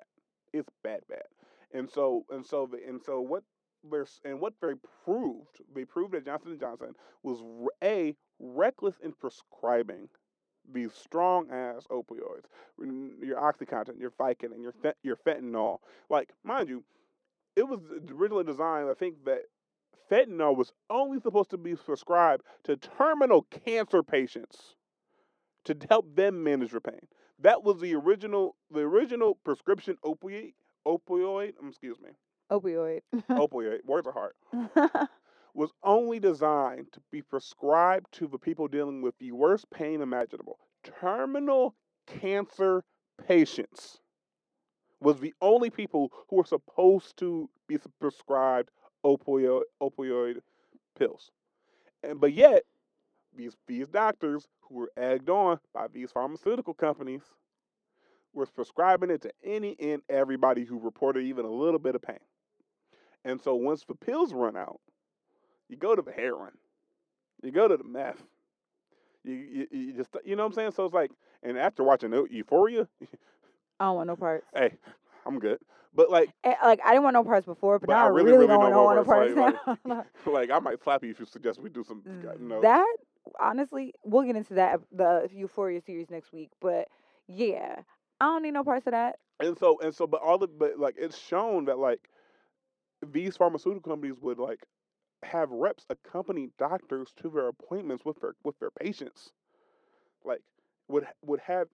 [0.54, 1.24] It's bad, bad.
[1.74, 3.44] And so and so the, and so what
[3.84, 4.74] we're and what they
[5.04, 7.42] proved, they proved that Johnson and Johnson was
[7.84, 10.10] a reckless in prescribing
[10.72, 12.46] these strong ass opioids,
[12.80, 15.80] your OxyContin, your Vicodin, and your th- your fentanyl.
[16.10, 16.84] Like, mind you,
[17.56, 17.80] it was
[18.12, 18.90] originally designed.
[18.90, 19.42] I think that
[20.10, 24.76] fentanyl was only supposed to be prescribed to terminal cancer patients
[25.66, 27.00] to help them manage their pain.
[27.40, 30.54] That was the original the original prescription opioid
[30.88, 31.54] opioid.
[31.62, 32.10] um, Excuse me,
[32.52, 33.02] Opioid.
[33.32, 33.86] opioid.
[33.86, 34.34] Words are hard
[35.54, 40.60] was only designed to be prescribed to the people dealing with the worst pain imaginable.
[40.84, 41.76] Terminal
[42.08, 42.84] cancer
[43.28, 44.00] patients
[45.00, 48.70] was the only people who were supposed to be prescribed
[49.06, 50.38] opioid opioid
[50.98, 51.32] pills.
[52.04, 52.64] And but yet
[53.36, 57.22] these these doctors who were egged on by these pharmaceutical companies
[58.34, 62.20] was prescribing it to any and everybody who reported even a little bit of pain.
[63.26, 64.80] And so once the pills run out,
[65.72, 66.54] you go to the heroin,
[67.44, 68.22] you go to the meth,
[69.24, 70.72] you you, you just you know what I'm saying.
[70.74, 71.12] So it's like,
[71.44, 72.88] and after watching Euphoria,
[73.80, 74.46] I don't want no parts.
[74.56, 74.78] hey,
[75.26, 75.60] I'm good.
[75.94, 78.48] But like, Like I didn't want no parts before, but, But now I really, really,
[78.48, 80.06] really don't don't want no parts parts, now.
[80.26, 82.04] like I might slap you if you suggest we do some.
[82.22, 82.86] You mm, know, That
[83.40, 86.52] honestly, we'll get into that the Euphoria series next week.
[86.62, 86.88] But
[87.28, 87.82] yeah,
[88.20, 89.18] I don't need no parts of that.
[89.40, 92.10] and so and so, but all the but like it's shown that like
[93.12, 94.66] these pharmaceutical companies would like
[95.24, 99.32] have reps accompany doctors to their appointments with their with their patients,
[100.26, 100.42] like
[100.88, 101.68] would would have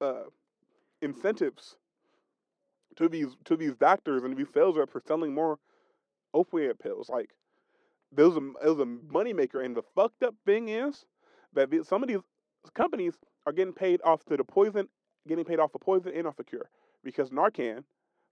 [0.00, 0.24] uh,
[1.02, 1.76] incentives
[2.96, 5.58] to these to these doctors and these sales reps for selling more
[6.34, 7.08] opioid pills.
[7.08, 7.30] Like
[8.12, 11.04] there was a was a moneymaker, and the fucked up thing is
[11.54, 12.20] that some of these
[12.74, 13.14] companies
[13.46, 14.88] are getting paid off to the poison,
[15.28, 16.70] getting paid off the poison and off the cure
[17.02, 17.84] because Narcan,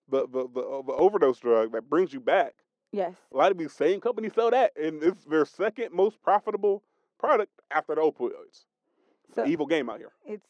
[0.08, 2.54] the the the, the overdose drug that brings you back.
[2.92, 3.14] Yes.
[3.32, 6.82] A lot of these same companies sell that, and it's their second most profitable
[7.18, 8.66] product after the opioids.
[9.34, 10.12] So Evil game out here.
[10.26, 10.46] it's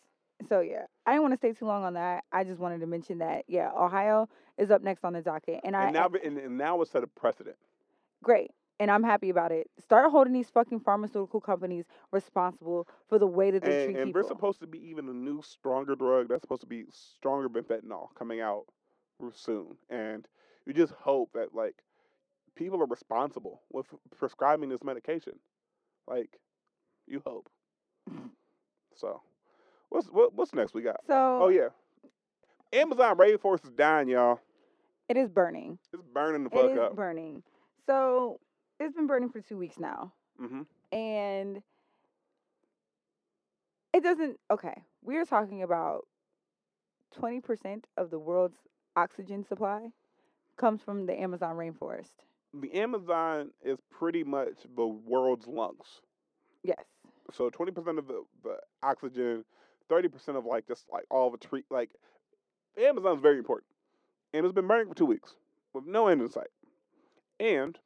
[0.48, 0.86] so yeah.
[1.06, 2.24] I didn't want to stay too long on that.
[2.32, 4.28] I just wanted to mention that yeah, Ohio
[4.58, 7.04] is up next on the docket, and I And now, and, and now it's set
[7.04, 7.56] a precedent.
[8.24, 8.50] great,
[8.80, 9.70] and I'm happy about it.
[9.78, 14.06] Start holding these fucking pharmaceutical companies responsible for the way that they And, treat and
[14.08, 14.20] people.
[14.20, 17.62] there's supposed to be even a new, stronger drug that's supposed to be stronger than
[17.62, 18.64] fentanyl coming out
[19.32, 19.76] soon.
[19.90, 20.26] And
[20.66, 21.76] you just hope that like
[22.56, 23.86] people are responsible with
[24.18, 25.34] prescribing this medication.
[26.08, 26.38] Like,
[27.06, 27.48] you hope.
[28.94, 29.22] so,
[29.88, 31.00] what's what, what's next we got?
[31.06, 31.68] so Oh yeah,
[32.72, 34.40] Amazon rainforest is dying, y'all.
[35.08, 35.78] it is burning.
[35.92, 36.96] It's burning the It fuck is up.
[36.96, 37.42] burning.
[37.86, 38.38] So
[38.80, 40.12] it's been burning for two weeks now.
[40.38, 40.62] hmm
[40.92, 41.62] and
[43.94, 46.06] it doesn't okay we're talking about
[47.18, 48.56] 20% of the world's
[48.96, 49.88] oxygen supply
[50.56, 52.14] comes from the amazon rainforest
[52.54, 55.86] The Amazon is pretty much the world's lungs.
[56.62, 56.84] yes
[57.32, 59.44] so twenty percent of the, the oxygen,
[59.88, 61.90] thirty percent of like just like all the tree like
[62.78, 63.66] Amazon's very important.
[64.34, 65.34] And it's been burning for two weeks
[65.74, 66.48] with no end in sight.
[67.40, 67.78] And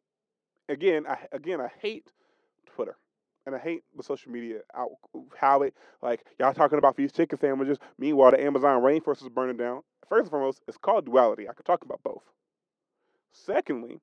[0.69, 2.11] again, I again I hate
[2.75, 2.97] Twitter.
[3.45, 4.91] And I hate the social media out
[5.37, 7.79] how it like y'all talking about these chicken sandwiches.
[7.99, 9.83] Meanwhile, the Amazon rainforest is burning down.
[10.09, 11.49] First and foremost, it's called duality.
[11.49, 12.23] I could talk about both.
[13.33, 14.01] Secondly,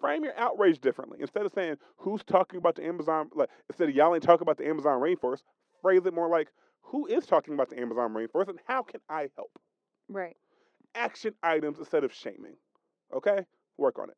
[0.00, 1.18] frame your outrage differently.
[1.20, 4.58] Instead of saying who's talking about the Amazon, like instead of y'all ain't talking about
[4.58, 5.42] the Amazon rainforest,
[5.82, 6.48] phrase it more like
[6.82, 9.58] who is talking about the Amazon rainforest and how can I help?
[10.08, 10.36] right
[10.94, 12.56] Action items instead of shaming.
[13.14, 13.44] Okay,
[13.76, 14.16] work on it.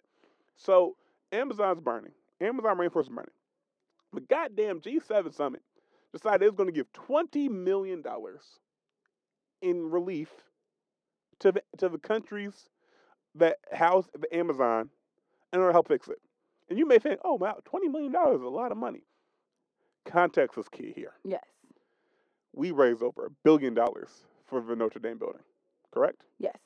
[0.57, 0.97] So
[1.33, 2.13] Amazon's burning.
[2.41, 3.31] Amazon rainforest is burning.
[4.13, 5.63] The goddamn G7 summit
[6.13, 8.45] decided it was going to give twenty million dollars
[9.63, 10.31] in relief
[11.41, 12.69] to the to the countries
[13.37, 14.91] that house the Amazon
[15.53, 16.19] in order to help fix it.
[16.69, 19.03] And you may think, oh wow, twenty million dollars is a lot of money.
[20.07, 21.13] Context is key here.
[21.25, 21.45] yes
[22.53, 24.09] We raised over a billion dollars
[24.47, 25.43] for the Notre Dame building,
[25.93, 26.23] correct?
[26.39, 26.57] yes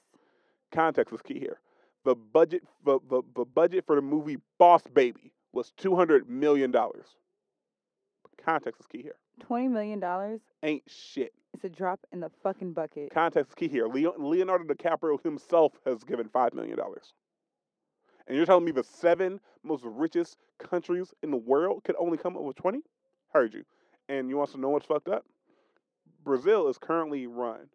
[0.72, 1.60] Context is key here.
[2.04, 6.70] The budget, the, the, the budget for the movie Boss Baby was two hundred million
[6.70, 7.06] dollars.
[8.44, 9.14] Context is key here.
[9.40, 11.32] 20 million dollars Ain't shit.
[11.54, 13.88] it's a drop in the fucking bucket Context is key here.
[13.88, 17.14] Leonardo DiCaprio himself has given five million dollars.
[18.26, 22.36] And you're telling me the seven most richest countries in the world could only come
[22.36, 22.80] up with twenty?
[23.32, 23.64] Heard you.
[24.08, 25.24] And you want to know what's fucked up?
[26.24, 27.68] Brazil is currently run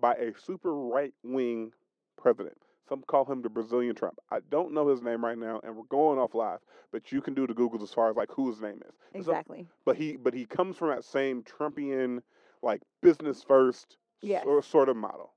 [0.00, 1.72] by a super right wing
[2.16, 2.56] president.
[2.88, 4.18] Some call him the Brazilian Trump.
[4.30, 6.60] I don't know his name right now, and we're going off live.
[6.90, 8.94] But you can do the Googles as far as like who his name is.
[9.14, 12.22] And so- exactly but he but he comes from that same Trumpian
[12.62, 14.44] like business first Yes.
[14.44, 15.32] sor- sort of model.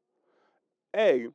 [0.96, 1.28] A,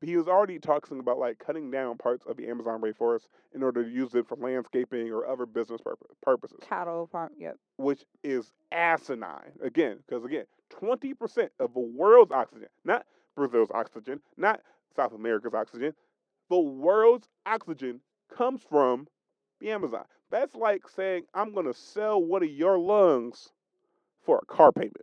[0.00, 3.82] he was already talking about like cutting down parts of the Amazon rainforest in order
[3.82, 7.30] to use it for landscaping or other business purpo- purposes, Cattle farm.
[7.38, 7.56] Yep.
[7.76, 9.52] which is asinine.
[9.62, 13.06] Again, because again, twenty percent of the world's oxygen, not
[13.36, 14.60] Brazil's oxygen, not
[14.94, 15.94] South America's oxygen,
[16.50, 18.00] the world's oxygen
[18.34, 19.06] comes from
[19.60, 20.04] the Amazon.
[20.30, 23.50] That's like saying I'm going to sell one of your lungs
[24.24, 24.96] for a car payment.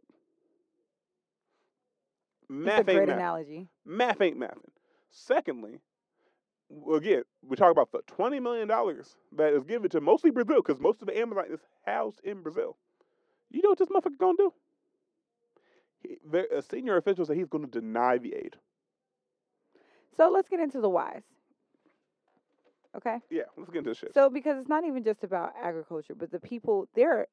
[2.50, 3.18] Math a great ain't math.
[3.18, 3.68] analogy.
[3.86, 4.72] Math ain't mathing.
[5.12, 5.80] Secondly,
[6.94, 10.80] again, we talk about the twenty million dollars that is given to mostly Brazil because
[10.80, 12.78] most of the Amazon is housed in Brazil.
[13.52, 14.54] You know what this motherfucker gonna do?
[16.02, 16.18] He,
[16.56, 18.56] a senior official said he's going to deny the aid.
[20.16, 21.24] So let's get into the whys.
[22.96, 23.18] Okay.
[23.30, 24.14] Yeah, let's get into this shit.
[24.14, 27.28] So because it's not even just about agriculture, but the people there are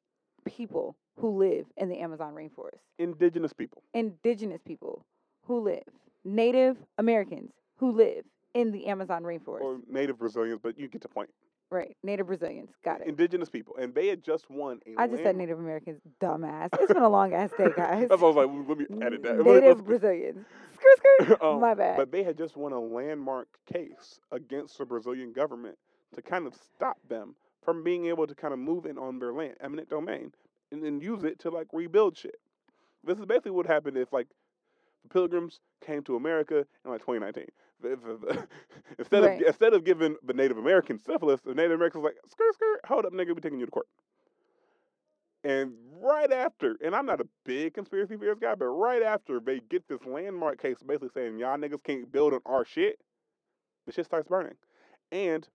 [0.45, 2.79] people who live in the Amazon rainforest.
[2.99, 3.83] Indigenous people.
[3.95, 5.05] Indigenous people
[5.45, 5.85] who live,
[6.25, 8.25] Native Americans who live
[8.55, 9.61] in the Amazon rainforest.
[9.61, 11.31] or native Brazilians, but you get the point.
[11.71, 11.97] right.
[12.03, 12.71] Native Brazilians.
[12.85, 13.07] Got it.
[13.09, 15.01] Indigenous people, and they had just won a.
[15.01, 16.69] I just said Native Americans, dumbass.
[16.81, 18.09] It's been a long ass day, guys.
[18.09, 19.37] That's why I was like, let me edit that.
[19.39, 20.45] Native Brazilians.
[20.75, 21.39] Skirt, skirt.
[21.43, 21.97] Um, My bad.
[21.97, 25.77] But they had just won a landmark case against the Brazilian government
[26.15, 29.33] to kind of stop them from being able to kind of move in on their
[29.33, 30.33] land, eminent domain,
[30.73, 32.37] and then use it to like rebuild shit.
[33.05, 34.27] This is basically what happened if like
[35.03, 37.47] the Pilgrims came to America in like 2019.
[37.81, 38.49] The- the- the-
[38.99, 39.41] instead Right.
[39.41, 42.81] of instead of giving the Native Americans syphilis, the Native Americans was like skirt skirt,
[42.87, 43.87] hold up, nigga, we taking you to court.
[45.45, 49.61] And right after, and I'm not a big conspiracy theorist guy, but right after they
[49.61, 52.99] get this landmark case basically saying y'all niggas can't build on our shit,
[53.87, 54.55] the shit starts burning.
[55.13, 55.47] And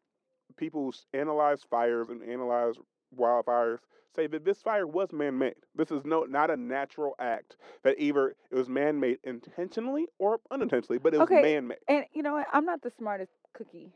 [0.56, 2.76] people analyze fires and analyze
[3.18, 3.80] wildfires
[4.16, 5.56] say that this fire was man-made.
[5.76, 11.00] This is no not a natural act that either it was man-made intentionally or unintentionally,
[11.00, 11.42] but it was Okay.
[11.42, 11.78] man-made.
[11.88, 12.48] And you know what?
[12.52, 13.92] I'm not the smartest cookie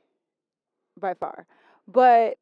[0.99, 1.45] by far,
[1.87, 2.37] but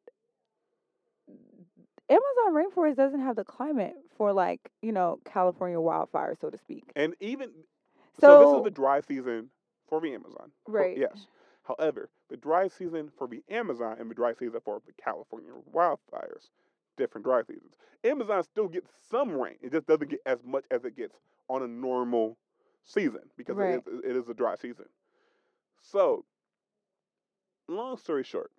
[2.09, 6.83] Amazon rainforest doesn't have the climate for like you know California wildfires, so to speak.
[6.95, 7.49] And even
[8.19, 9.49] so, So, this is the dry season
[9.87, 10.51] for the Amazon.
[10.65, 10.97] for- right?
[10.97, 11.27] Yes.
[11.63, 16.49] However, the dry season for the Amazon and the dry season for the California wildfires,
[16.97, 17.75] different dry seasons.
[18.03, 19.55] Amazon still gets some rain.
[19.61, 22.37] It just doesn't get as much as it gets on a normal
[22.85, 23.75] season because Right.
[23.75, 24.85] it, is, it is a dry season.
[25.81, 26.25] So,
[27.67, 28.51] long story short,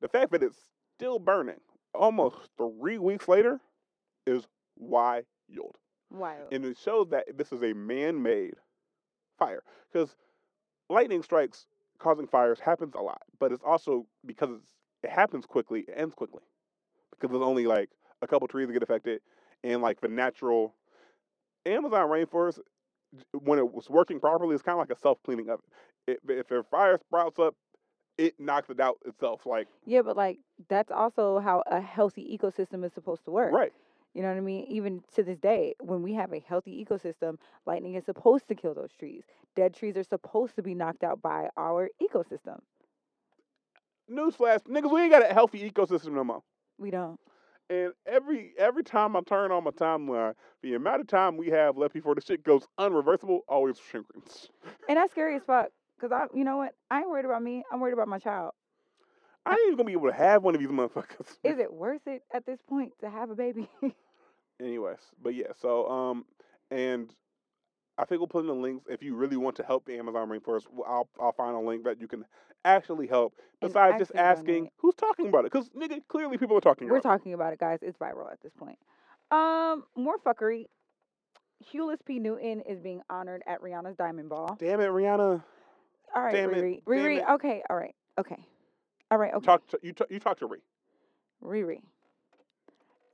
[0.00, 0.58] the fact that it's
[0.96, 1.60] still burning
[1.94, 3.60] almost three weeks later
[4.26, 4.46] is
[4.76, 5.76] why wild.
[6.10, 6.52] Wild.
[6.52, 8.54] And it shows that this is a man made
[9.38, 9.62] fire.
[9.92, 10.16] Because
[10.88, 11.66] lightning strikes
[11.98, 14.70] causing fires happens a lot, but it's also because it's,
[15.02, 16.42] it happens quickly, it ends quickly.
[17.18, 17.90] Because there's only like
[18.22, 19.20] a couple trees that get affected,
[19.62, 20.74] and like the natural
[21.66, 22.60] Amazon rainforest,
[23.32, 25.64] when it was working properly, it's kind of like a self cleaning oven.
[26.06, 27.54] It, if a fire sprouts up,
[28.18, 29.46] it knocks it out itself.
[29.46, 30.38] Like, yeah, but like
[30.68, 33.52] that's also how a healthy ecosystem is supposed to work.
[33.52, 33.72] right.
[34.14, 34.64] You know what I mean?
[34.68, 37.36] Even to this day, when we have a healthy ecosystem,
[37.66, 39.24] lightning is supposed to kill those trees.
[39.56, 42.60] Dead trees are supposed to be knocked out by our ecosystem.
[44.08, 46.42] Newsflash, niggas, we ain't got a healthy ecosystem no more.
[46.78, 47.18] We don't.
[47.70, 51.78] And every every time I turn on my timeline, the amount of time we have
[51.78, 54.48] left before the shit goes unreversible always shrinks.
[54.88, 55.68] And that's scary as fuck.
[56.00, 56.74] Cause I, you know what?
[56.90, 57.62] I ain't worried about me.
[57.72, 58.52] I'm worried about my child.
[59.46, 61.38] I ain't even gonna be able to have one of these motherfuckers.
[61.44, 63.68] Is it worth it at this point to have a baby?
[64.60, 66.24] Anyways, but yeah, so um,
[66.70, 67.14] and
[67.98, 70.28] I think we'll put in the links if you really want to help the Amazon
[70.28, 70.66] rainforest.
[70.86, 72.24] I'll I'll find a link that you can
[72.64, 73.34] actually help.
[73.60, 76.92] Besides just asking who's talking about it, because nigga, clearly people are talking about it.
[76.92, 77.78] We're about talking about it, guys.
[77.82, 78.78] It's viral at this point.
[79.30, 80.66] Um, more fuckery.
[81.60, 82.18] Hewless P.
[82.18, 84.52] Newton is being honored at Rihanna's Diamond Ball.
[84.60, 84.64] it.
[84.64, 85.42] Damn it, Rihanna,
[86.14, 86.82] All right, Damn it, Riri.
[86.84, 87.16] damn Riri.
[87.18, 87.24] it.
[87.34, 87.62] Okay.
[87.70, 87.94] All right.
[88.18, 88.36] Okay.
[89.10, 89.32] All right.
[89.32, 89.46] Okay.
[89.46, 89.92] talk to you.
[89.94, 90.58] T- you talk to Ree,
[91.42, 91.80] Riri.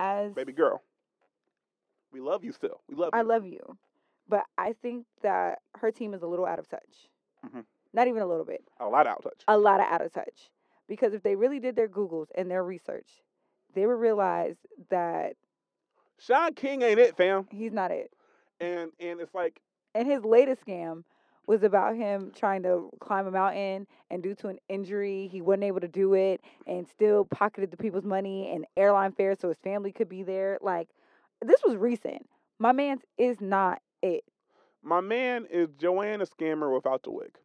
[0.00, 0.82] As baby girl.
[2.12, 2.80] We love you still.
[2.88, 3.18] We love you.
[3.18, 3.76] I love you,
[4.28, 7.08] but I think that her team is a little out of touch.
[7.46, 7.64] Mhm.
[7.92, 8.62] Not even a little bit.
[8.78, 9.44] a lot of out of touch.
[9.48, 10.50] A lot of out of touch.
[10.88, 13.08] Because if they really did their Googles and their research,
[13.74, 14.56] they would realize
[14.90, 15.34] that
[16.18, 17.46] Shaun King ain't it, fam.
[17.50, 18.12] he's not it.
[18.60, 19.60] And and it's like
[19.94, 21.04] And his latest scam
[21.46, 25.64] was about him trying to climb a mountain and due to an injury, he wasn't
[25.64, 29.58] able to do it and still pocketed the people's money and airline fares so his
[29.58, 30.58] family could be there.
[30.60, 30.88] Like,
[31.42, 32.28] this was recent.
[32.58, 34.22] My man's is not it.
[34.82, 37.36] my man is Joanna scammer without the wig.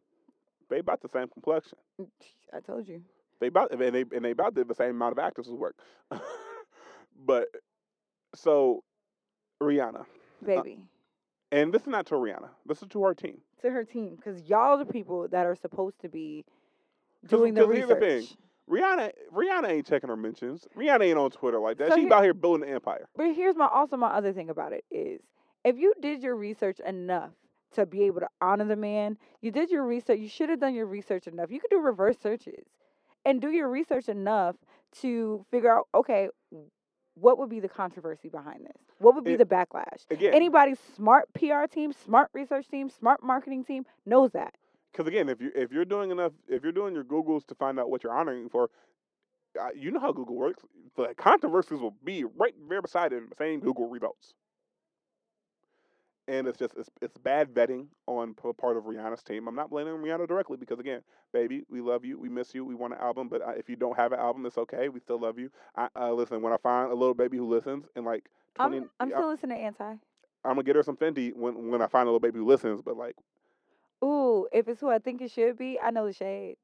[0.68, 1.78] They about the same complexion.
[2.00, 2.08] Mm,
[2.52, 3.02] I told you.
[3.40, 5.76] They about and they and they about did the same amount of actors who work.
[7.24, 7.48] but
[8.34, 8.82] so
[9.62, 10.04] Rihanna, uh,
[10.44, 10.78] Baby.
[11.52, 12.48] And this is not to Rihanna.
[12.66, 13.38] This is to our team.
[13.62, 16.44] to her team because y'all are the people that are supposed to be
[17.26, 18.28] doing the 'cause here's the research.
[18.28, 18.36] thing.
[18.68, 20.66] Rihanna, Rihanna ain't checking her mentions.
[20.76, 21.90] Rihanna ain't on Twitter like that.
[21.90, 23.06] So She's here- out here building an empire.
[23.14, 25.20] But here's my also my other thing about it is
[25.64, 27.30] if you did your research enough
[27.74, 30.18] to be able to honor the man, you did your research.
[30.18, 31.50] You should have done your research enough.
[31.50, 32.66] You could do reverse searches
[33.24, 34.56] and do your research enough
[35.00, 36.28] to figure out okay,
[37.14, 38.76] what would be the controversy behind this?
[38.98, 40.10] What would be It- the backlash?
[40.10, 44.54] Again, Anybody smart PR team, smart research team, smart marketing team knows that.
[44.92, 47.78] because again, if you if you're doing enough, if you're doing your Googles to find
[47.80, 48.70] out what you're honoring for,
[49.74, 50.62] you know how Google works.
[50.96, 54.34] The controversies will be right there beside it in the same Google results.
[56.28, 59.46] And it's just it's, it's bad vetting on p- part of Rihanna's team.
[59.48, 62.74] I'm not blaming Rihanna directly because again, baby, we love you, we miss you, we
[62.74, 63.28] want an album.
[63.28, 64.88] But uh, if you don't have an album, it's okay.
[64.88, 65.50] We still love you.
[65.76, 68.90] I uh, listen when I find a little baby who listens and like 20, I'm
[69.00, 69.96] I'm I- still listening to anti.
[70.44, 72.80] I'm gonna get her some Fendi when when I find a little baby who listens.
[72.82, 73.16] But like
[74.04, 76.56] Ooh, if it's who I think it should be, I know the shade.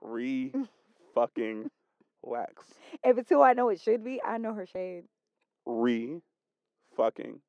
[0.00, 0.54] re
[1.14, 1.70] fucking
[2.22, 2.74] lax.
[3.04, 5.04] If it's who I know it should be, I know her shade.
[5.66, 6.22] Re
[6.96, 7.40] fucking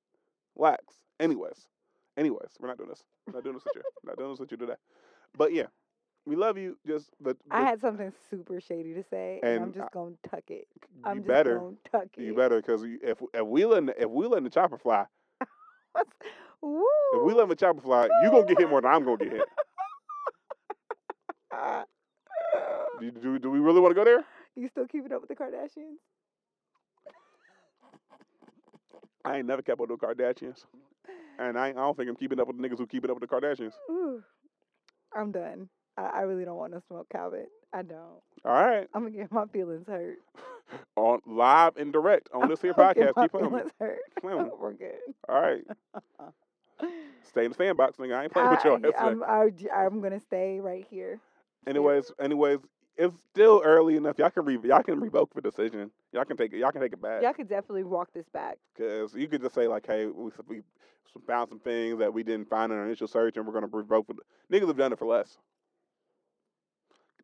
[0.57, 0.95] lax.
[1.19, 1.67] Anyways,
[2.17, 3.03] anyways, we're not doing this.
[3.27, 3.81] We're not doing this with you.
[4.03, 4.75] We're not doing this with you today.
[5.37, 5.65] But yeah,
[6.25, 6.77] we love you.
[6.85, 10.43] Just but, I had something super shady to say, and, I'm just I- gonna tuck
[10.49, 10.67] it.
[10.75, 11.59] you I'm just better.
[11.59, 12.23] gonna tuck it.
[12.23, 15.05] You better because if if we let if we letting the chopper fly,
[15.95, 19.33] if we let the chopper fly, you gonna get hit more than I'm gonna get
[19.33, 19.41] hit.
[22.99, 24.25] Do, do, do we really want to go there?
[24.55, 25.97] you still keeping up with the Kardashians?
[29.27, 30.63] I ain't never kept up with the Kardashians,
[31.37, 33.19] and I, I don't think I'm keeping up with the niggas who keep it up
[33.19, 33.73] with the Kardashians.
[33.89, 34.23] Ooh.
[35.15, 35.69] I'm done.
[35.97, 37.47] I, I really don't want to smoke Calvin.
[37.73, 38.21] I don't.
[38.45, 40.17] All right, I'm gonna get my feelings hurt.
[40.95, 43.21] on live and direct on this here I'm podcast.
[43.21, 43.71] Keep playing with
[44.21, 44.51] feelings.
[44.59, 44.95] We're good.
[45.27, 45.63] All right,
[47.23, 48.15] stay in the sandbox, nigga.
[48.15, 48.91] I ain't playing with I, today.
[48.97, 51.19] I'm, I, j- I'm gonna stay right here.
[51.65, 52.59] Anyways, anyways,
[52.95, 54.17] it's still early enough.
[54.19, 55.91] Y'all can re- y'all can revoke the decision.
[56.13, 56.59] Y'all can take it.
[56.59, 57.21] Y'all can take it back.
[57.21, 58.57] Y'all could definitely walk this back.
[58.75, 60.61] Because you could just say like, hey, we, we
[61.25, 64.07] found some things that we didn't find in our initial search, and we're gonna revoke.
[64.09, 64.15] it.
[64.51, 65.37] Niggas have done it for less.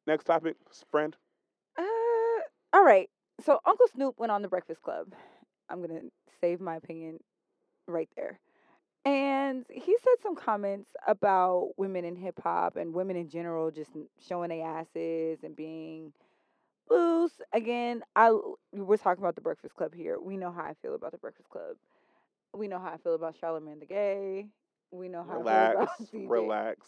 [0.05, 0.57] Next topic,
[0.91, 1.15] friend.
[1.77, 1.83] Uh,
[2.73, 3.09] all right.
[3.45, 5.13] So Uncle Snoop went on the Breakfast Club.
[5.69, 6.01] I'm gonna
[6.41, 7.19] save my opinion
[7.87, 8.39] right there.
[9.05, 13.91] And he said some comments about women in hip hop and women in general just
[14.27, 16.13] showing their asses and being
[16.89, 17.31] loose.
[17.53, 18.31] Again, I
[18.71, 20.19] we're talking about the Breakfast Club here.
[20.19, 21.75] We know how I feel about the Breakfast Club.
[22.55, 24.47] We know how I feel about Charlamagne the Gay.
[24.91, 26.29] We know how I feel about DJ.
[26.29, 26.87] relax.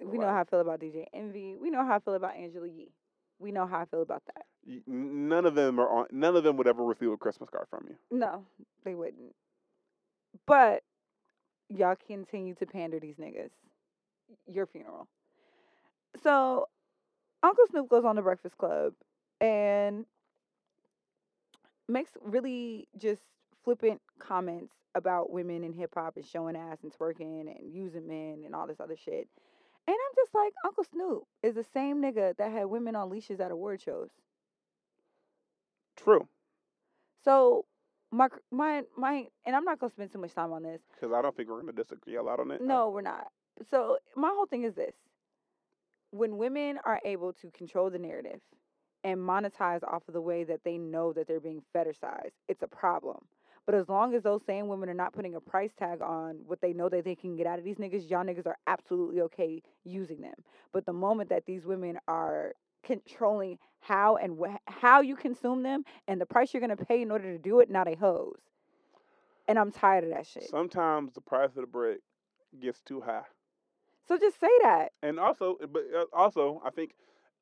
[0.00, 1.56] We know how I feel about DJ Envy.
[1.56, 2.90] We know how I feel about Angela Yee.
[3.38, 4.44] We know how I feel about that.
[4.86, 6.06] None of them are on.
[6.10, 7.96] None of them would ever receive a Christmas card from you.
[8.10, 8.44] No,
[8.84, 9.34] they wouldn't.
[10.46, 10.82] But
[11.68, 13.50] y'all continue to pander these niggas.
[14.46, 15.06] Your funeral.
[16.22, 16.68] So
[17.44, 18.94] Uncle Snoop goes on the Breakfast Club
[19.40, 20.06] and
[21.88, 23.22] makes really just
[23.64, 28.42] flippant comments about women in hip hop and showing ass and twerking and using men
[28.46, 29.28] and all this other shit.
[29.86, 33.40] And I'm just like, Uncle Snoop is the same nigga that had women on leashes
[33.40, 34.08] at award shows.
[35.96, 36.26] True,
[37.22, 37.66] So
[38.10, 40.80] my my my and I'm not gonna spend too much time on this.
[40.94, 42.60] because I don't think we're gonna disagree a lot on it.
[42.62, 43.28] No, we're not.
[43.70, 44.94] So my whole thing is this:
[46.14, 48.40] when women are able to control the narrative
[49.02, 52.68] and monetize off of the way that they know that they're being fetishized, it's a
[52.68, 53.18] problem.
[53.66, 56.60] But as long as those same women are not putting a price tag on what
[56.60, 59.60] they know that they can get out of these niggas, y'all niggas are absolutely okay
[59.84, 60.34] using them.
[60.72, 62.52] But the moment that these women are
[62.84, 67.10] controlling how and wh- how you consume them and the price you're gonna pay in
[67.10, 68.38] order to do it, not a hose.
[69.48, 70.44] And I'm tired of that shit.
[70.44, 71.98] Sometimes the price of the bread
[72.60, 73.24] gets too high.
[74.06, 74.92] So just say that.
[75.02, 76.92] and also, but uh, also, I think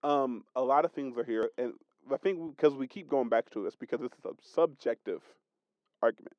[0.05, 1.73] um, a lot of things are here, and
[2.13, 5.23] I think because we keep going back to this because it's a subjective
[6.03, 6.35] argument.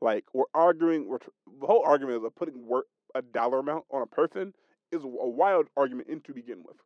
[0.00, 1.30] Like we're arguing, we're tr-
[1.60, 2.84] the whole argument is of putting wor-
[3.14, 4.52] a dollar amount on a person
[4.92, 6.76] is a wild argument in to begin with,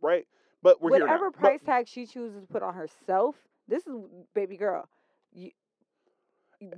[0.00, 0.26] right?
[0.62, 0.90] But we're.
[0.90, 3.36] Whatever But- price tag she chooses to put on herself,
[3.68, 3.94] this is
[4.34, 4.88] baby girl.
[5.34, 5.50] You,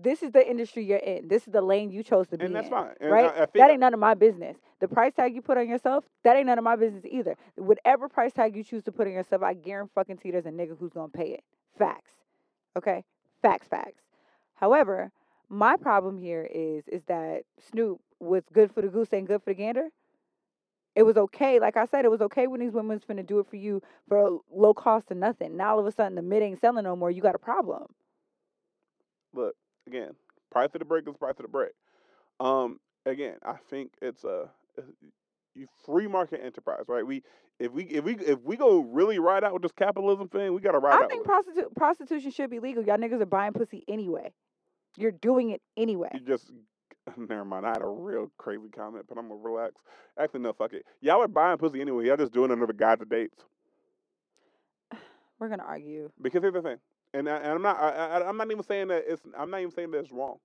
[0.00, 1.28] this is the industry you're in.
[1.28, 2.72] This is the lane you chose to be and that's in.
[2.72, 2.94] fine.
[3.00, 3.26] And right?
[3.36, 4.56] I, I that ain't none of my business.
[4.80, 7.36] The price tag you put on yourself, that ain't none of my business either.
[7.56, 10.50] Whatever price tag you choose to put on yourself, I guarantee fucking you there's a
[10.50, 11.44] nigga who's gonna pay it.
[11.78, 12.12] Facts.
[12.76, 13.04] Okay?
[13.42, 14.02] Facts, facts.
[14.54, 15.10] However,
[15.48, 19.50] my problem here is is that Snoop was good for the goose ain't good for
[19.50, 19.88] the gander.
[20.94, 23.48] It was okay, like I said, it was okay when these women's finna do it
[23.48, 25.56] for you for low cost to nothing.
[25.56, 27.86] Now all of a sudden the mid ain't selling no more, you got a problem.
[29.34, 29.56] look
[29.86, 30.12] again.
[30.50, 31.72] Price of the break is price of the break.
[32.40, 34.48] Um, again, I think it's a,
[34.78, 34.82] Uh,
[35.84, 37.06] free market enterprise, right?
[37.06, 37.22] We
[37.60, 40.60] if we if we if we go really ride out with this capitalism thing, we
[40.60, 41.04] gotta ride I out.
[41.04, 42.84] I think prostitu- prostitution should be legal.
[42.84, 44.32] Y'all niggas are buying pussy anyway.
[44.96, 46.10] You're doing it anyway.
[46.14, 46.50] You just
[47.16, 47.66] never mind.
[47.66, 49.74] I had a real crazy comment, but I'm gonna relax.
[50.18, 50.84] Actually, no, fuck it.
[51.00, 52.06] Y'all are buying pussy anyway.
[52.06, 53.44] Y'all just doing it under the guise of dates.
[55.38, 56.10] We're gonna argue.
[56.20, 56.78] Because here's the thing,
[57.12, 57.78] and, I, and I'm not.
[57.78, 59.22] I, I, I'm not even saying that it's.
[59.38, 60.38] I'm not even saying that it's wrong.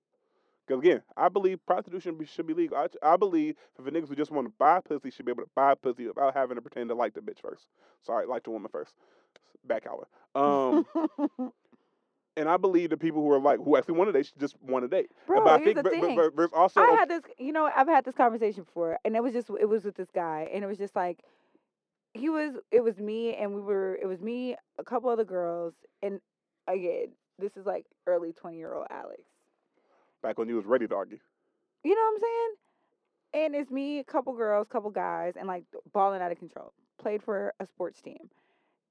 [0.70, 2.76] Because again, I believe prostitution be, should be legal.
[2.76, 5.42] I, I believe if the niggas who just want to buy pussy should be able
[5.42, 7.66] to buy pussy without having to pretend to like the bitch first.
[8.06, 8.94] Sorry, like the woman first.
[9.66, 10.06] Back hour.
[10.36, 10.86] Um,
[12.36, 14.54] and I believe the people who are like who actually want to date should just
[14.62, 15.10] want to date.
[15.26, 16.16] Bro, but I here's think the but, but- thing.
[16.16, 19.24] but there's also I had this, you know, I've had this conversation before, and it
[19.24, 21.24] was just, it was with this guy, and it was just like,
[22.14, 25.74] he was, it was me, and we were, it was me, a couple other girls,
[26.00, 26.20] and
[26.68, 27.08] again,
[27.40, 29.22] this is like early twenty year old Alex.
[30.22, 31.18] Back when you was ready to argue.
[31.84, 32.54] You know what I'm saying?
[33.32, 36.72] And it's me, a couple girls, couple guys, and like balling out of control.
[36.98, 38.30] Played for a sports team.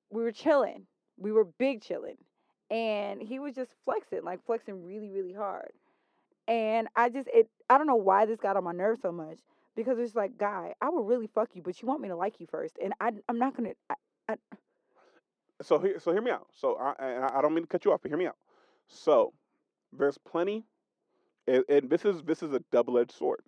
[0.10, 0.86] We were chilling.
[1.18, 2.18] We were big chilling.
[2.72, 5.72] And he was just flexing, like flexing really, really hard.
[6.48, 9.40] And I just it I don't know why this got on my nerves so much.
[9.76, 12.40] Because it's like, guy, I would really fuck you, but you want me to like
[12.40, 12.78] you first.
[12.84, 13.74] And I I'm not gonna
[14.28, 14.36] I,
[15.62, 16.48] So here, so hear me out.
[16.56, 18.38] So I, and I I don't mean to cut you off, but hear me out.
[18.88, 19.34] So
[19.92, 20.66] there's plenty,
[21.50, 23.42] and, and this is this is a double-edged sword.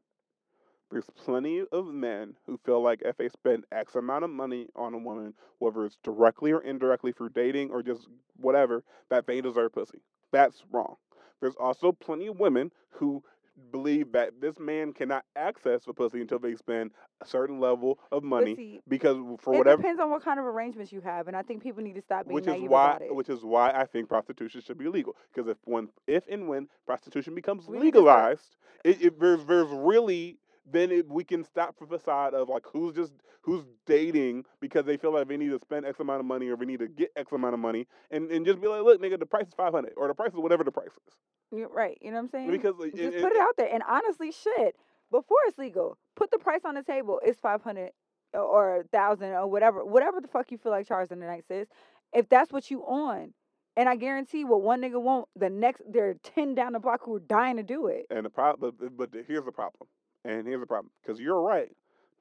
[0.92, 4.94] There's plenty of men who feel like if they spend X amount of money on
[4.94, 9.72] a woman, whether it's directly or indirectly through dating or just whatever, that they deserve
[9.72, 10.00] pussy.
[10.34, 10.96] That's wrong.
[11.40, 13.24] There's also plenty of women who
[13.72, 16.92] believe that this man cannot access the pussy until they spend
[17.22, 20.40] a certain level of money see, because for it whatever it depends on what kind
[20.40, 22.70] of arrangements you have, and I think people need to stop being which is naive
[22.70, 23.16] why about it.
[23.16, 25.16] which is why I think prostitution should be legal.
[25.34, 29.20] Because if when if and when prostitution becomes We need to start- legalized, it, it
[29.20, 30.38] there's there's really
[30.72, 34.98] then it, we can stop the facade of like who's just who's dating because they
[34.98, 37.12] feel like they need to spend X amount of money or they need to get
[37.16, 39.74] X amount of money and, and just be like, look, nigga, the price is five
[39.74, 41.14] hundred or the price is whatever the price is.
[41.52, 41.98] You're right.
[42.02, 42.52] You know what I'm saying?
[42.52, 43.70] Because just it- put it- out there.
[43.74, 44.76] And honestly, shit,
[45.12, 47.20] before it's legal, put the price on the table.
[47.24, 47.92] It's five hundred
[48.34, 51.68] or a thousand or whatever, whatever the fuck you feel like charging the night sis.
[52.14, 53.34] If that's what you on,
[53.76, 57.02] and I guarantee what one nigga won't, the next there are ten down the block
[57.04, 58.06] who are dying to do it.
[58.10, 59.88] And the problem, but, but here's the problem,
[60.26, 61.72] and here's the problem, because you're right.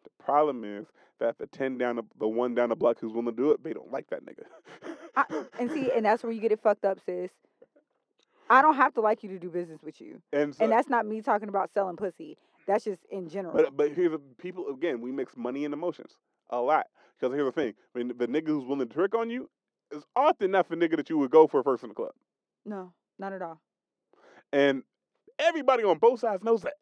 [0.05, 0.87] The problem is
[1.19, 3.63] that the ten down the, the one down the block who's willing to do it,
[3.63, 4.45] they don't like that nigga.
[5.17, 5.25] I,
[5.59, 7.31] and see, and that's where you get it fucked up, sis.
[8.49, 10.89] I don't have to like you to do business with you, and so, and that's
[10.89, 12.37] not me talking about selling pussy.
[12.67, 13.55] That's just in general.
[13.55, 15.01] But but here's the people again.
[15.01, 16.17] We mix money and emotions
[16.51, 16.87] a lot.
[17.19, 19.51] Because here's the thing: when the nigga who's willing to trick on you
[19.93, 22.13] is often not the nigga that you would go for first in the club.
[22.65, 23.61] no, not at all.
[24.53, 24.83] And
[25.39, 26.75] everybody on both sides knows that.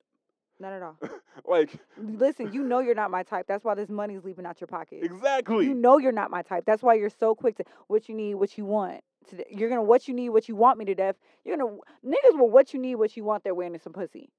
[0.61, 0.97] Not at all.
[1.47, 3.47] Like Listen, you know you're not my type.
[3.47, 4.99] That's why this money's leaving out your pocket.
[5.03, 5.65] exactly.
[5.65, 6.65] You know you're not my type.
[6.67, 9.03] That's why you're so quick to what you need, what you want.
[9.31, 11.17] To, you're gonna what you need, what you want me to death.
[11.45, 13.45] You're gonna niggas will what you need, what you want.
[13.45, 14.31] They're wearing some pussy.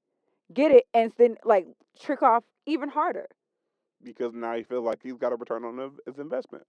[0.54, 1.68] Get it, and then like
[2.00, 3.28] trick off even harder,
[4.04, 6.66] because now he feels like he's got a return on his investment.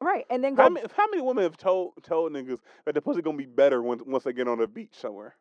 [0.00, 0.24] right?
[0.30, 0.62] And then go.
[0.62, 3.82] How many, how many women have told told niggas that the pussy gonna be better
[3.82, 5.34] once once they get on the beach somewhere?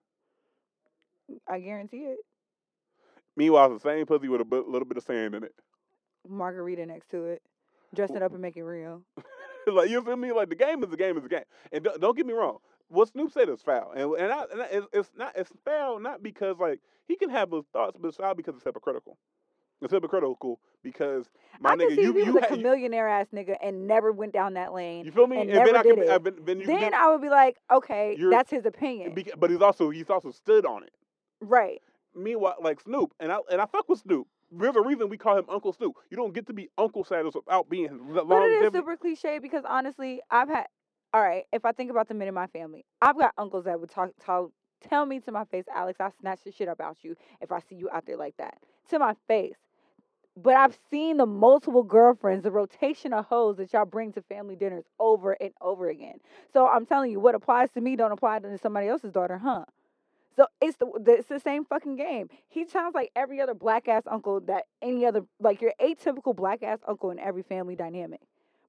[1.48, 2.18] I guarantee it.
[3.36, 5.54] Meanwhile, it's the same pussy with a bit, little bit of sand in it.
[6.28, 7.42] Margarita next to it,
[7.96, 9.02] dress it up and make it real.
[9.68, 10.32] like you feel me?
[10.32, 11.44] Like the game is the game is the game.
[11.72, 12.58] And don't, don't get me wrong.
[12.90, 16.00] What Snoop said is foul, and and, I, and I- it's, it's not it's foul
[16.00, 19.18] not because like he can have his thoughts, but it's foul because it's hypocritical.
[19.82, 21.26] It's hypocritical because
[21.60, 24.74] my I nigga, you you, was a millionaire ass nigga and never went down that
[24.74, 25.06] lane.
[25.06, 25.40] you feel me?
[25.42, 26.24] and then never I can did I, it.
[26.24, 29.90] then, then then then, I would be like, okay, that's his opinion, but he's also
[29.90, 30.92] he's also stood on it.
[31.40, 31.82] right?
[32.16, 34.28] Meanwhile, like Snoop, and I and I fuck with Snoop.
[34.54, 35.96] A reason we call him Uncle Snoop.
[36.10, 38.78] You don't get to be Uncle status without being But it is longevity.
[38.78, 40.66] super cliche because honestly, I've had.
[41.14, 43.80] All right, if I think about the men in my family, I've got uncles that
[43.82, 47.18] would talk, tell, tell me to my face, Alex, I snatch the shit about you
[47.42, 48.58] if I see you out there like that.
[48.92, 49.58] To my face.
[50.38, 54.56] But I've seen the multiple girlfriends, the rotation of hoes that y'all bring to family
[54.56, 56.20] dinners over and over again.
[56.54, 59.66] So I'm telling you, what applies to me don't apply to somebody else's daughter, huh?
[60.36, 62.30] So it's the, it's the same fucking game.
[62.48, 66.64] He sounds like every other black ass uncle that any other like your atypical black
[66.64, 68.22] ass uncle in every family dynamic,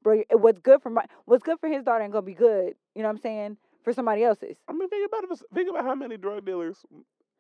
[0.03, 0.23] bro.
[0.33, 2.75] What's good for my what's good for his daughter ain't gonna be good.
[2.95, 3.57] You know what I'm saying?
[3.85, 4.57] For somebody else's.
[4.69, 5.43] I mean, think about it.
[5.55, 6.79] Think about how many drug dealers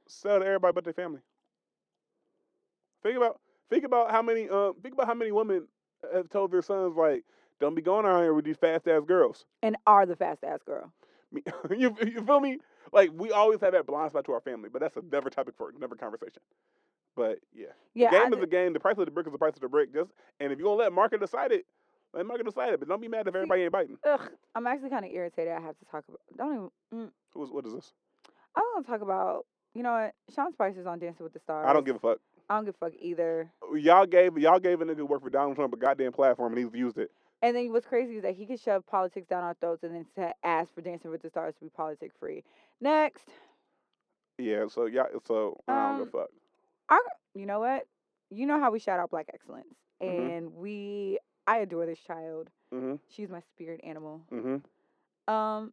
[0.06, 1.20] sell to everybody but their family.
[3.02, 3.40] Think about
[3.70, 5.66] think about how many um think about how many women
[6.12, 7.24] have told their sons like,
[7.60, 10.60] "Don't be going out here with these fast ass girls." And are the fast ass
[10.64, 10.92] girl.
[11.70, 12.58] You you feel me?
[12.92, 15.54] Like we always have that blind spot to our family, but that's a never topic
[15.56, 16.42] for another conversation.
[17.16, 18.72] But yeah, Yeah, the I game is a game.
[18.72, 19.92] The price of the brick is the price of the brick.
[19.92, 20.10] Just
[20.40, 21.66] and if you gonna let market decide it,
[22.14, 22.80] let market decide it.
[22.80, 23.98] But don't be mad if everybody ain't biting.
[24.06, 25.52] ugh, I'm actually kind of irritated.
[25.52, 26.20] I have to talk about.
[26.36, 26.54] Don't
[26.92, 27.06] even.
[27.06, 27.92] Mm, Who's, what is this?
[28.56, 29.46] I want to talk about.
[29.74, 30.14] You know what?
[30.34, 31.66] Sean Spicer's on Dancing with the Stars.
[31.68, 32.18] I don't give a fuck.
[32.50, 33.50] I don't give a fuck either.
[33.74, 36.74] Y'all gave y'all gave a nigga work for Donald Trump a goddamn platform and he's
[36.78, 37.10] used it.
[37.42, 40.32] And then what's crazy is that he can shove politics down our throats and then
[40.44, 42.44] ask for Dancing with the Stars to be politic free.
[42.80, 43.28] Next,
[44.38, 46.30] Yeah, so y'all so I don't give a Um, fuck.
[47.34, 47.86] you know what?
[48.30, 49.74] You know how we shout out Black excellence,
[50.06, 50.34] Mhm.
[50.36, 51.18] and we.
[51.46, 52.50] I adore this child.
[52.72, 53.00] Mhm.
[53.08, 54.22] She's my spirit animal.
[54.30, 54.62] Mhm.
[55.28, 55.72] Um,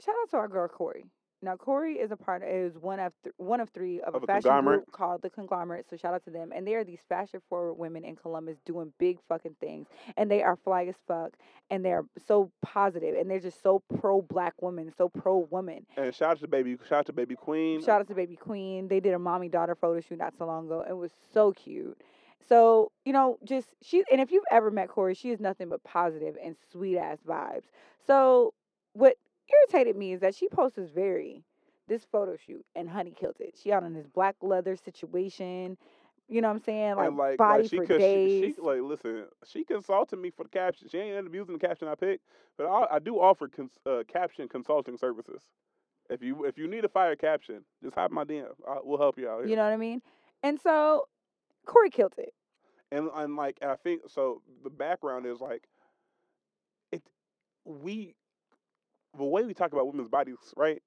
[0.00, 1.04] shout out to our girl Corey.
[1.44, 4.24] Now Corey is a part is one of th- one of three of, Of a
[4.24, 5.86] a fashion group called the Conglomerate.
[5.88, 8.92] So shout out to them, and they are these fashion forward women in Columbus doing
[8.98, 11.34] big fucking things, and they are fly as fuck,
[11.70, 15.86] and they're so positive, and they're just so pro black women, so pro woman.
[15.96, 17.82] And shout out to baby shout out to baby queen.
[17.82, 18.88] Shout out to Baby Queen.
[18.88, 20.84] They did a mommy daughter photo shoot not so long ago.
[20.88, 22.00] It was so cute.
[22.48, 25.82] So, you know, just she and if you've ever met Corey, she is nothing but
[25.84, 27.64] positive and sweet ass vibes.
[28.06, 28.52] So
[28.92, 29.16] what
[29.52, 31.44] irritated me is that she posts this very
[31.88, 33.54] this photo shoot and honey killed it.
[33.62, 35.76] She out in this black leather situation.
[36.28, 36.96] You know what I'm saying?
[36.96, 38.54] Like, like, body like she for could she, days.
[38.56, 39.26] she like listen.
[39.46, 40.88] She consulted me for the caption.
[40.88, 42.24] She ain't ended up using the caption I picked,
[42.56, 45.42] but I, I do offer cons, uh, caption consulting services.
[46.08, 48.46] If you if you need a fire caption, just hop my DM.
[48.68, 49.48] I, we'll help you out here.
[49.48, 50.00] you know what I mean?
[50.42, 51.04] And so
[51.66, 52.32] Corey killed it.
[52.90, 54.40] and and like I think so.
[54.62, 55.64] The background is like
[56.92, 57.02] it.
[57.66, 58.14] We
[59.16, 60.82] the way we talk about women's bodies, right?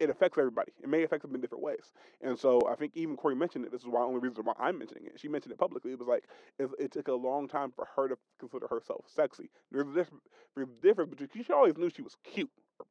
[0.00, 0.72] It affects everybody.
[0.82, 1.92] It may affect them in different ways.
[2.20, 3.72] And so I think even Corey mentioned it.
[3.72, 5.20] This is why only reason why I'm mentioning it.
[5.20, 5.92] She mentioned it publicly.
[5.92, 6.24] It was like
[6.58, 9.50] it, it took a long time for her to consider herself sexy.
[9.72, 10.24] There's a difference,
[10.56, 12.50] there's a difference between she always knew she was cute,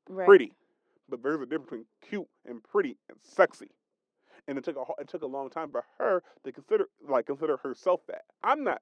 [0.10, 0.26] Right.
[0.28, 0.54] pretty,
[1.10, 3.70] but there's a difference between cute and pretty and sexy.
[4.48, 7.58] And it took a it took a long time for her to consider like consider
[7.58, 8.24] herself that.
[8.44, 8.82] I'm not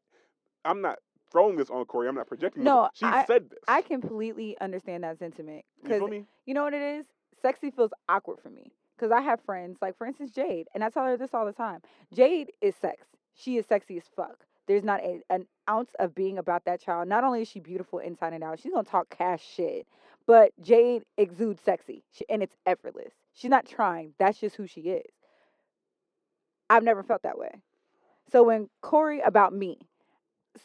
[0.66, 1.00] I'm not
[1.32, 2.08] throwing this on Corey.
[2.08, 2.64] I'm not projecting.
[2.64, 3.00] No, this.
[3.00, 3.60] she I- said this.
[3.68, 5.64] I completely understand that sentiment.
[5.78, 6.26] you Because me?
[6.46, 7.06] you know what it is?
[7.42, 10.90] Sexy feels awkward for me because I have friends, like for instance Jade, and I
[10.90, 11.80] tell her this all the time.
[12.14, 13.08] Jade is sex.
[13.34, 14.46] She is sexy as fuck.
[14.68, 17.08] There's not a, an ounce of being about that child.
[17.08, 19.88] Not only is she beautiful inside and out, she's gonna talk cash shit.
[20.28, 23.14] But Jade exudes sexy, she, and it's effortless.
[23.34, 24.14] She's not trying.
[24.20, 25.12] That's just who she is.
[26.70, 27.52] I've never felt that way.
[28.32, 29.80] So when Corey about me,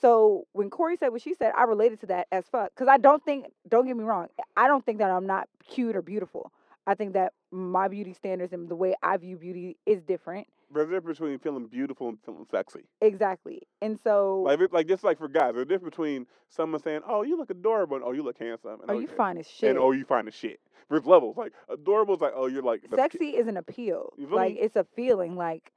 [0.01, 2.75] so when Corey said what she said, I related to that as fuck.
[2.75, 5.97] Cause I don't think, don't get me wrong, I don't think that I'm not cute
[5.97, 6.53] or beautiful.
[6.87, 10.47] I think that my beauty standards and the way I view beauty is different.
[10.73, 12.85] There's a difference between feeling beautiful and feeling sexy.
[13.01, 13.63] Exactly.
[13.81, 17.23] And so, Like like just like for guys, there's a difference between someone saying, "Oh,
[17.23, 19.49] you look adorable," and "Oh, you look handsome," and oh, "Oh, you yeah," fine as
[19.49, 19.71] shit.
[19.71, 20.61] and "Oh, you fine as shit."
[20.91, 21.37] There's levels.
[21.37, 24.13] Like adorable is like, "Oh, you're like Sexy is an appeal.
[24.19, 24.61] Like me?
[24.61, 25.37] it's a feeling.
[25.37, 25.73] Like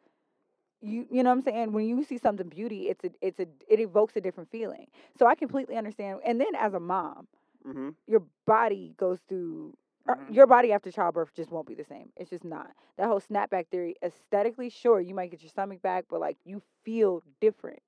[0.82, 1.72] you, you know what I'm saying.
[1.74, 4.88] When you see something beauty, it's a, it's a, it evokes a different feeling.
[5.18, 6.20] So I completely understand.
[6.26, 7.28] And then as a mom,
[7.66, 9.76] hmm your body goes through
[10.08, 10.34] or Mhm.
[10.34, 12.12] your body after childbirth just won't be the same.
[12.18, 12.72] It's just not.
[12.98, 16.62] That whole snapback theory, aesthetically, sure, you might get your stomach back, but like you
[16.84, 17.80] feel different.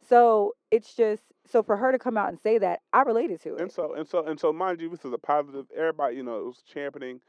[0.00, 3.56] So it's just so for her to come out and say that, I related to
[3.56, 5.66] it And so and so and so, mind you, this is a positive.
[5.76, 7.20] Everybody, you know, it was championing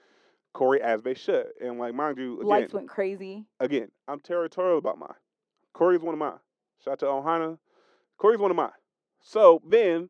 [0.56, 1.48] Corey as they should.
[1.62, 3.44] And like, mind you, again, Lights went crazy.
[3.60, 5.14] again, I'm territorial about mine.
[5.74, 6.40] Corey's one of mine.
[6.84, 7.58] Shout out to Ohana.
[8.18, 8.72] Corey's one of mine.
[9.22, 10.10] So then,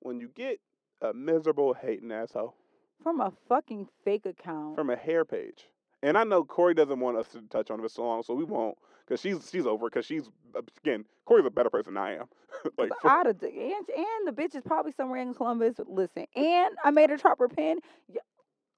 [0.00, 0.60] when you get
[1.02, 2.54] a miserable hating asshole
[3.02, 4.76] From a fucking fake account.
[4.76, 5.64] from a hair page,
[6.00, 8.44] and I know Corey doesn't want us to touch on this so long, so we
[8.44, 12.14] won't, because she's she's over, because she's uh, again, Corey's a better person than I
[12.18, 12.26] am.
[12.78, 15.74] like, for- I'd have, and, and the bitch is probably somewhere in Columbus.
[15.88, 17.80] Listen, and I made her drop her pin.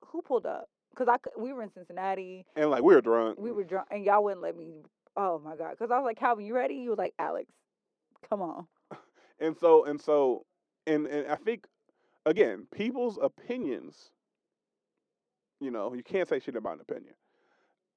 [0.06, 0.66] Who pulled up?
[0.97, 2.44] Cause I we were in Cincinnati.
[2.56, 3.39] and like we were drunk.
[3.39, 4.82] we were drunk and y'all wouldn't let me
[5.16, 7.51] oh my god because i was like calvin you ready you was like alex
[8.28, 8.66] come on
[9.40, 10.44] And so and so
[10.86, 11.66] and and I think
[12.27, 14.10] again, people's opinions,
[15.60, 17.15] you know, you can't say shit about an opinion.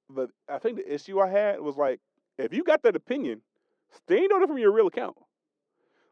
[0.08, 2.00] But I think the issue I had was like,
[2.38, 3.42] if you got that opinion,
[3.90, 5.16] stand on it from your real account.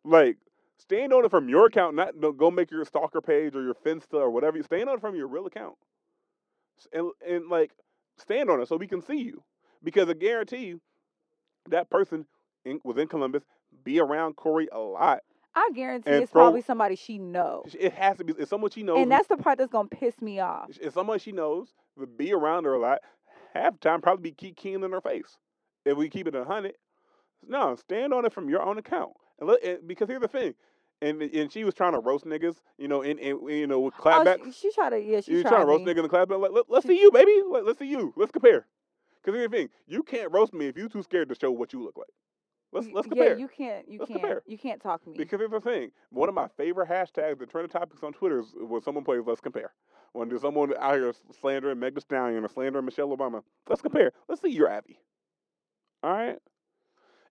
[0.05, 0.37] Like,
[0.79, 4.15] stand on it from your account, not go make your stalker page or your Finsta
[4.15, 4.57] or whatever.
[4.57, 5.77] You stand on it from your real account.
[6.93, 7.73] And and like
[8.19, 9.43] stand on it so we can see you.
[9.83, 10.81] Because I guarantee you
[11.69, 12.27] that person
[12.65, 13.43] in, was in Columbus,
[13.85, 15.21] be around Corey a lot.
[15.55, 18.35] i guarantee And it's throw- probably somebody she knows It has to be.
[18.39, 18.99] It's someone she knows.
[18.99, 21.69] and that's the part that's gonna piss me off It's someone she knows.
[22.17, 23.01] Be around her a lot.
[23.55, 25.39] Half the time, probably be keep keen in her face.
[25.85, 26.75] If we keep it a hundred,
[27.47, 29.13] no, stand on it from your own account.
[29.39, 30.55] And look, and, because here's the thing,
[31.03, 33.95] and and she was trying to roast niggas, you know, in, in you know with
[34.05, 35.93] oh, she, she tried to yeah she you tried trying to roast me.
[35.93, 36.41] niggas in the clapback?
[36.41, 37.43] Like, let, let's She- see you, baby.
[37.51, 38.13] Let, let's see you.
[38.17, 38.67] Let's compare.
[39.23, 41.73] Because here's the thing, you can't roast me if you too scared to show what
[41.73, 42.09] you look like.
[42.73, 43.33] Let's let's compare.
[43.33, 43.89] Yeah, you can't.
[43.89, 44.21] You Let's can't.
[44.21, 44.43] compare.
[44.47, 45.15] You can't talk me.
[45.17, 45.91] Because here's the thing.
[46.11, 49.41] One of my favorite hashtags, the trending topics on Twitter, is when someone plays "Let's
[49.41, 49.73] compare."
[50.13, 54.13] When there's someone out here slandering Meg Thee Stallion or slandering Michelle Obama, let's compare.
[54.29, 55.01] Let's see your Abby.
[56.03, 56.39] All right.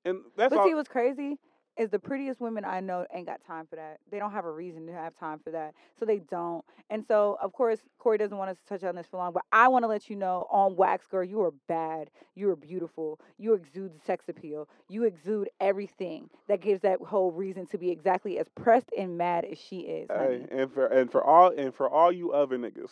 [0.05, 0.67] And that's but all.
[0.67, 1.39] see, what's crazy
[1.79, 3.99] is the prettiest women I know ain't got time for that.
[4.11, 6.63] They don't have a reason to have time for that, so they don't.
[6.89, 9.43] And so, of course, Corey doesn't want us to touch on this for long, but
[9.53, 12.09] I want to let you know on Wax Girl, you are bad.
[12.35, 13.17] You are beautiful.
[13.37, 14.67] You exude sex appeal.
[14.89, 19.45] You exude everything that gives that whole reason to be exactly as pressed and mad
[19.45, 20.09] as she is.
[20.09, 22.91] Hey, and for and for all and for all you other niggas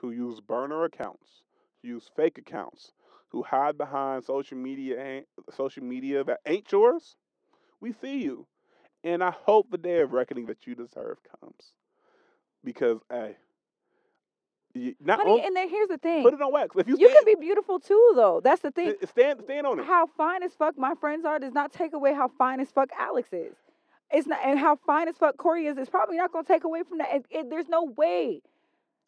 [0.00, 1.42] who use burner accounts,
[1.82, 2.92] use fake accounts,
[3.28, 5.20] who hide behind social media eh,
[5.54, 7.16] social media that ain't yours,
[7.80, 8.46] we see you,
[9.04, 11.72] and I hope the day of reckoning that you deserve comes,
[12.64, 13.36] because hey,
[14.74, 16.22] you, not Honey, on- and then here's the thing.
[16.22, 16.74] put it on wax.
[16.76, 18.40] If you, you stand, can be beautiful too, though.
[18.42, 18.94] That's the thing.
[19.06, 19.86] stand stand on it.
[19.86, 22.90] how fine as fuck my friends are does not take away how fine as fuck
[22.98, 23.54] Alex is.
[24.10, 25.78] It's not, and how fine as fuck Corey is.
[25.78, 27.08] It's probably not gonna take away from that.
[27.14, 28.42] It, it- there's no way.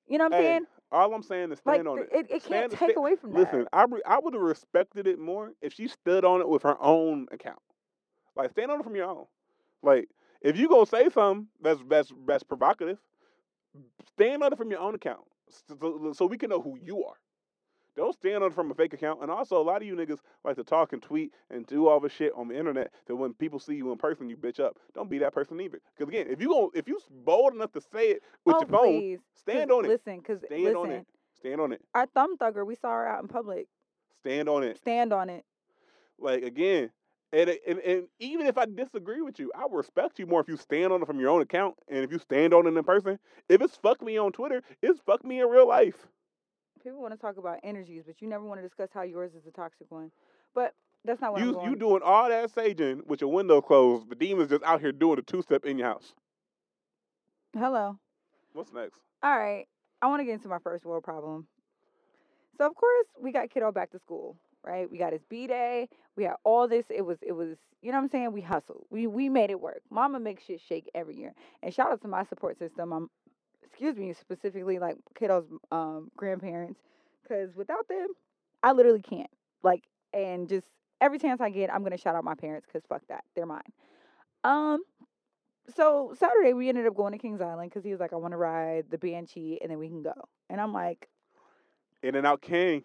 [0.09, 0.67] You know what I'm Hey, saying?
[0.91, 2.09] all I'm saying is Like stand on it.
[2.13, 3.41] it, it can't take sta- away from that.
[3.41, 6.63] Listen, I re- I would have respected it more if she stood on it with
[6.63, 7.59] her own account.
[8.39, 9.25] Like stand on it from your own.
[9.83, 10.09] Like
[10.41, 12.99] if you gonna say something that's that's that's provocative,
[14.15, 15.25] stand on it from your own account,
[15.69, 17.17] so, so- we can know who you are.
[17.97, 19.23] Don't stand on it from a fake account.
[19.23, 21.99] And also, a lot of you niggas like to talk and tweet and do all
[21.99, 22.93] this shit on the internet.
[23.09, 24.77] That when people see you in person, you bitch up.
[24.95, 25.81] Don't be that person either.
[25.97, 28.69] Because again, if you go, if you bold enough to say it with oh your
[28.69, 29.89] phone, please, stand 'Cause on it.
[29.89, 31.07] Listen, because Stand listen, on it.
[31.35, 31.81] Stand on it.
[31.93, 33.67] our thumb thugger, we saw her out in public.
[34.21, 34.77] Stand on it.
[34.77, 35.45] Stand on it.
[36.21, 36.93] Like again,
[37.33, 40.49] and, and and even if I disagree with you, I will respect you more if
[40.49, 42.85] you stand on it from your own account and if you stand on it in
[42.85, 43.19] person.
[43.49, 46.07] If it's fuck me on Twitter, it's fuck me in real life.
[46.83, 49.43] People want to talk about energies, but you never want to discuss how yours is
[49.45, 50.11] the toxic one.
[50.55, 50.75] But
[51.05, 51.71] that's not what I'm You going.
[51.71, 54.09] you doing all that saging with your window closed.
[54.09, 56.15] The demon's just out here doing the two step in your house.
[57.55, 57.99] Hello.
[58.53, 58.99] What's next?
[59.23, 59.67] All right.
[60.01, 61.47] I want to get into my first world problem.
[62.57, 64.37] So of course we got kiddo back to school,
[64.69, 64.91] right?
[64.91, 65.89] We got his B day.
[66.17, 66.87] We had all this.
[66.91, 68.33] It was it was you know what I'm saying?
[68.33, 68.85] We hustled.
[68.91, 69.83] We we made it work.
[69.91, 71.35] Mama makes shit shake every year.
[71.63, 72.93] And shout out to my support system.
[72.93, 73.11] I'm
[73.65, 76.81] excuse me, specifically like kiddo's um grandparents
[77.27, 78.09] cuz without them
[78.63, 79.31] I literally can't.
[79.63, 80.67] Like and just
[81.01, 83.25] every chance I get I'm to shout out my parents cuz fuck that.
[83.35, 83.73] They're mine.
[84.45, 84.83] Um
[85.75, 88.33] so Saturday we ended up going to Kings Island because he was like, I want
[88.33, 90.15] to ride the Banshee and then we can go.
[90.51, 91.09] And I'm like,
[92.03, 92.85] In and out King.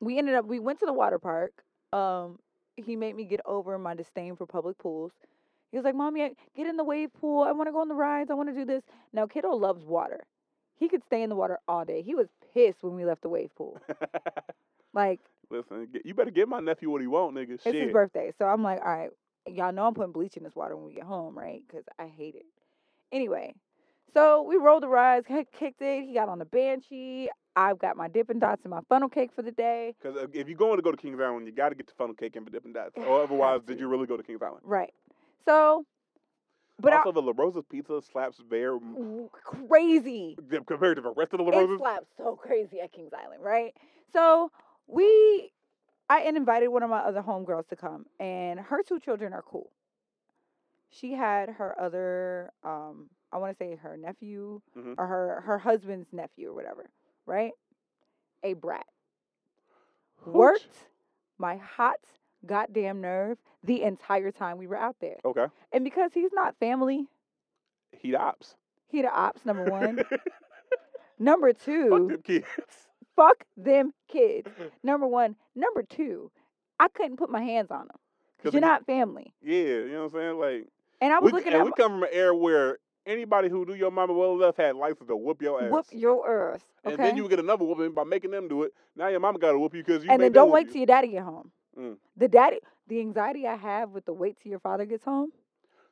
[0.00, 1.52] We ended up we went to the water park.
[1.92, 2.38] Um,
[2.76, 5.12] he made me get over my disdain for public pools.
[5.70, 7.42] He was like, Mommy, I- get in the wave pool.
[7.42, 8.30] I want to go on the rides.
[8.30, 8.82] I want to do this.
[9.12, 10.24] Now, kiddo loves water.
[10.78, 12.02] He could stay in the water all day.
[12.02, 13.78] He was pissed when we left the wave pool.
[14.92, 15.20] Like,
[15.50, 17.54] Listen, you better give my nephew what he want, nigga.
[17.54, 18.32] it's his birthday.
[18.38, 19.10] So I'm like, all right,
[19.46, 21.62] y'all know I'm putting bleach in this water when we get home, right?
[21.66, 22.46] Because I hate it.
[23.12, 23.54] Anyway,
[24.14, 26.04] so we rolled the rides, kicked it.
[26.04, 27.28] He got on the Banshee.
[27.56, 29.94] I've got my Dippin' Dots and my funnel cake for the day.
[30.00, 32.14] Because if you're going to go to Kings Island, you got to get the funnel
[32.14, 32.94] cake and the Dippin' Dots.
[33.06, 34.60] Or otherwise, did you really go to Kings Island?
[34.64, 34.92] Right.
[35.46, 35.84] So,
[36.80, 40.36] but also, the La Rosa's pizza slaps I, w- crazy.
[40.66, 41.78] compared to the rest of the La It Rosa's.
[41.78, 43.74] slaps so crazy at Kings Island, right?
[44.12, 44.50] So
[44.86, 45.52] we,
[46.08, 49.70] I invited one of my other homegirls to come, and her two children are cool.
[50.90, 54.94] She had her other, um, I want to say her nephew Mhm.
[54.98, 56.90] or her her husband's nephew or whatever,
[57.30, 57.52] right?
[58.42, 58.86] A brat
[60.24, 60.34] Hooch.
[60.34, 60.76] worked
[61.38, 61.96] my hot
[62.44, 65.46] goddamn nerve the entire time we were out there, Okay.
[65.72, 67.06] and because he's not family,
[67.92, 68.56] Heat ops.
[68.88, 70.00] he the ops number one.
[71.18, 72.46] number two, Fuck them kids.
[73.16, 74.48] fuck them kids.
[74.82, 75.36] Number one.
[75.54, 76.30] Number two,
[76.78, 77.96] I couldn't put my hands on them.
[78.38, 79.34] 'Cause Cause you're not family.
[79.42, 80.38] Yeah, you know what I'm saying?
[80.38, 80.66] Like,
[81.02, 82.78] And I was we, looking and at we come from an era where
[83.10, 85.70] anybody who knew your mama well enough had license to whoop your ass.
[85.70, 86.60] whoop your ass.
[86.84, 86.94] Okay.
[86.94, 88.72] And then you would get another whooping by making them do it.
[88.96, 90.72] Now your mama got to whoop you because you and made then don't wait you.
[90.72, 91.50] till your daddy get home.
[91.78, 91.96] Mm.
[92.16, 92.58] The daddy,
[92.88, 95.30] the anxiety I have with the wait till your father gets home.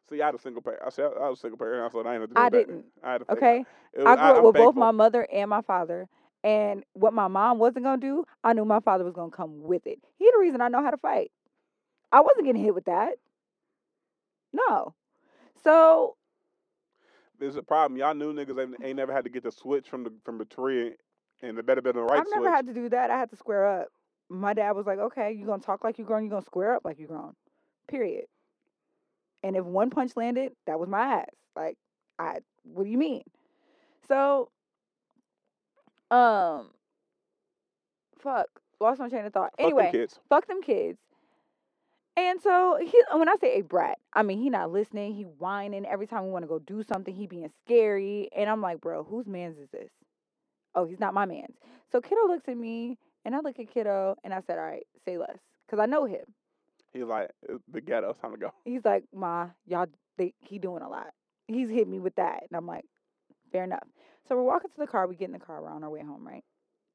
[0.08, 0.82] See, I had a single parent.
[0.86, 2.84] I said I was a single parent, so I ain't have I didn't.
[3.02, 3.64] I had to Okay.
[3.94, 6.08] was- I grew up I'm with both my mother and my father.
[6.44, 9.86] And what my mom wasn't gonna do, I knew my father was gonna come with
[9.86, 10.00] it.
[10.16, 11.30] He the reason I know how to fight.
[12.12, 13.18] I wasn't getting hit with that.
[14.52, 14.94] No.
[15.64, 16.16] So
[17.38, 17.98] There's a problem.
[17.98, 20.44] Y'all new niggas ain't, ain't never had to get the switch from the from the
[20.44, 20.94] tree
[21.42, 22.20] and the better better than the right switch.
[22.20, 22.42] I've switch.
[22.44, 23.10] never had to do that.
[23.10, 23.88] I had to square up.
[24.28, 26.24] My dad was like, "Okay, you're gonna talk like you're grown.
[26.24, 27.34] You're gonna square up like you're grown."
[27.88, 28.24] Period.
[29.42, 31.26] And if one punch landed, that was my ass.
[31.54, 31.76] Like,
[32.18, 32.38] I.
[32.64, 33.22] What do you mean?
[34.08, 34.50] So,
[36.10, 36.70] um,
[38.18, 38.48] fuck.
[38.80, 39.52] lost my train of thought.
[39.52, 40.18] Fuck them Anyway, kids.
[40.28, 40.98] fuck them kids.
[42.18, 45.14] And so he, when I say a brat, I mean he not listening.
[45.14, 47.14] He whining every time we want to go do something.
[47.14, 49.88] He being scary, and I'm like, bro, whose man's is this?
[50.74, 51.54] Oh, he's not my man's.
[51.92, 54.84] So kiddo looks at me, and I look at kiddo, and I said, all right,
[55.04, 55.38] say less,
[55.70, 56.24] cause I know him.
[56.92, 58.16] He's like, uh, the ghetto.
[58.20, 58.52] Time to go.
[58.64, 59.86] He's like, ma, y'all,
[60.16, 61.12] they, he doing a lot.
[61.46, 62.84] He's hit me with that, and I'm like,
[63.52, 63.86] fair enough.
[64.28, 65.06] So we're walking to the car.
[65.06, 65.62] We get in the car.
[65.62, 66.44] We're on our way home, right?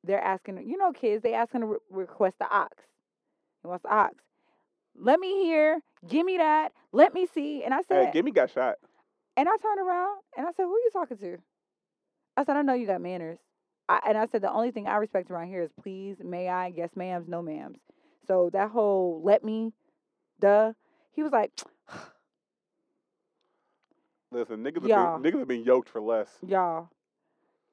[0.03, 2.75] They're asking, you know, kids, they asking to re- request the ox.
[3.61, 4.15] He wants the ox.
[4.99, 5.81] Let me hear.
[6.07, 6.71] Give me that.
[6.91, 7.63] Let me see.
[7.63, 8.75] And I said, Hey, Gimme got shot.
[9.37, 11.37] and I turned around and I said, who are you talking to?
[12.37, 13.39] I said, I know you got manners.
[13.89, 16.67] I, and I said, the only thing I respect around here is please, may I,
[16.75, 17.77] yes, ma'ams, no, ma'ams.
[18.27, 19.73] So that whole let me,
[20.39, 20.73] duh.
[21.13, 21.51] He was like,
[24.31, 25.13] Listen, niggas Y'all.
[25.13, 26.27] have been niggas have been yoked for less.
[26.47, 26.89] y'all,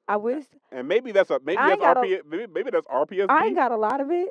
[0.07, 3.25] I wish And maybe that's a maybe I that's a- maybe, maybe that's RPSB.
[3.29, 4.29] I ain't got a lot of it,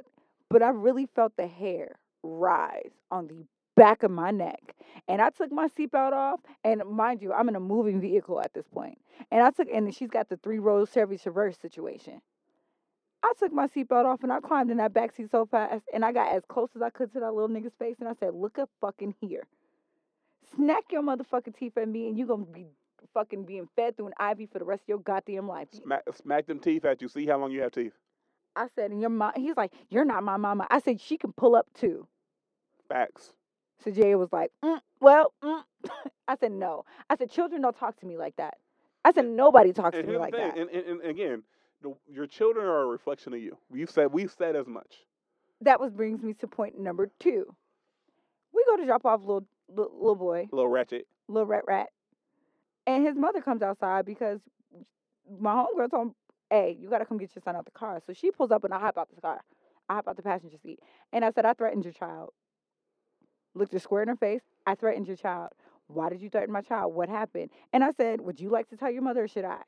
[0.48, 3.44] but I really felt the hair rise on the
[3.76, 4.74] back of my neck.
[5.08, 8.52] And I took my seatbelt off, and mind you, I'm in a moving vehicle at
[8.52, 8.98] this point.
[9.30, 12.20] And I took, and she's got the three row Chevy Traverse situation.
[13.22, 16.04] I took my seatbelt off and I climbed in that back seat so fast, and
[16.04, 18.34] I got as close as I could to that little nigga's face, and I said,
[18.34, 19.46] "Look up fucking here,
[20.56, 22.66] snack your motherfucking teeth at me, and you're gonna be
[23.12, 26.46] fucking being fed through an IV for the rest of your goddamn life." smack, smack
[26.46, 27.08] them teeth at you.
[27.08, 27.98] See how long you have teeth.
[28.56, 30.66] I said, and your mom, he's like, you're not my mama.
[30.70, 32.06] I said, she can pull up too.
[32.88, 33.32] Facts.
[33.84, 35.62] So Jay was like, mm, well, mm.
[36.28, 36.84] I said, no.
[37.10, 38.54] I said, children don't talk to me like that.
[39.04, 40.48] I said, nobody talks And to me like thing.
[40.48, 40.58] that.
[40.58, 41.42] And, and, and again,
[41.82, 43.56] the, your children are a reflection of you.
[43.70, 44.96] We've said we've said as much.
[45.62, 47.46] that was brings me to point number two.
[48.54, 51.06] We go to drop off little little, little boy, Little ratchet.
[51.28, 51.88] little rat rat,
[52.86, 54.40] and his mother comes outside because
[55.40, 56.14] my homegirl told
[56.50, 58.74] "Hey, you gotta come get your son out the car." So she pulls up and
[58.74, 59.40] I hop out the car.
[59.88, 60.80] I hop out the passenger seat,
[61.12, 62.30] and I said, "I threatened your child."
[63.54, 64.42] Looked her square in her face.
[64.66, 65.50] I threatened your child.
[65.88, 66.94] Why did you threaten my child?
[66.94, 67.50] What happened?
[67.72, 69.62] And I said, Would you like to tell your mother or should I?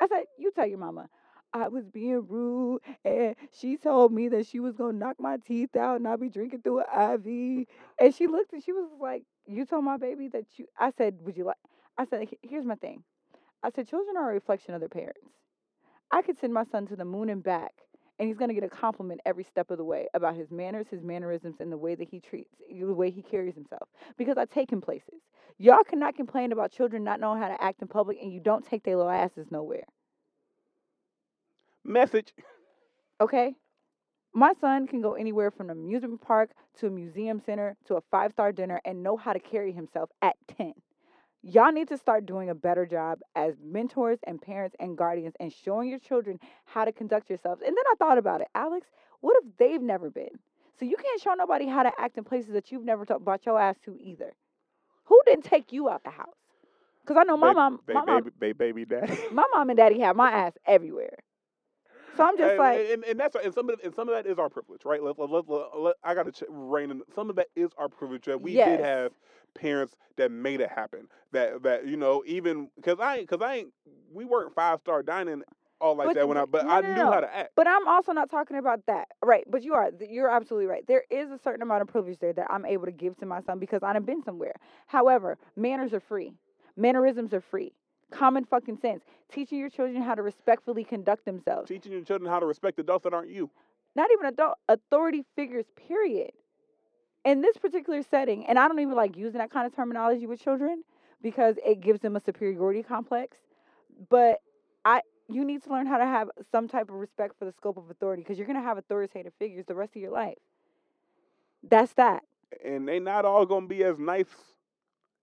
[0.00, 1.08] I said, You tell your mama.
[1.54, 5.76] I was being rude and she told me that she was gonna knock my teeth
[5.76, 7.66] out and I'll be drinking through an IV.
[8.00, 11.18] And she looked and she was like, You told my baby that you I said,
[11.22, 11.56] Would you like
[11.96, 13.02] I said, here's my thing.
[13.62, 15.20] I said, children are a reflection of their parents.
[16.10, 17.72] I could send my son to the moon and back,
[18.18, 21.02] and he's gonna get a compliment every step of the way about his manners, his
[21.02, 23.88] mannerisms, and the way that he treats, the way he carries himself.
[24.16, 25.20] Because I take him places.
[25.58, 28.64] Y'all cannot complain about children not knowing how to act in public, and you don't
[28.64, 29.84] take their little asses nowhere.
[31.84, 32.34] Message.
[33.20, 33.54] Okay?
[34.34, 38.00] My son can go anywhere from an amusement park to a museum center to a
[38.10, 40.74] five star dinner and know how to carry himself at 10.
[41.42, 45.52] Y'all need to start doing a better job as mentors and parents and guardians and
[45.52, 47.62] showing your children how to conduct yourselves.
[47.64, 48.88] And then I thought about it, Alex,
[49.20, 50.38] what if they've never been?
[50.78, 53.46] So you can't show nobody how to act in places that you've never ta- brought
[53.46, 54.34] your ass to either.
[55.04, 56.34] Who didn't take you out the house?
[57.02, 59.16] Because I know my Ba- mom, ba- my mom, baby, ba- baby daddy.
[59.32, 61.18] my mom and daddy have my ass everywhere.
[62.18, 64.28] So I'm just and, like, and, and that's and some of and some of that
[64.28, 65.00] is our privilege, right?
[65.00, 67.02] Let, let, let, I got to ch- rein in.
[67.14, 68.68] Some of that is our privilege that we Yes.
[68.76, 69.12] did have
[69.54, 71.06] parents that made it happen.
[71.30, 73.72] That that you know even because I because I ain't
[74.12, 75.44] we weren't five star dining
[75.80, 77.12] all like But that when I but no, I no, knew no.
[77.12, 77.50] how to act.
[77.54, 79.06] But I'm also not talking about that.
[79.24, 79.44] Right.
[79.48, 79.92] But you are.
[80.00, 80.84] You're absolutely right.
[80.88, 83.42] There is a certain amount of privilege there that I'm able to give to my
[83.42, 84.54] son because I've been somewhere.
[84.88, 86.32] However, manners are free.
[86.76, 87.72] Mannerisms are free.
[88.10, 89.04] Common fucking sense.
[89.30, 91.68] Teaching your children how to respectfully conduct themselves.
[91.68, 93.50] Teaching your children how to respect adults that aren't you.
[93.94, 96.30] Not even adult authority figures, period.
[97.24, 100.40] In this particular setting, and I don't even like using that kind of terminology with
[100.40, 100.84] children
[101.22, 103.36] because it gives them a superiority complex.
[104.08, 104.40] But
[104.84, 107.76] I you need to learn how to have some type of respect for the scope
[107.76, 110.38] of authority because you're gonna have authoritative figures the rest of your life.
[111.62, 112.22] That's that.
[112.64, 114.26] and they're not all gonna be as nice,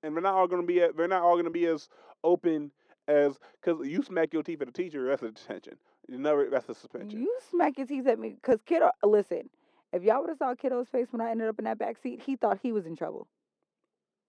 [0.03, 1.89] and they're not all gonna be they're not all gonna be as
[2.25, 2.71] open
[3.07, 5.75] as because you smack your teeth at a teacher, that's a detention.
[6.09, 7.19] You never that's a suspension.
[7.19, 8.91] You smack your teeth at me because kiddo.
[9.03, 9.49] Listen,
[9.93, 12.21] if y'all would have saw kiddo's face when I ended up in that back seat,
[12.25, 13.27] he thought he was in trouble.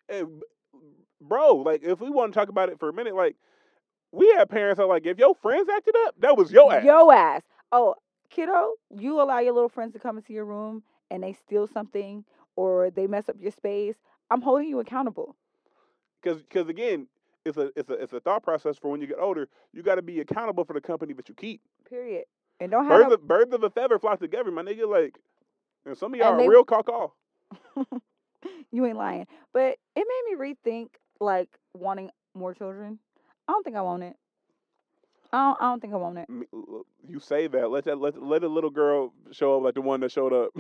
[0.08, 0.42] Eh, and,
[1.20, 3.36] bro, like if we want to talk about it for a minute, like
[4.12, 6.84] we have parents that like if your friends acted up, that was your ass.
[6.84, 7.42] Your ass.
[7.72, 7.94] Oh,
[8.30, 12.24] kiddo, you allow your little friends to come into your room and they steal something
[12.56, 13.96] or they mess up your space.
[14.30, 15.36] I'm holding you accountable.
[16.22, 17.06] Because because again,
[17.46, 19.48] it's a it's a it's a thought process for when you get older.
[19.72, 21.60] You got to be accountable for the company that you keep.
[21.88, 22.24] Period.
[22.60, 24.88] And don't have Birds no, of, birds of a feather flock together, my nigga.
[24.90, 25.18] Like,
[25.84, 27.08] and some of y'all And are they- real caw
[28.72, 29.26] you ain't lying.
[29.52, 30.88] But it made me rethink
[31.20, 32.98] like wanting more children.
[33.48, 34.16] I don't think I want it.
[35.32, 36.28] I don't, I don't think I want it.
[37.06, 37.70] You say that.
[37.70, 40.50] Let that let let a little girl show up like the one that showed up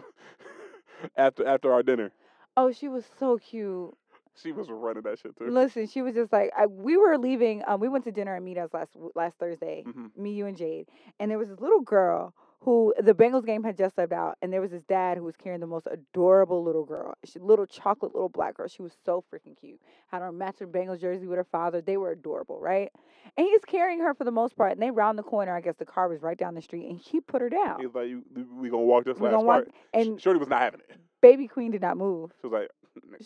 [1.16, 2.10] after after our dinner.
[2.56, 3.96] Oh, she was so cute.
[4.42, 5.48] She was running that shit too.
[5.50, 7.62] Listen, she was just like I, we were leaving.
[7.66, 9.84] Um, we went to dinner at Mita's last last Thursday.
[9.86, 10.16] Mhm.
[10.16, 10.88] Me, you, and Jade,
[11.18, 14.52] and there was this little girl who the Bengals game had just left out, and
[14.52, 18.12] there was this dad who was carrying the most adorable little girl, she, little chocolate
[18.14, 18.66] little black girl.
[18.66, 19.80] She was so freaking cute.
[20.08, 21.80] Had her matching Bengals jersey with her father.
[21.80, 22.90] They were adorable, right?
[23.36, 24.72] And he's carrying her for the most part.
[24.72, 25.54] And they round the corner.
[25.54, 27.78] I guess the car was right down the street, and he put her down.
[27.78, 28.10] He was like,
[28.58, 30.90] "We gonna walk this We last walk- part." and Shorty was not having it.
[31.20, 32.32] Baby Queen did not move.
[32.40, 32.70] She was like,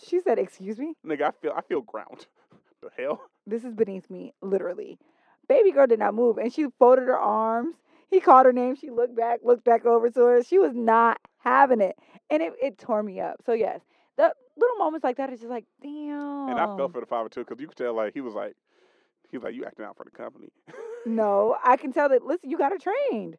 [0.03, 2.27] She said, "Excuse me." "Nigga, I feel I feel ground."
[2.83, 3.23] the hell?
[3.47, 4.99] this is beneath me, literally.
[5.49, 7.75] Baby girl did not move, and she folded her arms.
[8.09, 8.75] He called her name.
[8.75, 10.43] She looked back, looked back over to her.
[10.43, 11.97] She was not having it,
[12.31, 13.37] and it, it tore me up.
[13.45, 13.81] So yes,
[14.17, 16.49] the little moments like that is just like, damn.
[16.51, 18.55] And I felt for the father too, because you could tell like he was like,
[19.31, 20.49] he was like, "You acting out for the company."
[21.07, 22.25] no, I can tell that.
[22.25, 23.37] Listen, you got her trained.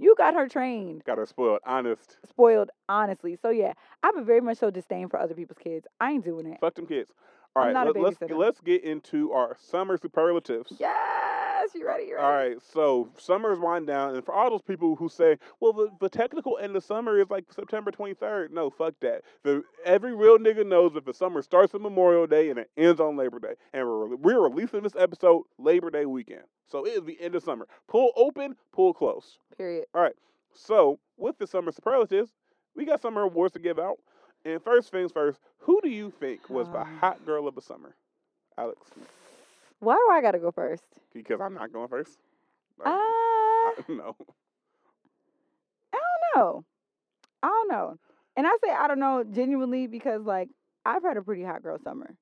[0.00, 1.60] You got her trained, Got her spoiled.
[1.66, 2.16] Honest.
[2.26, 3.36] spoiled, honestly.
[3.40, 5.86] So yeah, I have a very much so disdain for other people's kids.
[6.00, 6.58] I ain't doing it.
[6.58, 7.12] Fuck them kids.
[7.54, 10.72] All right, let, let's let's get into our summer superlatives.
[10.78, 10.96] Yes,
[11.74, 12.04] you ready?
[12.04, 12.24] You ready?
[12.24, 15.72] All right, so summer is winding down, and for all those people who say, "Well,
[15.72, 19.22] the, the technical end of summer is like September 23rd," no, fuck that.
[19.42, 23.00] The every real nigga knows that the summer starts on Memorial Day and it ends
[23.00, 27.04] on Labor Day, and we're we're releasing this episode Labor Day weekend, so it is
[27.04, 27.66] the end of summer.
[27.88, 29.38] Pull open, pull close.
[29.56, 29.84] Period.
[29.94, 30.16] All right.
[30.52, 32.30] So with the summer superlatives,
[32.74, 33.98] we got summer awards to give out,
[34.44, 36.98] and first things first, who do you think was the Um.
[36.98, 37.94] hot girl of the summer,
[38.58, 38.80] Alex?
[39.80, 40.84] Why do I gotta go first?
[41.12, 42.18] Because I'm not going first.
[42.82, 42.90] Uh,
[43.88, 44.16] no.
[45.92, 46.64] I don't know.
[47.42, 47.96] I don't know.
[48.36, 50.48] And I say I don't know genuinely because like
[50.86, 52.14] I've had a pretty hot girl summer.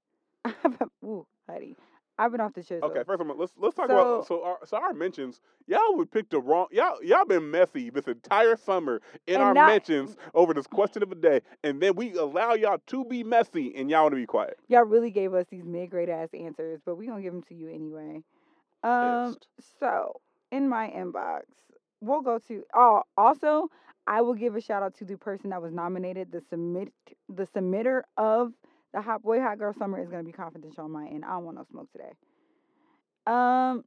[1.05, 1.77] Ooh, honey.
[2.21, 2.85] I've been off the chisel.
[2.91, 5.41] Okay, first of all, let's let's talk about So- so our so our mentions.
[5.67, 6.67] Y'all would pick the wrong.
[6.73, 11.11] Y'all y'all been messy this entire summer in our not- mentions over this question of
[11.11, 14.27] the day, and then we allow y'all to be messy, and y'all want to be
[14.27, 14.59] quiet.
[14.69, 17.55] Y'all really gave us these mid grade ass answers, but we gonna give them to
[17.55, 18.23] you anyway.
[18.83, 19.35] Um.
[19.35, 19.47] Pissed.
[19.79, 20.21] So
[20.51, 21.43] in my inbox,
[22.01, 22.65] we'll go to.
[22.75, 23.69] Oh, also,
[24.09, 26.33] I will give a shout out to the person that was nominated.
[26.33, 26.93] The submit
[27.29, 28.53] the submitter of
[28.93, 31.25] the Hot Boy Hot Girl Summer is gonna be confidential on my end.
[31.25, 32.13] I don't want no smoke today.
[33.27, 33.85] Um.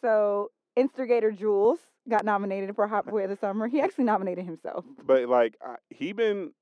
[0.00, 1.78] So Instigator Jules
[2.08, 3.68] got nominated for Hot Boy of the Summer.
[3.68, 4.84] He actually nominated himself.
[5.04, 6.52] But like I, he been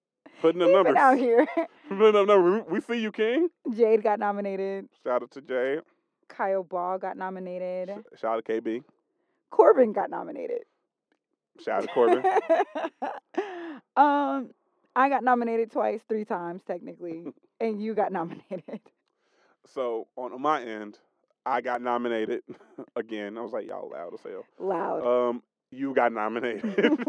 [0.40, 0.92] putting up He's numbers.
[0.94, 1.46] been out here.
[1.88, 2.64] putting up numbers.
[2.68, 3.48] We we see you, King.
[3.74, 4.88] Jade got nominated.
[5.04, 5.80] Shout out to Jade.
[6.28, 7.90] Kyle Ball got nominated.
[8.14, 8.82] Sh- Shout out to KB.
[9.50, 10.60] Corbin got nominated.
[11.64, 12.22] Shout out to Corbin.
[13.96, 14.50] um,
[14.94, 17.24] I got nominated twice, three times technically,
[17.60, 18.80] and you got nominated.
[19.66, 20.98] so on my end,
[21.44, 22.42] I got nominated
[22.96, 23.38] again.
[23.38, 24.44] I was like, y'all loud as hell.
[24.58, 25.06] Loud.
[25.30, 26.62] Um, you got nominated.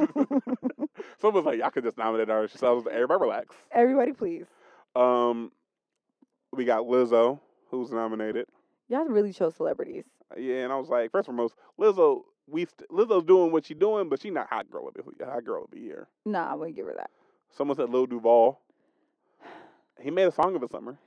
[1.19, 2.47] Someone was like, y'all could just nominate her.
[2.47, 3.55] So I was like, everybody relax.
[3.71, 4.45] Everybody, please.
[4.95, 5.51] Um,
[6.53, 8.47] we got Lizzo, who's nominated.
[8.89, 10.05] Y'all really chose celebrities.
[10.37, 13.77] Yeah, and I was like, first and foremost, Lizzo, we st- Lizzo's doing what she's
[13.77, 16.07] doing, but she not hot girl of the hot girl of the year.
[16.25, 17.09] Nah, I wouldn't give her that.
[17.55, 18.59] Someone said Lil Duval.
[20.01, 20.97] He made a song of the summer.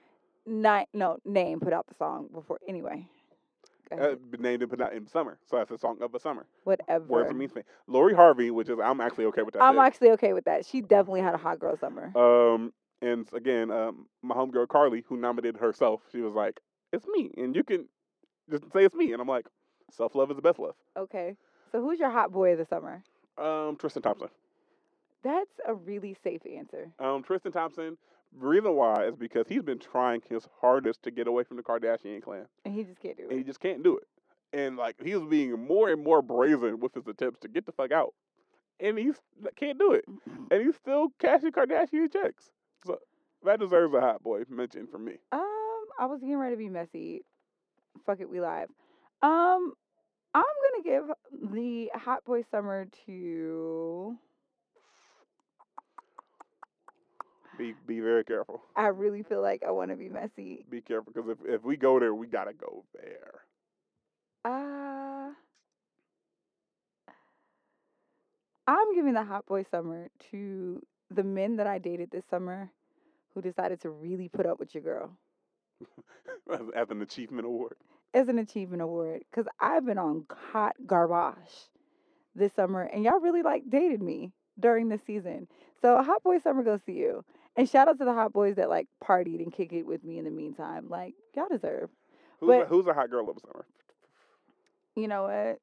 [0.47, 2.59] Not, no, name put out the song before.
[2.67, 3.07] Anyway,
[3.93, 5.39] Uh, named it, but not in summer.
[5.47, 6.47] So that's a song of the summer.
[6.65, 7.05] whatever.
[7.05, 7.65] Words of means thing.
[7.87, 9.63] Lori Harvey, which is I'm actually okay with that.
[9.63, 10.65] I'm actually okay with that.
[10.65, 12.17] She definitely had a hot girl summer.
[12.17, 12.73] Um,
[13.03, 16.61] and again, um, my homegirl Carly, who nominated herself, she was like,
[16.93, 17.89] "It's me," and you can
[18.49, 19.47] just say it's me, and I'm like,
[19.91, 21.37] "Self love is the best love." Okay,
[21.73, 23.03] so who's your hot boy of the summer?
[23.39, 24.29] Um, Tristan Thompson.
[25.23, 26.91] That's a really safe answer.
[26.99, 27.99] Um, Tristan Thompson.
[28.39, 31.63] The reason why is because he's been trying his hardest to get away from the
[31.63, 33.31] Kardashian clan, And he just can't do it.
[33.31, 34.05] and he just can't do it.
[34.53, 37.73] And like he was being more and more brazen with his attempts to get the
[37.73, 38.15] fuck out,
[38.79, 39.13] and he
[39.57, 40.05] can't do it.
[40.51, 42.51] And he's still cashing Kardashian checks.
[42.87, 42.99] So
[43.45, 45.15] that deserves a hot boy mention from me.
[45.33, 47.23] Um, I was getting ready to be messy.
[48.07, 48.69] Fuck it, we live.
[49.23, 49.75] Um,
[50.35, 54.17] I'm gonna give the hot boy summer to.
[57.61, 58.63] Be be very careful.
[58.75, 60.65] I really feel like I want to be messy.
[60.71, 63.43] Be careful because if, if we go there, we gotta go there.
[64.47, 65.33] Uh,
[68.67, 72.71] I'm giving the hot boy summer to the men that I dated this summer,
[73.35, 75.11] who decided to really put up with your girl
[76.53, 77.77] as, as an achievement award.
[78.15, 79.23] as an achievement award.
[79.35, 81.69] Cause I've been on hot garbage
[82.35, 85.49] this summer, and y'all really like dated me during the season.
[85.83, 87.25] So hot boy summer goes to you.
[87.57, 90.19] And shout out to the hot boys that like partied and kick it with me
[90.19, 90.89] in the meantime.
[90.89, 91.91] Like y'all deserve.
[92.41, 93.67] Who's a, But- who's a hot girl of the summer?
[94.97, 95.59] You know what?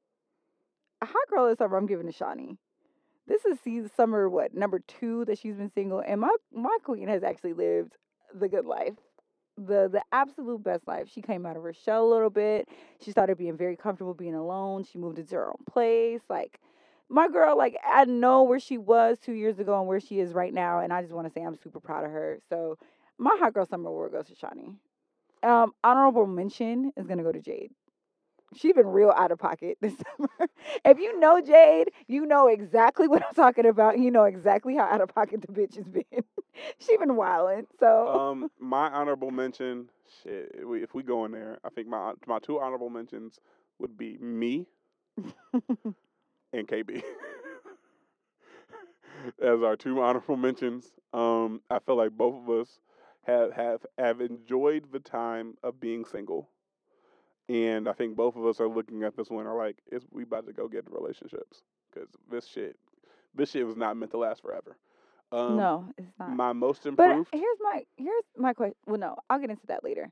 [1.01, 1.77] a hot girl this summer.
[1.77, 2.57] I'm giving to Shawnee.
[3.27, 7.07] This is season summer what number two that she's been single, and my my queen
[7.07, 7.93] has actually lived
[8.33, 8.95] the good life,
[9.57, 11.07] the the absolute best life.
[11.13, 12.67] She came out of her shell a little bit.
[13.01, 14.85] She started being very comfortable being alone.
[14.85, 16.21] She moved into her own place.
[16.29, 16.59] Like
[17.09, 20.33] my girl, like I know where she was two years ago and where she is
[20.33, 22.39] right now, and I just want to say I'm super proud of her.
[22.49, 22.77] So
[23.17, 24.75] my hot girl summer award goes to Shawnee.
[25.43, 27.71] Um, honorable mention is gonna go to Jade.
[28.55, 30.49] She's been real out of pocket this summer.
[30.85, 33.99] if you know Jade, you know exactly what I'm talking about.
[33.99, 36.03] You know exactly how out of pocket the bitch has been.
[36.79, 37.67] She's been wilding.
[37.79, 39.89] So Um, my honorable mention,
[40.23, 40.51] shit.
[40.55, 43.39] If we, if we go in there, I think my my two honorable mentions
[43.79, 44.65] would be me
[46.57, 47.03] and KB.
[49.41, 52.79] As our two honorable mentions, um, I feel like both of us
[53.23, 56.49] have have have enjoyed the time of being single,
[57.49, 60.23] and I think both of us are looking at this one are like, is we
[60.23, 61.61] about to go get relationships
[61.91, 62.77] because this shit,
[63.35, 64.77] this shit was not meant to last forever.
[65.31, 66.29] Um, no, it's not.
[66.29, 67.27] my most improved.
[67.31, 68.75] but here's my here's my question.
[68.85, 70.09] Well, no, I'll get into that later.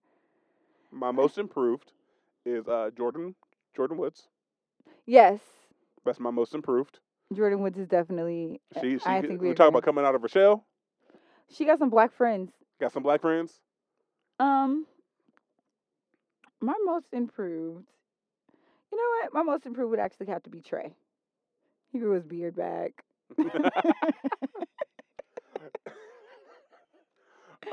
[0.91, 1.91] My most improved
[2.45, 3.33] is uh, Jordyn
[3.77, 4.27] Jordyn Woods.
[5.05, 5.39] Yes,
[6.05, 6.99] That's my most improved.
[7.33, 8.61] Jordyn Woods is definitely.
[8.75, 10.65] uh, She, she I we think we talk about coming out of her shell.
[11.49, 12.51] She got some black friends.
[12.79, 13.59] Got some black friends.
[14.39, 14.85] Um,
[16.61, 17.87] my most improved.
[18.91, 19.33] You know what?
[19.33, 20.93] My most improved would actually have to be Trey.
[21.91, 22.91] He grew his beard back.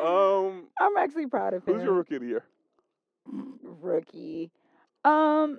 [0.00, 1.74] um, I'm actually proud of him.
[1.74, 2.44] who's your rookie of the year?
[3.62, 4.50] rookie?
[5.04, 5.58] Um,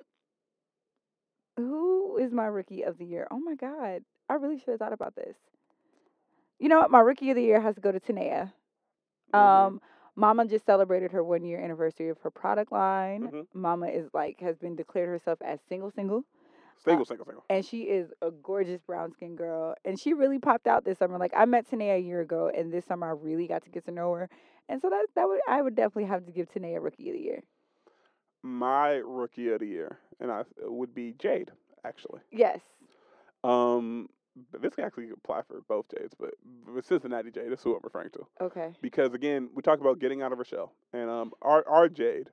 [1.57, 3.27] who is my rookie of the year?
[3.31, 5.35] Oh my god, I really should have thought about this.
[6.59, 6.91] You know what?
[6.91, 8.53] My rookie of the year has to go to Tanea.
[9.33, 9.39] Mhm.
[9.39, 9.81] Um,
[10.15, 13.29] Mama just celebrated her one year anniversary of her product line.
[13.29, 13.47] Mhm.
[13.53, 16.23] Mama is like has been declared herself as single single.
[16.77, 17.43] single, single, single.
[17.49, 21.17] and she is a gorgeous brown skinned girl and she really popped out this summer
[21.17, 23.85] like i met Tanea a year ago and this summer i really got to get
[23.85, 24.29] to know her
[24.67, 27.21] and so that that would i would definitely have to give Tanea rookie of the
[27.21, 27.41] year
[28.43, 31.51] My rookie of the year, and I would be Jade
[31.85, 32.21] actually.
[32.31, 32.59] yes
[33.43, 34.09] Um,
[34.59, 36.33] this can actually apply for both Jades, but
[36.67, 38.27] but Cincinnati Jade is who I'm referring to.
[38.41, 41.87] okay because again, we talked about getting out of her shell, and um, our our
[41.87, 42.29] Jade,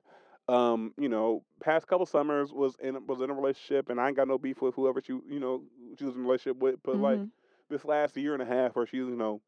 [0.49, 4.17] um, you know, past couple summers was in was in a relationship, and I ain't
[4.17, 5.63] got no beef with whoever she you know
[5.97, 7.29] she was in a relationship with, but like Mhm.
[7.69, 9.41] this last year and a half, where she's you know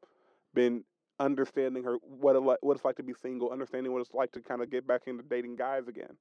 [0.54, 0.84] been
[1.20, 4.42] understanding her what it what it's like to be single, understanding what it's like to
[4.42, 6.16] kind of get back into dating guys again,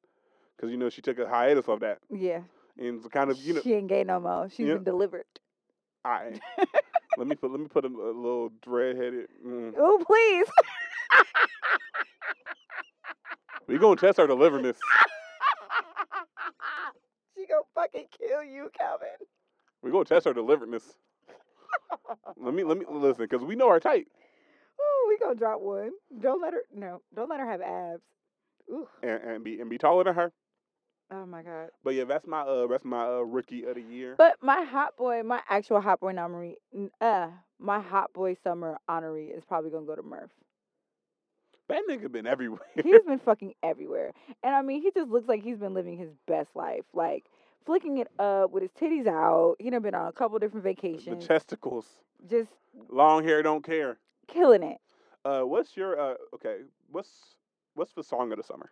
[0.56, 2.40] because you know she took a hiatus of that, yeah
[2.78, 4.74] and it's kind of you know she ain't gay no more She's Yeah.
[4.74, 5.24] been delivered
[6.04, 6.40] All right.
[7.18, 9.28] let me put let me put a, a little dread headed.
[9.46, 9.74] Mm.
[9.76, 10.50] oh please
[13.68, 14.76] We gonna test her deliverness.
[17.36, 19.08] she gonna fucking kill you calvin
[19.82, 20.82] We gonna test her deliverness.
[22.36, 24.06] let me let me listen, cause we know her type,
[24.80, 28.02] Ooh, we gonna drop one don't let her no don't let her have abs
[28.70, 28.88] Ooh.
[29.02, 30.32] and, and be and be taller than her.
[31.12, 34.14] Oh my god But yeah, that's my uh that's my uh rookie of the year.
[34.18, 36.56] But my hot boy, my actual hot boy nominee,
[37.00, 37.28] uh,
[37.58, 40.30] my hot boy summer honoree is probably gonna go to Murph.
[41.68, 42.60] that nigga been everywhere.
[42.74, 44.12] He's been fucking everywhere,
[44.42, 47.24] and I mean, he just looks like he's been living his best life, like
[47.64, 49.56] flicking it up with his titties out.
[49.58, 51.06] He done been on a couple different vacations.
[51.26, 51.84] the chesticles,
[52.28, 52.50] just
[52.90, 53.98] long hair, don't care.
[54.28, 54.78] killing it.
[55.24, 56.58] Uh, what's your uh okay?
[56.90, 57.10] What's
[57.74, 58.70] what's the song of the summer?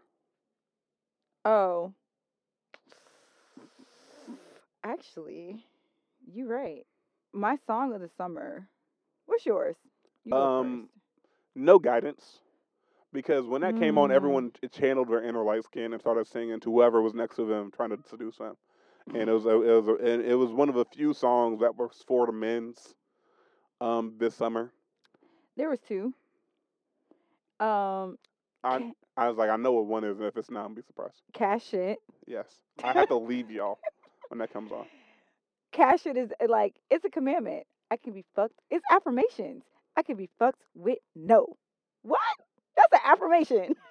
[1.45, 1.93] Oh,
[4.85, 5.65] actually,
[6.27, 6.86] you're right.
[7.32, 8.69] My song of the summer.
[9.27, 9.77] What's yours?
[10.24, 10.89] You Um.
[11.55, 12.40] No guidance.
[13.12, 14.15] Because when that came on, Mm.
[14.15, 17.44] everyone ch- channeled their inner light skin and started singing to whoever was next to
[17.44, 18.57] them, trying to seduce them.
[19.15, 21.61] And it was a, it was a, and it was one of the few songs
[21.61, 22.94] that was for the men's
[23.81, 24.73] um this summer.
[25.57, 26.15] There was two.
[27.59, 28.19] Um,
[28.62, 30.82] I I was like, I know what one is, and if it's not, I'm be
[30.82, 31.20] surprised.
[31.32, 31.98] Cash Shit.
[32.27, 32.47] Yes,
[32.85, 33.78] I have to leave y'all
[34.31, 34.86] when that comes on.
[35.73, 37.66] Cash Shit is uh, like it's a commandment.
[37.90, 38.59] I can be fucked.
[38.70, 39.65] It's affirmations.
[39.97, 41.57] I can be fucked with no.
[42.02, 42.20] What?
[42.77, 43.74] That's an affirmation.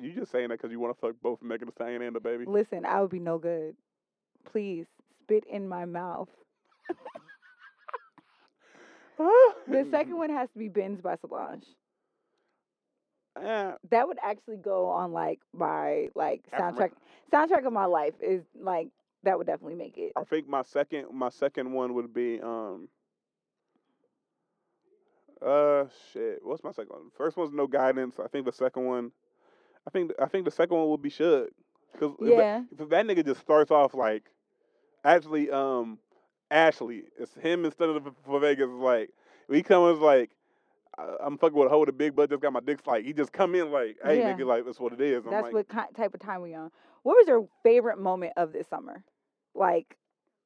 [0.00, 2.48] You just saying that because you want to fuck both Megan Thee Stallion and DaBaby.
[2.48, 3.76] Listen, I would be no good.
[4.50, 4.86] Please
[5.22, 6.28] spit in my mouth.
[9.68, 11.64] The second one has to be Binz by Solange.
[13.40, 16.90] Eh, That would actually go on like my like soundtrack
[17.32, 18.88] soundtrack of my life is like
[19.24, 20.12] that would definitely make it.
[20.16, 22.88] I think my second my second one would be um
[25.42, 26.40] uh shit.
[26.42, 27.10] What's my second one?
[27.16, 28.16] First one's no guidance.
[28.22, 29.10] I think the second one
[29.86, 31.50] I think I think the second one would be should.
[31.98, 32.62] Cause if that- Yeah.
[32.78, 34.30] if that nigga just starts off like
[35.06, 35.98] Actually, um,
[36.50, 38.70] Ashley, it's him instead of for Vegas.
[38.70, 39.10] Is like
[39.50, 40.30] he comes like.
[40.98, 42.30] I- I'm fucking with a whole the big butt.
[42.30, 44.34] Just got my dick like he just come in like, hey Yeah.
[44.36, 45.24] nigga, like that's what it is.
[45.24, 46.70] I'm That's like, what ki- type of time we on.
[47.02, 49.04] What was your favorite moment of this summer?
[49.54, 49.96] Like,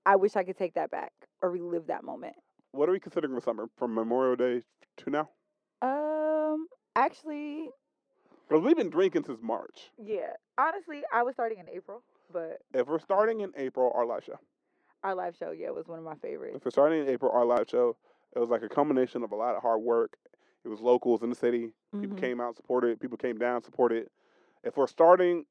[0.07, 1.12] I wish I could take that back
[1.43, 2.35] or relive that moment.
[2.73, 4.62] what are we considering the summer from Memorial Day
[4.99, 5.31] to now?
[5.81, 6.66] Um,
[6.97, 7.70] actually,
[8.49, 9.91] Because we've been drinking since March.
[9.97, 10.33] yeah.
[10.59, 12.03] Honestly, I was starting in April,
[12.33, 14.39] but If we're starting in April, our live show.
[15.03, 16.57] our live show, yeah, was one of my favorites.
[16.57, 17.97] If we're starting in April, our live show,
[18.35, 20.16] it was like a combination of a lot of hard work.
[20.64, 21.72] It was locals in the city.
[22.01, 22.20] People Mhm.
[22.20, 23.01] came out, supported.
[23.01, 24.10] People came down, supported.
[24.62, 25.47] If we're starting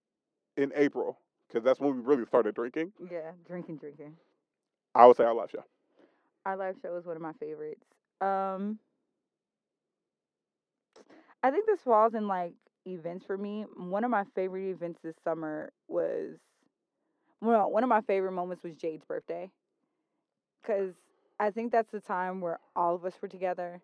[0.58, 4.18] in April, because that's when we really started drinking, Yeah, drinking, drinking.
[4.96, 5.64] I would say our live show.
[6.46, 7.86] Our live show is one of my favorites.
[8.22, 8.80] Um,
[11.44, 12.54] I think this falls in like
[12.86, 13.64] events for me.
[13.78, 16.38] One of my favorite events this summer was,
[17.42, 19.52] well, one of my favorite moments was Jade's birthday,
[20.62, 20.96] because
[21.40, 23.82] I think that's the time where all of us were together.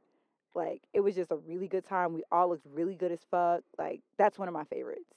[0.55, 2.13] Like it was just a really good time.
[2.13, 3.61] We all looked really good as fuck.
[3.77, 5.13] Like that's one of my favorites.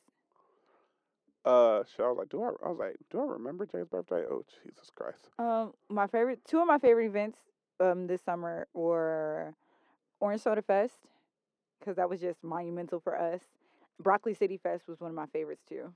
[1.44, 2.48] Uh, so I was like, do I?
[2.64, 4.24] I was like, do I remember Jay's birthday?
[4.28, 5.28] Oh, Jesus Christ!
[5.38, 7.38] Um, my favorite, two of my favorite events
[7.78, 9.54] um this summer were
[10.20, 10.94] Orange Soda Fest
[11.78, 13.40] because that was just monumental for us.
[14.00, 15.92] Broccoli City Fest was one of my favorites too.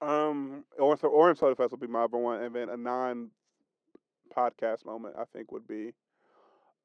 [0.00, 3.30] Um, Orange, so Orange Soda Fest would be my other one, and then a non-podcast
[4.84, 5.92] moment I think would be,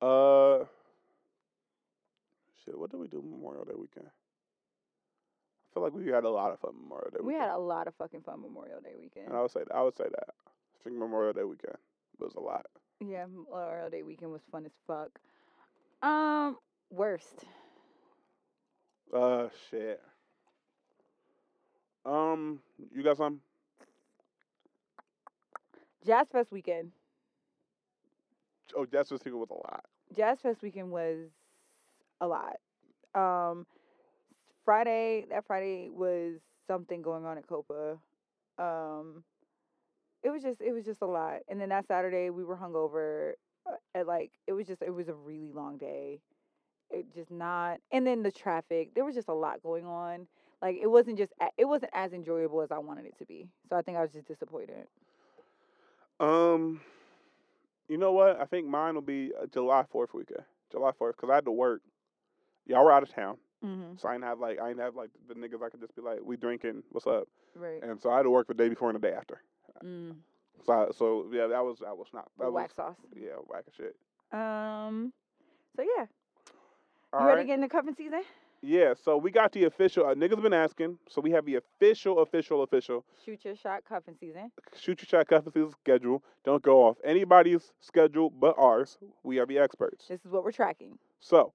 [0.02, 0.60] uh,
[2.68, 2.78] shit.
[2.78, 4.08] What did we do Memorial Day weekend?
[4.08, 7.18] I feel like we had a lot of fun Memorial Day.
[7.20, 7.28] Weekend.
[7.28, 7.50] We weekend.
[7.50, 9.28] had a lot of fucking fun Memorial Day weekend.
[9.28, 10.30] and I would say I would say that.
[10.46, 11.76] I think Memorial Day weekend
[12.20, 12.66] was a lot.
[13.00, 15.10] Yeah, Memorial Day weekend was fun as fuck.
[16.02, 16.58] Um,
[16.90, 17.46] worst.
[19.14, 20.02] Uh, shit.
[22.06, 22.60] Um,
[22.94, 23.42] you got some?
[26.06, 26.92] Jazz Fest weekend.
[28.76, 29.84] Oh, that's weekend was a lot.
[30.16, 31.18] Jazz Fest weekend was
[32.22, 32.58] a lot.
[33.16, 33.66] Um,
[34.66, 36.36] Friday, that Friday was
[36.68, 37.98] something going on at Copa.
[38.58, 39.24] Um,
[40.24, 41.40] it was just, it was just a lot.
[41.48, 43.34] And then that Saturday, we were hungover.
[43.70, 46.20] uh, At like, it was just, it was a really long day.
[46.90, 48.94] It just not, and then the traffic.
[48.96, 50.28] There was just a lot going on.
[50.62, 53.48] Like, it wasn't just, it wasn't as enjoyable as I wanted it to be.
[53.70, 54.88] So I think I was just disappointed.
[56.20, 56.82] Um,
[57.88, 58.40] you know what?
[58.40, 60.44] I think mine will be uh, July Fourth weekend.
[60.72, 61.82] July Fourth, cause I had to work.
[62.68, 63.96] Y'all were out of town, Mm-hmm.
[63.98, 66.02] so I didn't have like I didn't have like the niggas I could just be
[66.04, 67.28] like, we drinking, what's up?
[67.56, 67.82] Right.
[67.82, 69.42] And so I had to work the day before and the day after.
[69.84, 70.16] Mm.
[70.66, 72.96] So I, so yeah, that was that was not that The was sauce.
[73.16, 73.96] yeah whack as shit.
[74.32, 75.12] Um.
[75.76, 76.06] So yeah,
[77.14, 77.34] All you right.
[77.34, 78.22] ready to get into cuffing season?
[78.62, 80.08] Yeah, so we got the official.
[80.08, 84.16] Uh, niggas been asking, so we have the official, official, official Shoot your shot cuffing
[84.20, 84.52] season.
[84.76, 86.24] shoot your shot cuffing season schedule.
[86.44, 88.98] Don't go off anybody's schedule but ours.
[89.24, 90.08] We are the experts.
[90.08, 90.98] This is what we're tracking.
[91.20, 91.54] So,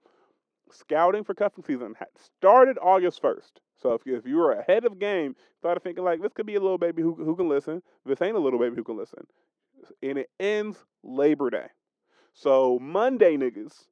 [0.73, 3.61] scouting for cuffing season started August first.
[3.81, 6.55] So if you, if you were ahead of game, started thinking like this could be
[6.55, 7.83] a little baby who who can listen.
[8.07, 9.27] This ain't a little baby who can listen,
[10.03, 11.67] and it ends Labor Day.
[12.35, 13.87] So Monday, niggas,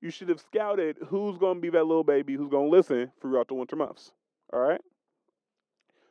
[0.00, 3.54] you should have scouted who's gonna be that little baby who's gonna listen throughout the
[3.54, 4.12] winter months.
[4.52, 4.80] All right.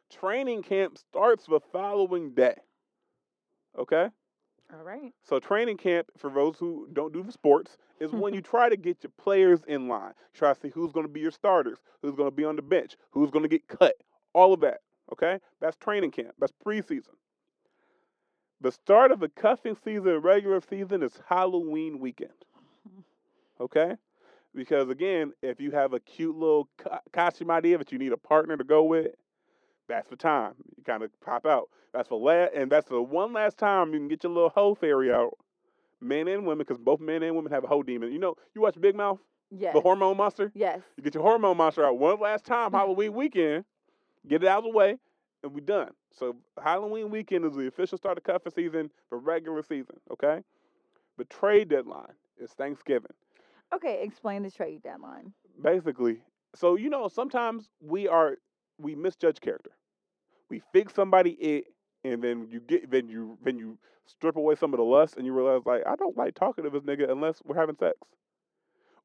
[0.09, 2.55] Training camp starts the following day.
[3.77, 4.09] Okay.
[4.73, 5.13] All right.
[5.23, 8.77] So training camp, for those who don't do the sports, is when you try to
[8.77, 10.13] get your players in line.
[10.33, 12.61] Try to see who's going to be your starters, who's going to be on the
[12.61, 13.95] bench, who's going to get cut,
[14.33, 14.79] all of that.
[15.11, 16.33] Okay, that's training camp.
[16.39, 17.13] That's preseason.
[18.61, 22.31] The start of the cuffing season, regular season, is Halloween weekend.
[23.59, 23.95] Okay,
[24.55, 28.17] because again, if you have a cute little co- costume idea that you need a
[28.17, 29.07] partner to go with,
[29.87, 31.69] that's the time you kind of pop out.
[31.93, 34.73] That's the last, and that's the one last time you can get your little hoe
[34.75, 35.37] fairy out,
[36.01, 38.11] men and women, because both men and women have a hoe demon.
[38.11, 39.19] You know, you watch Big Mouth,
[39.51, 39.73] Yes.
[39.75, 40.51] the hormone monster.
[40.55, 40.81] Yes.
[40.97, 43.65] You get your hormone monster out one last time Halloween weekend,
[44.27, 44.97] get it out of the way,
[45.43, 45.91] and we're done.
[46.11, 49.97] So Halloween weekend is the official start of cuffing season for regular season.
[50.11, 50.39] Okay,
[51.17, 53.11] the trade deadline is Thanksgiving.
[53.73, 54.01] Okay.
[54.03, 55.33] Explain the trade deadline.
[55.61, 56.21] basically.
[56.55, 58.37] So you know, sometimes we are
[58.83, 59.71] we misjudge character.
[60.49, 61.65] We fix somebody it,
[62.03, 65.25] and then you get then you then you strip away some of the lust, and
[65.25, 67.97] you realize like I don't like talking to this nigga unless we're having sex,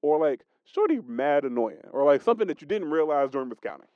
[0.02, 3.88] or like shorty mad annoying, or like something that you didn't realize during miscounting.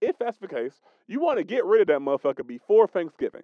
[0.00, 3.42] If that's the case, you want to get rid of that motherfucker before Thanksgiving,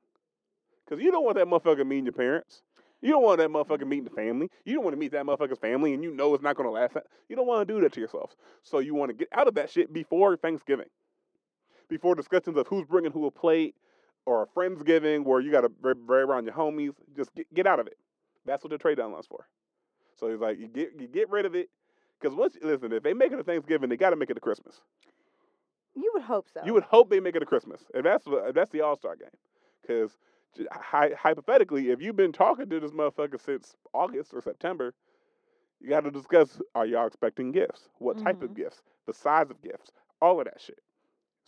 [0.84, 2.62] because you don't want that motherfucker meeting your parents.
[3.02, 4.50] You don't want that motherfucker meeting the family.
[4.64, 6.72] You don't want to meet that motherfucker's family, and you know it's not going to
[6.72, 6.96] last.
[7.28, 8.36] You don't want to do that to yourself.
[8.62, 10.88] So you want to get out of that shit before Thanksgiving,
[11.90, 13.74] before discussions of who's bringing who a plate,
[14.26, 16.94] or a friendsgiving where you got to be very around your homies.
[17.16, 17.98] Just get get out of it.
[18.46, 19.46] That's what the trade down line's for.
[20.16, 21.68] So he's like, you get you get rid of it.
[22.20, 24.40] Because once listen, if they make it to Thanksgiving, they got to make it to
[24.40, 24.80] Christmas.
[25.94, 26.60] You would hope so.
[26.64, 29.16] You would hope they make it to Christmas, and that's what that's the All Star
[29.16, 29.28] game.
[29.82, 30.16] Because
[30.70, 34.94] hy- hypothetically, if you've been talking to this motherfucker since August or September,
[35.80, 37.88] you got to discuss: Are y'all expecting gifts?
[37.98, 38.56] What type of Mhm.
[38.56, 38.82] gifts?
[39.06, 39.90] The size of gifts?
[40.20, 40.78] All of that shit.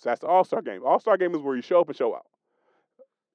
[0.03, 0.83] So that's the All Star game.
[0.85, 2.27] All Star game is where you show up and show out.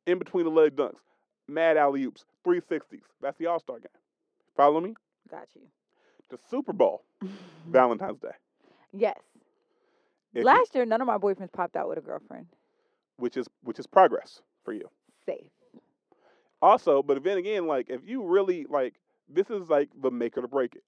[0.06, 1.00] In between the leg dunks,
[1.48, 3.04] mad alley oops, three sixties.
[3.22, 3.88] That's the All Star game.
[4.58, 4.94] Follow me?
[5.32, 5.62] Got you.
[6.30, 7.04] The Super Bowl,
[7.70, 8.32] Valentine's Day.
[8.92, 9.16] yes.
[10.34, 12.48] If you- Last year, none of my boyfriends popped out with a girlfriend.
[13.18, 14.90] which is which is progress for you.
[15.26, 15.50] Safe.
[16.62, 18.96] Also, but then again, like if you really like,
[19.30, 20.84] this is like the make or break it.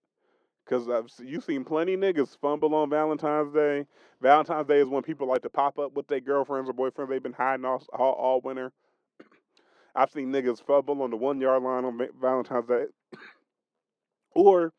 [0.70, 3.88] Because I've you've seen plenty of niggas fumble on Valentine's Day.
[4.22, 7.24] Valentine's Day is when people like to pop up with their girlfriends or boyfriends they've
[7.24, 8.72] been hiding all, all, all winter.
[9.96, 12.86] I've seen niggas fumble on the one yard line on Valentine's Day,
[14.36, 14.72] or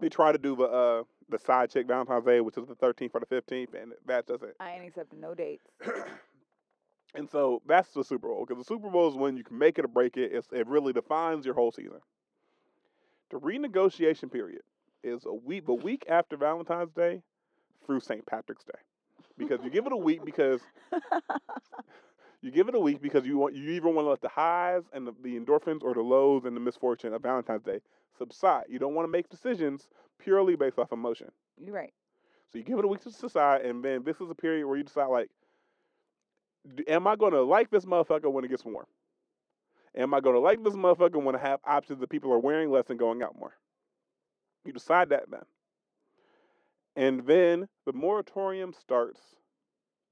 [0.00, 3.10] they try to do the uh, the side chick Valentine's Day, which is the 13th
[3.14, 5.66] or the 15th, and that doesn't I ain't accepting no dates.
[7.14, 9.78] and so that's the Super Bowl because the Super Bowl is when you can make
[9.78, 10.32] it or break it.
[10.32, 12.00] It's, it really defines your whole season.
[13.30, 14.62] The renegotiation period
[15.02, 17.22] is a week, the week after Valentine's Day
[17.84, 18.24] through St.
[18.26, 18.78] Patrick's Day,
[19.36, 20.60] because you give it a week because
[22.42, 24.82] you give it a week because you want you either want to let the highs
[24.92, 27.80] and the, the endorphins or the lows and the misfortune of Valentine's Day
[28.18, 28.64] subside.
[28.68, 29.88] You don't want to make decisions
[30.18, 31.30] purely based off emotion.
[31.58, 31.92] You're right.
[32.52, 34.76] So you give it a week to decide, and then this is a period where
[34.76, 35.28] you decide, like,
[36.86, 38.86] am I going to like this motherfucker when it gets warm?
[39.96, 42.70] Am I going to like this motherfucker when I have options that people are wearing
[42.70, 43.54] less and going out more?
[44.64, 45.42] You decide that then.
[46.96, 49.20] And then the moratorium starts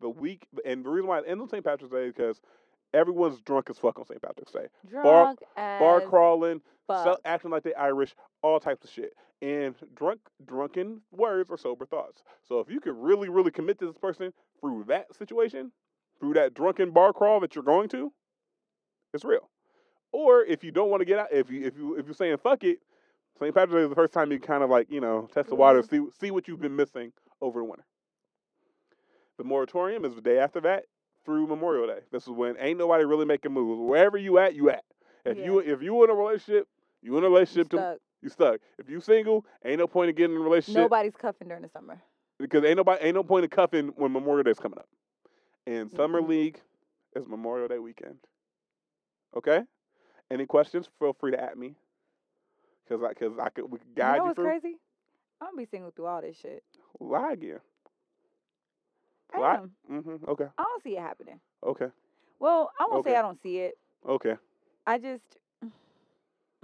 [0.00, 1.64] the week, and the reason why it ends on St.
[1.64, 2.40] Patrick's Day is because
[2.92, 4.20] everyone's drunk as fuck on St.
[4.20, 4.66] Patrick's Day.
[4.88, 9.14] Drunk as Bar crawling, sell, acting like they Irish, all types of shit.
[9.40, 12.22] And drunk, drunken words or sober thoughts.
[12.46, 15.72] So if you can really, really commit to this person through that situation,
[16.20, 18.12] through that drunken bar crawl that you're going to,
[19.14, 19.48] it's real.
[20.12, 22.36] Or if you don't want to get out, if you if you if you're saying
[22.42, 22.78] fuck it,
[23.38, 23.54] St.
[23.54, 25.82] Patrick's Day is the first time you kind of like you know test the water,
[25.82, 26.06] mm-hmm.
[26.06, 27.84] see see what you've been missing over the winter.
[29.38, 30.84] The moratorium is the day after that
[31.24, 32.00] through Memorial Day.
[32.10, 33.80] This is when ain't nobody really making moves.
[33.80, 34.84] Wherever you at, you at.
[35.24, 36.68] If you if you in a relationship,
[37.00, 37.98] you in a You relationship to stuck.
[38.20, 38.60] you stuck.
[38.78, 41.68] If you single, ain't no point in getting in a relationship Nobody's cuffing during the
[41.70, 42.02] summer.
[42.38, 44.88] because ain't nobody ain't no point in cuffing when Memorial Day's coming up.
[45.66, 46.28] And summer Mm-mm.
[46.28, 46.60] league
[47.14, 48.16] is Memorial Day weekend.
[49.36, 49.62] Okay.
[50.30, 50.88] Any questions?
[50.98, 51.74] Feel free to at me.
[52.88, 54.44] Cause I cause I could we could guide you you, know what's through.
[54.44, 54.76] crazy?
[55.40, 56.62] I'm gonna be single through all this shit.
[57.00, 57.60] Lie again.
[59.34, 59.58] I Lie.
[59.90, 60.16] Mm-hmm.
[60.28, 60.46] Okay.
[60.58, 61.40] I don't see it happening.
[61.64, 61.86] Okay.
[62.38, 63.74] Well, I won't say I don't see it.
[64.06, 64.34] Okay.
[64.86, 65.22] I just,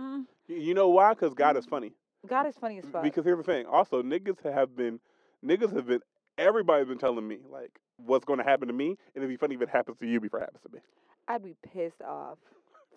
[0.01, 1.15] mm, You know why?
[1.15, 1.93] Cause God is funny.
[2.27, 3.03] God is funny as fuck.
[3.03, 3.67] Because here's the thing.
[3.67, 4.99] Also, niggas have been
[5.45, 6.01] niggas have been
[6.37, 9.55] everybody's been telling me like what's going to happen to me, and it'd be funny
[9.55, 10.81] if it happens to you before it happens to me
[11.29, 12.39] I'd be pissed off,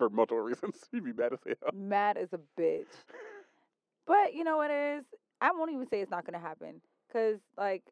[0.02, 0.76] for multiple reasons.
[0.91, 1.72] You'd be mad as hell.
[1.72, 2.88] mad as a bitch.
[4.07, 5.06] But you know what it is?
[5.41, 6.82] I won't even say it's not gonna happen,
[7.14, 7.84] cause like,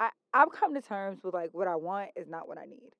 [0.00, 2.90] I I've come to terms with like what I want is not what I need,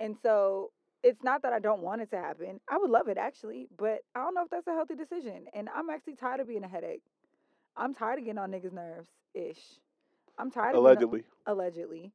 [0.00, 0.72] and so
[1.04, 2.60] it's not that I don't want it to happen.
[2.68, 5.46] I would love it actually, but I don't know if that's a healthy decision.
[5.54, 7.02] And I'm actually tired of being a headache.
[7.76, 9.60] I'm tired of getting on niggas' nerves ish.
[10.38, 11.24] I'm tired of Allegedly.
[11.46, 12.12] allegedly.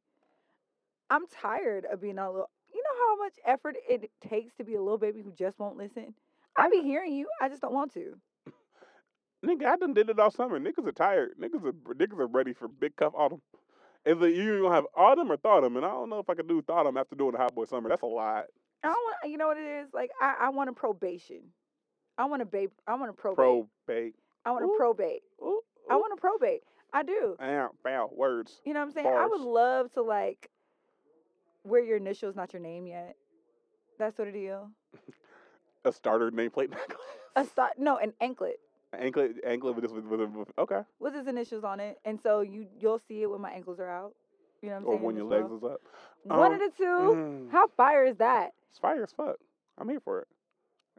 [1.10, 2.50] I'm tired of being a little.
[2.98, 6.14] How much effort it takes to be a little baby who just won't listen.
[6.56, 8.16] I be hearing you, I just don't want to.
[9.44, 10.58] Nigga, I done did it all summer.
[10.58, 11.32] Niggas are tired.
[11.40, 13.40] Niggas are niggas are ready for big cuff autumn.
[14.04, 15.76] Is it you gonna have autumn or thoughtum?
[15.76, 17.88] And I don't know if I can do thoughtum after doing the hot boy summer.
[17.88, 18.46] That's a lot.
[18.82, 19.30] I don't want.
[19.30, 19.88] You know what it is?
[19.92, 21.42] Like I, I want a probation.
[22.16, 22.70] I want a babe.
[22.86, 23.66] I want a probate.
[23.86, 24.14] Probate.
[24.44, 24.74] I want Ooh.
[24.74, 25.22] a probate.
[25.40, 26.62] Ooh, I want a probate.
[26.92, 27.36] I do.
[27.40, 28.60] Ow, bow, words.
[28.64, 29.06] You know what I'm saying?
[29.06, 30.50] I would love to like
[31.64, 33.16] wear your initials, not your name yet.
[33.98, 34.70] That sort of deal.
[35.84, 36.98] A starter nameplate necklace.
[37.36, 38.56] A start, no, an anklet
[38.98, 40.80] anklet, anklet with this with, with, with okay.
[40.98, 43.88] with his initials on it, and so you you'll see it when my ankles are
[43.90, 44.14] out.
[44.62, 45.02] You know what I'm Or saying?
[45.02, 45.80] Or when your legs is up.
[46.24, 46.84] One Um, of the two.
[46.84, 48.52] Mm, How fire is that?
[48.70, 49.36] it's fire as fuck.
[49.78, 50.28] I'm here for it.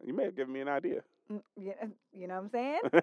[0.06, 1.02] You may have given me an idea.
[1.31, 1.73] Mm, You
[2.14, 2.80] you know what I'm saying?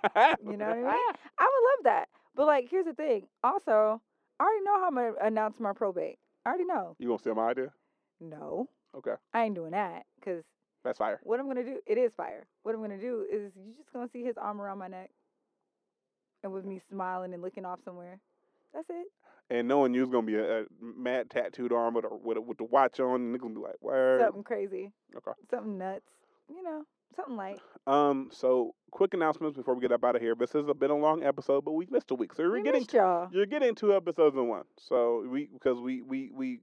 [0.50, 1.14] You know what I mean?
[1.38, 2.08] I would love that.
[2.34, 3.26] But like, here's the thing.
[3.44, 4.00] Also,
[4.40, 6.18] I already know how I'm gonna announce my probate.
[6.46, 6.94] I already know.
[7.00, 7.72] You gonna steal my idea?
[8.20, 10.04] No, Okay, I ain't doing that.
[10.24, 10.44] Cause
[10.84, 11.18] that's fire.
[11.24, 12.46] what I'm gonna do, it is fire.
[12.62, 15.10] What I'm gonna do is you just gonna see his arm around my neck,
[16.44, 18.20] and with me smiling and looking off somewhere.
[18.72, 19.06] That's it.
[19.50, 22.40] and knowing you was gonna be a, a mad tattooed arm with a, with, a,
[22.40, 24.92] with the watch on, and they're gonna be like, "Where?" Something crazy.
[25.16, 25.32] Okay.
[25.50, 26.06] Something nuts.
[26.48, 26.84] You know,
[27.16, 27.58] something light.
[27.88, 28.28] Um.
[28.32, 30.34] So, quick announcements before we get up out of here.
[30.34, 32.86] This has been a long episode, but we missed a week, so we're we getting
[32.92, 33.28] y'all.
[33.32, 34.64] you're getting two episodes in one.
[34.78, 36.60] So we because we we we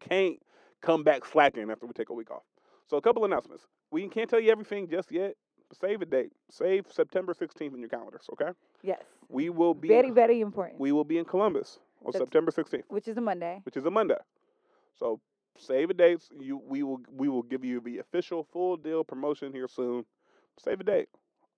[0.00, 0.38] can't
[0.82, 2.42] come back slacking after we take a week off.
[2.88, 3.66] So a couple announcements.
[3.90, 5.34] We can't tell you everything just yet.
[5.80, 6.30] Save a date.
[6.50, 8.26] Save September 16th in your calendars.
[8.32, 8.50] Okay.
[8.82, 9.02] Yes.
[9.28, 10.78] We will be Very, very important.
[10.78, 13.60] we will be in Columbus on Sept- September 16th, which is a Monday.
[13.64, 14.18] which is a Monday.
[14.94, 15.18] So
[15.58, 16.22] save a date.
[16.38, 20.04] You we will we will give you the official full deal promotion here soon.
[20.58, 21.08] Save a date.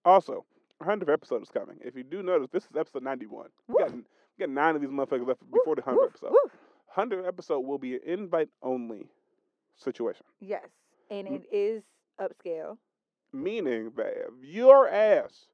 [0.04, 0.44] Also,
[0.80, 1.76] our 100th episode is coming.
[1.80, 3.48] If you do notice, this is episode 91.
[3.68, 4.02] We got, we
[4.38, 6.30] got nine of these motherfuckers left before the 100th episode.
[6.30, 6.52] woof.
[6.96, 9.08] 100th episode will be an invite only
[9.76, 10.66] situation, Yes.
[11.10, 11.82] And it is
[12.20, 12.76] upscale.
[13.32, 15.46] meaning that if your ass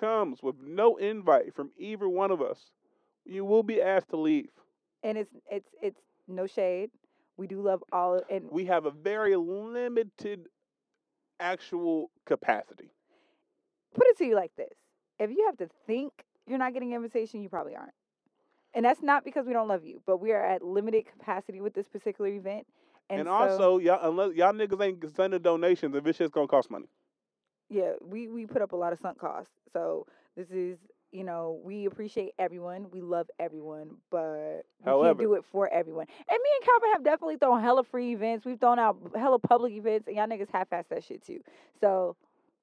[0.00, 2.70] comes with no invite from either one of us,
[3.24, 4.48] you will be asked to leave.
[5.04, 6.90] And it's it's it's no shade.
[7.36, 10.46] We do love all and We have a very limited
[11.38, 12.90] actual capacity.
[13.98, 14.72] Put it to you like this.
[15.18, 16.12] If you have to think
[16.46, 17.92] you're not getting an invitation, you probably aren't.
[18.74, 21.74] And that's not because we don't love you, but we are at limited capacity with
[21.74, 22.66] this particular event.
[23.10, 26.46] And, And, so, also, y'all unless y'all niggas ain't sending donations, if it's just gonna
[26.46, 26.86] cost money.
[27.70, 29.52] yeah, we we put up a lot of sunk costs.
[29.72, 30.06] So
[30.36, 30.78] this is,
[31.10, 32.90] you know, we appreciate everyone.
[32.90, 36.06] We love everyone, but we can't do it for everyone.
[36.28, 38.44] And me and Calvin have definitely thrown hella free events.
[38.44, 41.40] We've thrown out hella public events, and y'all niggas half-ass that shit too.
[41.80, 42.14] So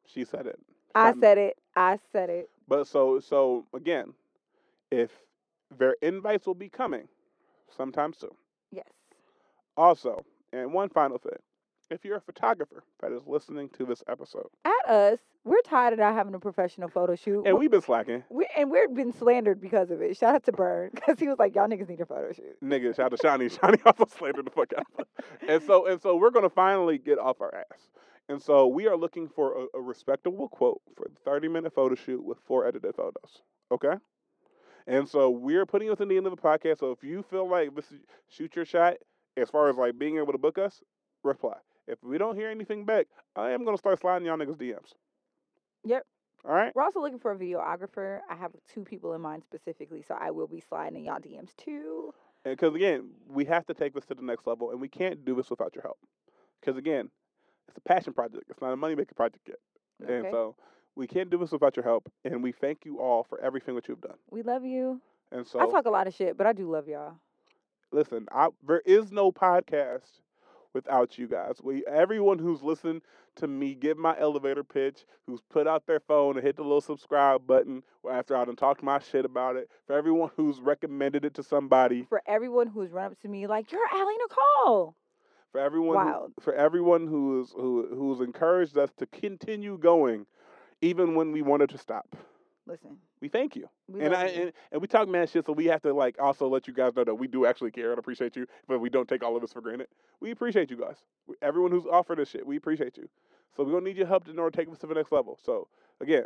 [0.06, 0.60] She said it.
[0.96, 1.58] I said it.
[1.76, 2.50] I said it.
[2.68, 4.14] But so so again,
[4.92, 5.12] if
[5.78, 7.08] their invites will be coming
[7.76, 8.32] sometime soon.
[8.72, 8.86] Yes.
[9.78, 10.24] Also,
[10.54, 11.38] and one final thing.
[11.92, 16.00] If you're a photographer that is listening to this episode, At us, we're tired of
[16.00, 17.46] not having a professional photo shoot.
[17.46, 20.18] and We- we've been slacking, We and we've been slandered because of it.
[20.18, 22.96] Shout out to Burn because he was like, "Y'all niggas need a photo shoot." nigga,
[22.96, 23.50] shout out to Shani.
[23.60, 25.26] Shani also slandered the fuck out of us.
[25.48, 27.90] And so and so we're gonna finally get off our ass.
[28.28, 31.96] And so we are looking for a, a respectable quote for the 30 minute photo
[31.96, 33.42] shoot with four edited photos.
[33.72, 33.96] Okay?
[34.88, 36.80] And so we're putting this in the end of the podcast.
[36.80, 37.94] So if you feel like this
[38.30, 38.96] shoot your shot
[39.38, 40.82] as far as like being able to book us,
[41.24, 41.56] reply.
[41.88, 44.94] If we don't hear anything back, I am gonna start sliding y'all niggas DMs.
[45.84, 46.04] Yep.
[46.46, 46.72] All right?
[46.76, 48.20] We're also looking for a videographer.
[48.30, 51.56] I have two people in mind specifically, so I will be sliding in y'all DMs
[51.58, 52.14] too.
[52.44, 55.36] Because again, we have to take this to the next level, and we can't do
[55.36, 55.98] this without your help.
[56.62, 57.10] Because again,
[57.68, 58.46] it's a passion project.
[58.50, 59.60] It's not a money making project yet,
[60.08, 60.56] and so
[60.96, 62.12] we can't do this without your help.
[62.24, 64.18] And we thank you all for everything that you've done.
[64.32, 65.02] we love you.
[65.32, 67.16] And so, I talk a lot of shit, but I do love y'all.
[67.92, 70.22] listen, I, there is no podcast
[70.74, 71.56] without you guys.
[71.64, 73.02] We everyone who's listened
[73.38, 76.82] to me give my elevator pitch, who's put out their phone and hit the little
[76.82, 79.70] subscribe button after I done talked my shit about it.
[79.88, 82.06] For everyone who's recommended it to somebody.
[82.08, 84.96] For everyone who's run up to me like, "You're Allie Nicole."
[85.56, 85.96] For everyone
[86.36, 90.26] who, for everyone who's who who's encouraged us to continue going
[90.82, 92.16] even when we wanted to stop.
[92.68, 93.70] Listen, We thank you.
[93.88, 94.42] we and I you.
[94.42, 96.96] and, and we talk mad shit, so we have to like also let you guys
[96.96, 99.42] know that we do actually care and appreciate you, but we don't take all of
[99.42, 99.88] this for granted.
[100.20, 100.98] We appreciate you guys.
[101.42, 103.08] Everyone who's offered us shit, we appreciate you.
[103.56, 105.40] So we're gonna need your help in order to take us to the next level.
[105.42, 105.68] So
[106.02, 106.26] again,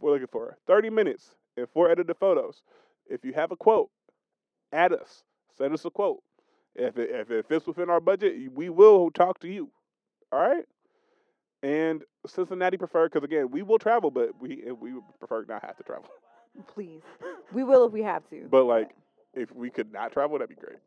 [0.00, 2.62] we're looking for 30 minutes and four edited photos.
[3.08, 3.88] If you have a quote,
[4.72, 5.22] add us.
[5.56, 6.22] Send us a quote.
[6.74, 9.70] If it, if it fits within our budget, we will talk to you.
[10.32, 10.64] All right.
[11.62, 15.76] And Cincinnati preferred because again, we will travel, but we we would prefer not have
[15.76, 16.06] to travel.
[16.66, 17.02] please,
[17.52, 18.48] we will if we have to.
[18.50, 18.90] But like,
[19.34, 20.78] if we could not travel, that'd be great.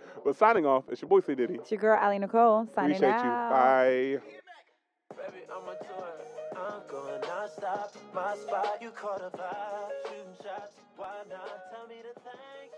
[0.24, 1.54] but signing off, it's your boy C Diddy.
[1.54, 4.20] it's your girl Ali Nicole signing Appreciate out.
[4.20, 4.20] you.
[4.20, 5.16] Bye.
[5.16, 6.08] Baby, I'm a tour.
[6.56, 7.92] I'm going non-stop.
[8.14, 9.90] My spot, you caught a vibe.
[10.08, 10.76] Shooting shots.
[10.96, 11.70] Why not?
[11.70, 12.70] Tell me the thing.